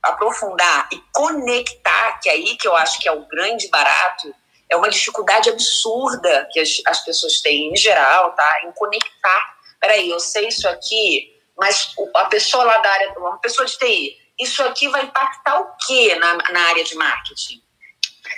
aprofundar 0.04 0.90
e 0.92 1.02
conectar, 1.14 2.20
que 2.20 2.28
é 2.28 2.34
aí 2.34 2.58
que 2.58 2.68
eu 2.68 2.76
acho 2.76 3.00
que 3.00 3.08
é 3.08 3.12
o 3.14 3.26
grande 3.28 3.70
barato, 3.70 4.36
é 4.68 4.76
uma 4.76 4.90
dificuldade 4.90 5.50
absurda 5.50 6.46
que 6.52 6.60
as, 6.60 6.82
as 6.86 7.00
pessoas 7.06 7.40
têm 7.40 7.72
em 7.72 7.78
geral, 7.78 8.34
tá? 8.36 8.62
Em 8.66 8.74
conectar. 8.74 9.58
Peraí, 9.80 10.10
eu 10.10 10.20
sei 10.20 10.50
isso 10.50 10.68
aqui, 10.68 11.34
mas 11.58 11.94
a 12.14 12.26
pessoa 12.26 12.66
lá 12.66 12.78
da 12.80 12.92
área, 12.92 13.14
uma 13.18 13.38
pessoa 13.38 13.66
de 13.66 13.78
TI, 13.78 14.18
isso 14.38 14.62
aqui 14.64 14.90
vai 14.90 15.04
impactar 15.04 15.62
o 15.62 15.78
quê 15.88 16.16
na, 16.16 16.36
na 16.36 16.62
área 16.68 16.84
de 16.84 16.96
marketing? 16.96 17.64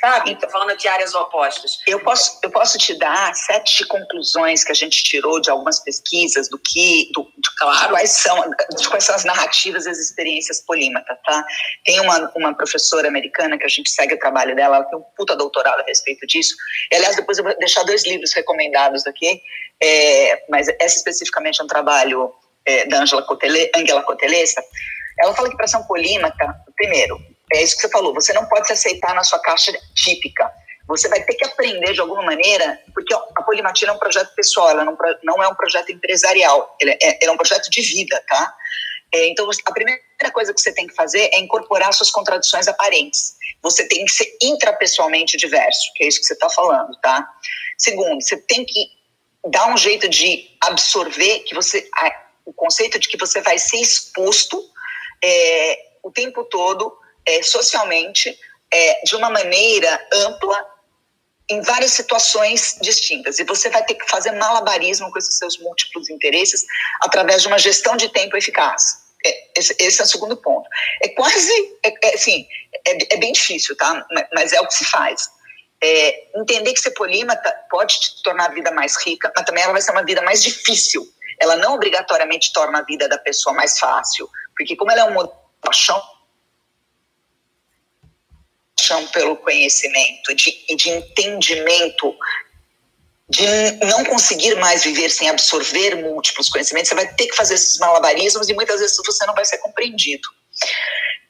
Sabe? 0.02 0.32
Estou 0.32 0.50
falando 0.50 0.76
de 0.76 0.88
áreas 0.88 1.14
opostas. 1.14 1.78
Eu 1.86 2.00
posso, 2.00 2.40
eu 2.42 2.50
posso 2.50 2.76
te 2.80 2.98
dar 2.98 3.36
sete 3.36 3.86
conclusões 3.86 4.64
que 4.64 4.72
a 4.72 4.76
gente 4.76 5.04
tirou 5.04 5.40
de 5.40 5.52
algumas 5.52 5.80
pesquisas 5.80 6.50
do 6.50 6.58
que, 6.58 7.12
do, 7.14 7.22
de, 7.24 7.56
claro. 7.60 7.90
quais 7.90 8.10
são, 8.10 8.50
de 8.50 8.90
quais 8.90 9.04
são 9.04 9.14
as 9.14 9.24
narrativas 9.24 9.86
e 9.86 9.92
as 9.92 10.00
experiências 10.00 10.60
polímatas, 10.66 11.16
tá? 11.24 11.46
Tem 11.86 12.00
uma, 12.00 12.32
uma 12.36 12.56
professora 12.56 13.08
americana 13.08 13.60
que 13.60 13.66
a 13.66 13.70
gente 13.70 13.92
segue 13.92 14.16
o 14.16 14.20
trabalho 14.20 14.56
dela, 14.56 14.78
ela 14.78 14.86
tem 14.86 14.98
um 14.98 15.04
puta 15.16 15.36
doutorado 15.36 15.82
a 15.82 15.84
respeito 15.84 16.26
disso. 16.26 16.56
E, 16.92 16.96
aliás, 16.96 17.16
depois 17.16 17.38
eu 17.38 17.44
vou 17.44 17.56
deixar 17.60 17.84
dois 17.84 18.04
livros 18.04 18.34
recomendados 18.34 19.06
aqui, 19.06 19.40
é, 19.80 20.44
mas 20.50 20.68
essa 20.68 20.98
especificamente 20.98 21.62
é 21.62 21.64
um 21.64 21.68
trabalho 21.68 22.34
é, 22.66 22.88
da 22.88 23.02
Angela 23.02 23.22
Cotele, 23.22 23.70
Angela 23.76 24.02
Cotelesa, 24.02 24.64
ela 25.20 25.36
fala 25.36 25.48
que 25.48 25.56
para 25.56 25.68
ser 25.68 25.78
um 25.78 25.84
polímata, 25.84 26.56
primeiro, 26.76 27.20
é 27.54 27.64
isso 27.64 27.76
que 27.76 27.82
você 27.82 27.90
falou, 27.90 28.14
você 28.14 28.34
não 28.34 28.46
pode 28.46 28.68
se 28.68 28.74
aceitar 28.74 29.14
na 29.14 29.24
sua 29.24 29.40
caixa 29.40 29.72
típica. 29.96 30.52
Você 30.88 31.08
vai 31.08 31.24
ter 31.24 31.36
que 31.36 31.46
aprender 31.46 31.94
de 31.94 32.02
alguma 32.02 32.24
maneira, 32.24 32.80
porque 32.94 33.14
a 33.14 33.44
polimatia 33.44 33.88
é 33.88 33.92
um 33.92 34.00
projeto 34.00 34.34
pessoal, 34.36 34.70
ela 34.70 34.84
não, 34.84 34.98
não 35.24 35.42
é 35.42 35.48
um 35.48 35.56
projeto 35.56 35.92
empresarial, 35.92 36.76
ele 36.80 36.92
é, 36.92 37.26
é 37.26 37.32
um 37.32 37.38
projeto 37.38 37.70
de 37.70 37.82
vida, 37.82 38.22
tá? 38.28 38.54
É, 39.14 39.28
então, 39.28 39.50
a 39.66 39.72
primeira 39.72 40.02
coisa 40.34 40.54
que 40.54 40.62
você 40.62 40.74
tem 40.74 40.88
que 40.88 40.96
fazer 40.96 41.30
é 41.34 41.40
incorporar 41.40 41.94
suas 41.94 42.10
contradições 42.10 42.68
aparentes. 42.68 43.36
Você 43.62 43.88
tem 43.88 44.06
que 44.06 44.12
ser 44.12 44.38
intrapessoalmente 44.42 45.38
diverso, 45.38 45.92
que 45.96 46.04
é 46.04 46.08
isso 46.08 46.20
que 46.20 46.26
você 46.26 46.34
está 46.34 46.50
falando, 46.50 46.98
tá? 47.02 47.28
Segundo, 47.78 48.22
você 48.22 48.38
tem 48.38 48.66
que 48.66 48.88
dar 49.50 49.72
um 49.72 49.78
jeito 49.78 50.08
de 50.08 50.50
absorver 50.62 51.40
que 51.40 51.54
você 51.54 51.90
o 52.46 52.54
conceito 52.54 53.00
de 53.00 53.08
que 53.08 53.18
você 53.18 53.42
vai 53.42 53.58
ser 53.60 53.78
exposto 53.78 54.62
é, 55.24 55.78
o 56.04 56.12
tempo 56.12 56.44
todo, 56.46 56.98
é, 57.26 57.44
socialmente, 57.44 58.38
é, 58.72 59.04
de 59.04 59.16
uma 59.16 59.30
maneira 59.30 60.08
ampla, 60.14 60.66
em 61.50 61.62
várias 61.62 61.92
situações 61.92 62.78
distintas. 62.82 63.40
E 63.40 63.44
você 63.44 63.70
vai 63.70 63.84
ter 63.84 63.96
que 63.96 64.10
fazer 64.10 64.32
malabarismo 64.32 65.12
com 65.12 65.20
esses 65.20 65.38
seus 65.38 65.58
múltiplos 65.60 66.10
interesses 66.10 66.64
através 67.02 67.42
de 67.42 67.48
uma 67.48 67.58
gestão 67.58 67.98
de 67.98 68.08
tempo 68.10 68.38
eficaz. 68.38 69.02
É, 69.26 69.60
esse, 69.60 69.76
esse, 69.78 70.02
é 70.02 70.06
o 70.06 70.08
segundo 70.08 70.38
ponto. 70.38 70.68
É 71.04 71.10
quase, 71.10 71.52
é, 71.84 71.90
é, 72.08 72.16
assim, 72.16 72.48
é, 72.88 73.14
é, 73.16 73.18
bem 73.18 73.34
difícil, 73.34 73.76
tá? 73.76 74.06
Mas 74.34 74.54
é 74.54 74.62
o 74.62 74.68
que 74.68 74.74
se 74.74 74.86
faz. 74.86 75.30
É, 75.84 76.40
entender 76.40 76.74
que 76.74 76.80
ser 76.80 76.92
polímata 76.92 77.54
pode 77.70 78.00
te 78.00 78.24
tornar 78.24 78.46
a 78.46 78.54
vida 78.54 78.72
mais 78.72 78.96
rica, 79.06 79.32
mas 79.36 79.46
também 79.46 79.64
ela 79.64 79.74
vai 79.74 79.82
ser 79.82 79.92
uma 79.92 80.06
vida 80.06 80.22
mais 80.22 80.42
difícil 80.42 81.06
ela 81.42 81.58
não 81.58 81.74
obrigatoriamente 81.74 82.54
torna 82.54 82.80
a 82.80 82.84
vida 82.84 83.10
da 83.10 83.18
pessoa 83.18 83.56
mais 83.56 83.80
fácil, 83.80 84.30
porque 84.56 84.76
como 84.76 84.92
ela 84.92 85.02
é 85.02 85.04
uma 85.06 85.28
paixão 85.60 86.00
paixão 88.92 89.08
pelo 89.08 89.38
conhecimento, 89.38 90.36
de, 90.36 90.52
de 90.76 90.90
entendimento, 90.90 92.16
de 93.30 93.46
não 93.86 94.04
conseguir 94.06 94.56
mais 94.56 94.84
viver 94.84 95.10
sem 95.10 95.30
absorver 95.30 95.96
múltiplos 95.96 96.50
conhecimentos, 96.50 96.90
você 96.90 96.96
vai 96.96 97.14
ter 97.14 97.28
que 97.28 97.36
fazer 97.36 97.56
esses 97.56 97.80
malabarismos 97.80 98.50
e 98.50 98.54
muitas 98.54 98.80
vezes 98.80 98.98
você 99.06 99.26
não 99.26 99.34
vai 99.34 99.46
ser 99.46 99.58
compreendido. 99.60 100.28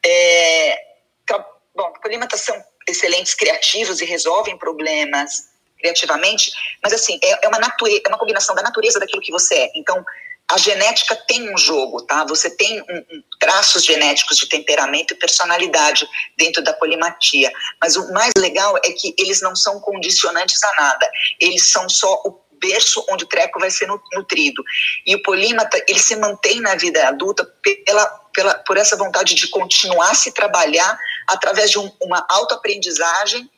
É, 0.03 0.79
então, 1.23 1.45
bom, 1.75 1.93
polímatas 2.01 2.41
são 2.41 2.55
excelentes 2.87 3.35
criativos 3.35 4.01
e 4.01 4.05
resolvem 4.05 4.57
problemas, 4.57 5.51
criativamente, 5.77 6.51
mas 6.83 6.93
assim, 6.93 7.19
é, 7.23 7.45
é 7.45 7.47
uma, 7.47 7.57
é 7.57 8.07
uma 8.07 8.17
combinação 8.17 8.55
da 8.55 8.63
natureza 8.63 8.99
daquilo 8.99 9.21
que 9.21 9.31
você 9.31 9.55
é. 9.55 9.71
Então, 9.75 10.03
a 10.51 10.57
genética 10.57 11.15
tem 11.15 11.53
um 11.53 11.57
jogo, 11.57 12.01
tá? 12.01 12.25
Você 12.25 12.49
tem 12.49 12.81
um, 12.81 12.97
um, 12.97 13.23
traços 13.39 13.85
genéticos 13.85 14.37
de 14.37 14.47
temperamento 14.47 15.13
e 15.13 15.17
personalidade 15.17 16.05
dentro 16.37 16.61
da 16.61 16.73
polimatia. 16.73 17.51
Mas 17.81 17.95
o 17.95 18.11
mais 18.11 18.31
legal 18.37 18.77
é 18.77 18.91
que 18.91 19.15
eles 19.17 19.41
não 19.41 19.55
são 19.55 19.79
condicionantes 19.79 20.61
a 20.61 20.73
nada. 20.75 21.09
Eles 21.39 21.71
são 21.71 21.87
só 21.87 22.21
o 22.25 22.41
berço 22.59 23.03
onde 23.09 23.23
o 23.23 23.27
treco 23.27 23.59
vai 23.59 23.71
ser 23.71 23.87
nutrido. 24.13 24.61
E 25.05 25.15
o 25.15 25.23
polímata, 25.23 25.81
ele 25.87 25.99
se 25.99 26.17
mantém 26.17 26.59
na 26.59 26.75
vida 26.75 27.07
adulta 27.07 27.45
pela, 27.85 28.05
pela, 28.33 28.53
por 28.55 28.75
essa 28.75 28.97
vontade 28.97 29.33
de 29.33 29.47
continuar 29.47 30.11
a 30.11 30.15
se 30.15 30.33
trabalhar 30.33 30.99
através 31.29 31.71
de 31.71 31.79
um, 31.79 31.89
uma 32.01 32.25
autoaprendizagem 32.29 33.49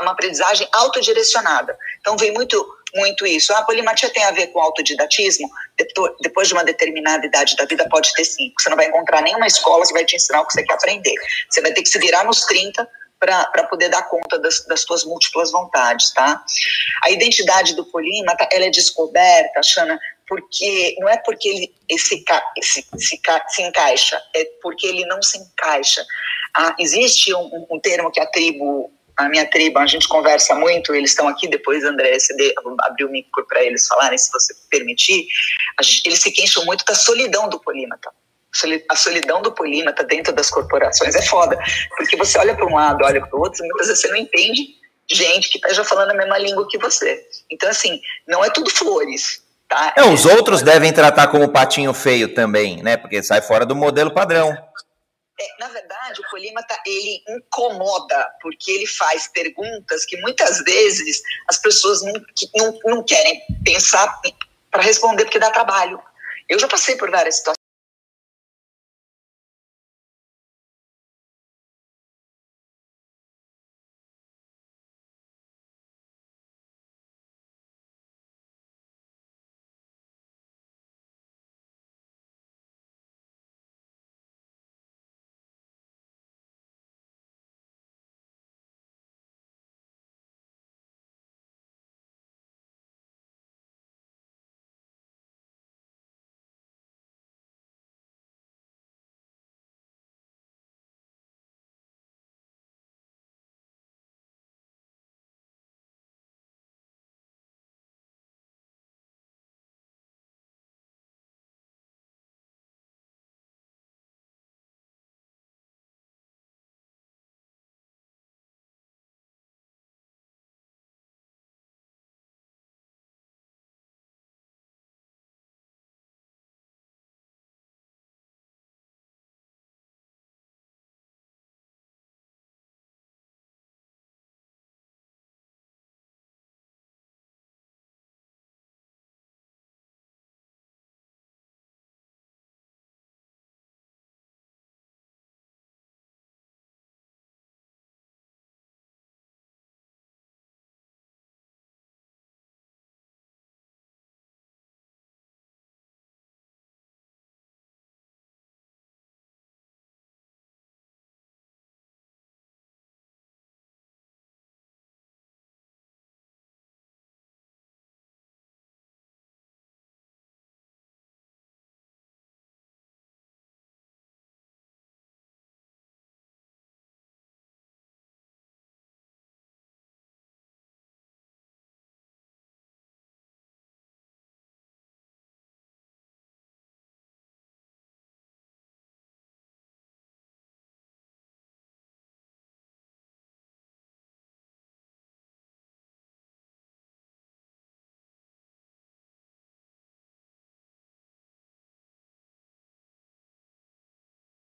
uma 0.00 0.12
aprendizagem 0.12 0.68
autodirecionada. 0.72 1.76
Então, 1.98 2.16
vem 2.16 2.32
muito 2.32 2.56
muito 2.94 3.26
isso. 3.26 3.52
A 3.54 3.62
polimatia 3.62 4.10
tem 4.10 4.24
a 4.24 4.30
ver 4.30 4.48
com 4.48 4.60
autodidatismo? 4.60 5.48
Depois 6.20 6.48
de 6.48 6.54
uma 6.54 6.64
determinada 6.64 7.24
idade 7.26 7.56
da 7.56 7.64
vida, 7.64 7.88
pode 7.88 8.12
ter 8.14 8.24
sim. 8.24 8.52
Você 8.58 8.68
não 8.68 8.76
vai 8.76 8.86
encontrar 8.86 9.22
nenhuma 9.22 9.46
escola 9.46 9.86
que 9.86 9.92
vai 9.92 10.04
te 10.04 10.16
ensinar 10.16 10.40
o 10.40 10.46
que 10.46 10.52
você 10.52 10.62
quer 10.62 10.74
aprender. 10.74 11.14
Você 11.48 11.60
vai 11.60 11.72
ter 11.72 11.82
que 11.82 11.88
se 11.88 11.98
virar 11.98 12.24
nos 12.24 12.42
30 12.42 12.88
para 13.18 13.64
poder 13.68 13.88
dar 13.88 14.02
conta 14.08 14.36
das, 14.38 14.66
das 14.66 14.82
suas 14.82 15.04
múltiplas 15.04 15.52
vontades, 15.52 16.12
tá? 16.12 16.42
A 17.04 17.10
identidade 17.10 17.76
do 17.76 17.84
polímata, 17.84 18.48
ela 18.50 18.64
é 18.64 18.70
descoberta, 18.70 19.62
Xana, 19.62 19.98
porque 20.26 20.96
não 20.98 21.08
é 21.08 21.16
porque 21.18 21.48
ele, 21.48 21.74
se, 21.98 22.24
se, 22.60 22.86
se, 22.98 23.20
se 23.48 23.62
encaixa, 23.62 24.20
é 24.34 24.44
porque 24.60 24.86
ele 24.88 25.04
não 25.06 25.22
se 25.22 25.38
encaixa. 25.38 26.04
Ah, 26.54 26.74
existe 26.78 27.32
um, 27.32 27.66
um 27.70 27.78
termo 27.78 28.10
que 28.10 28.20
a 28.20 28.26
tribo 28.26 28.90
a 29.16 29.28
minha 29.28 29.48
tribo, 29.48 29.78
a 29.78 29.86
gente 29.86 30.08
conversa 30.08 30.54
muito, 30.54 30.94
eles 30.94 31.10
estão 31.10 31.28
aqui 31.28 31.48
depois, 31.48 31.84
André, 31.84 32.18
você 32.18 32.54
abriu 32.80 33.08
o 33.08 33.10
micro 33.10 33.46
para 33.46 33.62
eles 33.62 33.86
falarem, 33.86 34.16
se 34.16 34.30
você 34.32 34.54
permitir, 34.70 35.26
gente, 35.82 36.06
eles 36.06 36.20
se 36.20 36.30
queixam 36.30 36.64
muito 36.64 36.84
da 36.84 36.94
solidão 36.94 37.48
do 37.48 37.60
polímata. 37.60 38.10
A 38.88 38.96
solidão 38.96 39.40
do 39.40 39.52
polímata 39.52 40.04
dentro 40.04 40.32
das 40.32 40.50
corporações 40.50 41.14
é 41.14 41.22
foda, 41.22 41.58
porque 41.96 42.16
você 42.16 42.38
olha 42.38 42.54
para 42.54 42.66
um 42.66 42.74
lado, 42.74 43.04
olha 43.04 43.20
para 43.26 43.36
o 43.36 43.40
outro, 43.40 43.64
muitas 43.64 43.86
vezes 43.86 44.02
você 44.02 44.08
não 44.08 44.16
entende 44.16 44.76
gente 45.10 45.50
que 45.50 45.58
está 45.58 45.72
já 45.72 45.84
falando 45.84 46.10
a 46.10 46.14
mesma 46.14 46.38
língua 46.38 46.66
que 46.68 46.78
você. 46.78 47.26
Então, 47.50 47.68
assim, 47.68 48.00
não 48.26 48.44
é 48.44 48.50
tudo 48.50 48.70
flores, 48.70 49.42
Tá? 49.72 49.94
É, 49.96 50.02
os 50.02 50.26
outros 50.26 50.60
devem 50.60 50.92
tratar 50.92 51.28
como 51.28 51.48
patinho 51.48 51.94
feio 51.94 52.34
também, 52.34 52.82
né? 52.82 52.98
Porque 52.98 53.22
sai 53.22 53.40
fora 53.40 53.64
do 53.64 53.74
modelo 53.74 54.10
padrão. 54.10 54.54
É, 55.42 55.48
na 55.58 55.68
verdade, 55.68 56.20
o 56.20 56.30
polímata 56.30 56.78
ele 56.86 57.20
incomoda, 57.28 58.32
porque 58.40 58.70
ele 58.70 58.86
faz 58.86 59.26
perguntas 59.26 60.04
que 60.04 60.16
muitas 60.20 60.62
vezes 60.62 61.20
as 61.48 61.58
pessoas 61.58 62.00
não, 62.02 62.12
que 62.12 62.48
não, 62.54 62.78
não 62.84 63.02
querem 63.02 63.42
pensar 63.64 64.20
para 64.70 64.82
responder, 64.82 65.24
porque 65.24 65.40
dá 65.40 65.50
trabalho. 65.50 66.00
Eu 66.48 66.60
já 66.60 66.68
passei 66.68 66.94
por 66.94 67.10
várias 67.10 67.38
situações 67.38 67.61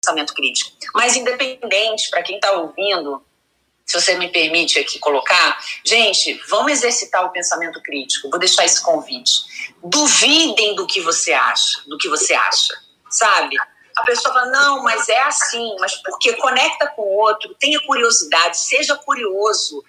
pensamento 0.07 0.33
crítico. 0.35 0.71
Mas 0.95 1.17
independente, 1.17 2.09
para 2.11 2.23
quem 2.23 2.37
está 2.37 2.53
ouvindo, 2.53 3.25
se 3.85 4.01
você 4.01 4.17
me 4.17 4.29
permite 4.29 4.79
aqui 4.79 4.99
colocar, 4.99 5.59
gente, 5.85 6.41
vamos 6.49 6.73
exercitar 6.73 7.25
o 7.25 7.31
pensamento 7.31 7.81
crítico. 7.83 8.31
Vou 8.31 8.39
deixar 8.39 8.65
esse 8.65 8.83
convite. 8.83 9.33
Duvidem 9.83 10.75
do 10.75 10.87
que 10.87 11.01
você 11.01 11.33
acha, 11.33 11.83
do 11.87 11.97
que 11.99 12.09
você 12.09 12.35
acha, 12.35 12.75
sabe? 13.11 13.57
A 13.97 14.03
pessoa 14.03 14.35
fala, 14.35 14.47
não, 14.51 14.83
mas 14.83 15.09
é 15.09 15.23
assim, 15.23 15.75
mas 15.79 15.95
porque 16.03 16.35
conecta 16.35 16.87
com 16.89 17.03
o 17.03 17.19
outro, 17.19 17.55
tenha 17.55 17.81
curiosidade, 17.87 18.59
seja 18.59 18.95
curioso. 18.97 19.83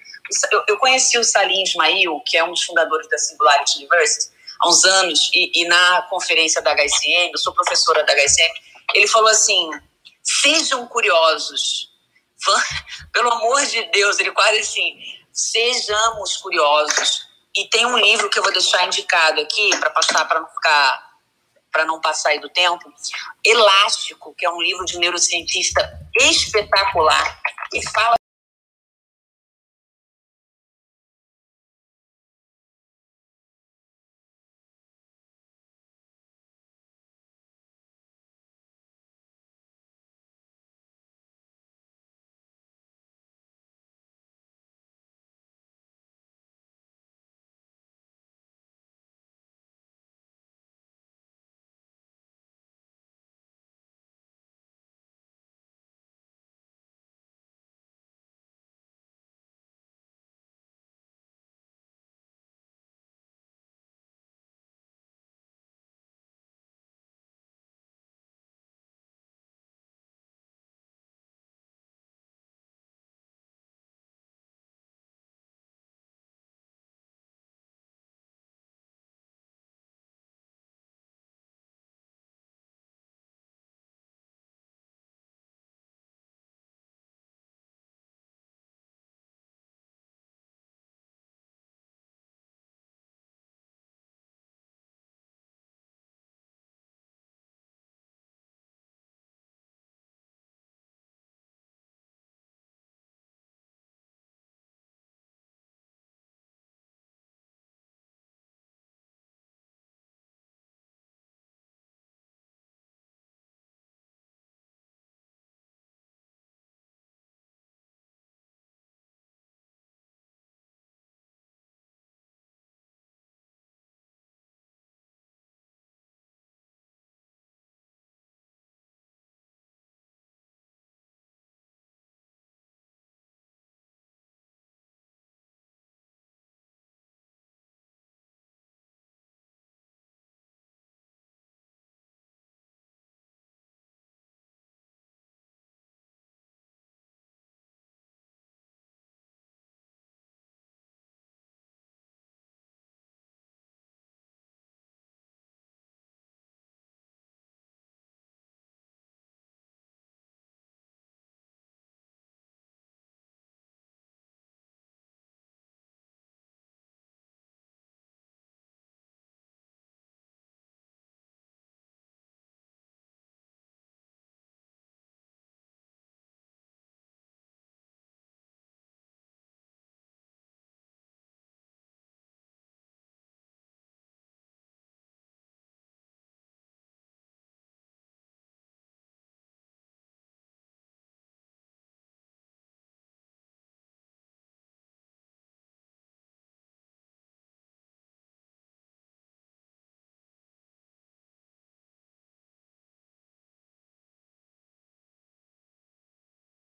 Eu, 0.52 0.64
eu 0.70 0.78
conheci 0.78 1.18
o 1.18 1.24
Salim 1.24 1.64
Ismail, 1.64 2.22
que 2.26 2.38
é 2.38 2.44
um 2.44 2.52
dos 2.52 2.64
fundadores 2.64 3.10
da 3.10 3.18
Singularity 3.18 3.80
University, 3.80 4.30
há 4.60 4.70
uns 4.70 4.84
anos, 4.86 5.30
e, 5.34 5.62
e 5.62 5.68
na 5.68 6.04
conferência 6.04 6.62
da 6.62 6.74
HSM, 6.74 7.32
eu 7.34 7.38
sou 7.38 7.54
professora 7.54 8.04
da 8.04 8.14
HSM, 8.14 8.54
ele 8.94 9.08
falou 9.08 9.30
assim: 9.30 9.70
sejam 10.28 10.86
curiosos, 10.88 11.90
pelo 13.12 13.32
amor 13.32 13.66
de 13.66 13.84
Deus, 13.92 14.20
ele 14.20 14.32
quase 14.32 14.60
assim, 14.60 14.98
sejamos 15.32 16.38
curiosos. 16.38 17.28
E 17.56 17.68
tem 17.70 17.86
um 17.86 17.98
livro 17.98 18.30
que 18.30 18.38
eu 18.38 18.44
vou 18.44 18.52
deixar 18.52 18.86
indicado 18.86 19.42
aqui 19.42 19.70
para 19.80 19.90
passar 19.90 20.26
para 20.26 20.40
não 20.40 20.48
ficar 20.48 21.08
para 21.72 21.86
não 21.86 22.02
passar 22.02 22.30
aí 22.30 22.40
do 22.40 22.50
tempo, 22.50 22.92
Elástico, 23.44 24.34
que 24.36 24.46
é 24.46 24.50
um 24.50 24.60
livro 24.60 24.84
de 24.86 24.98
neurocientista 24.98 26.00
espetacular, 26.16 27.40
que 27.70 27.88
fala 27.92 28.17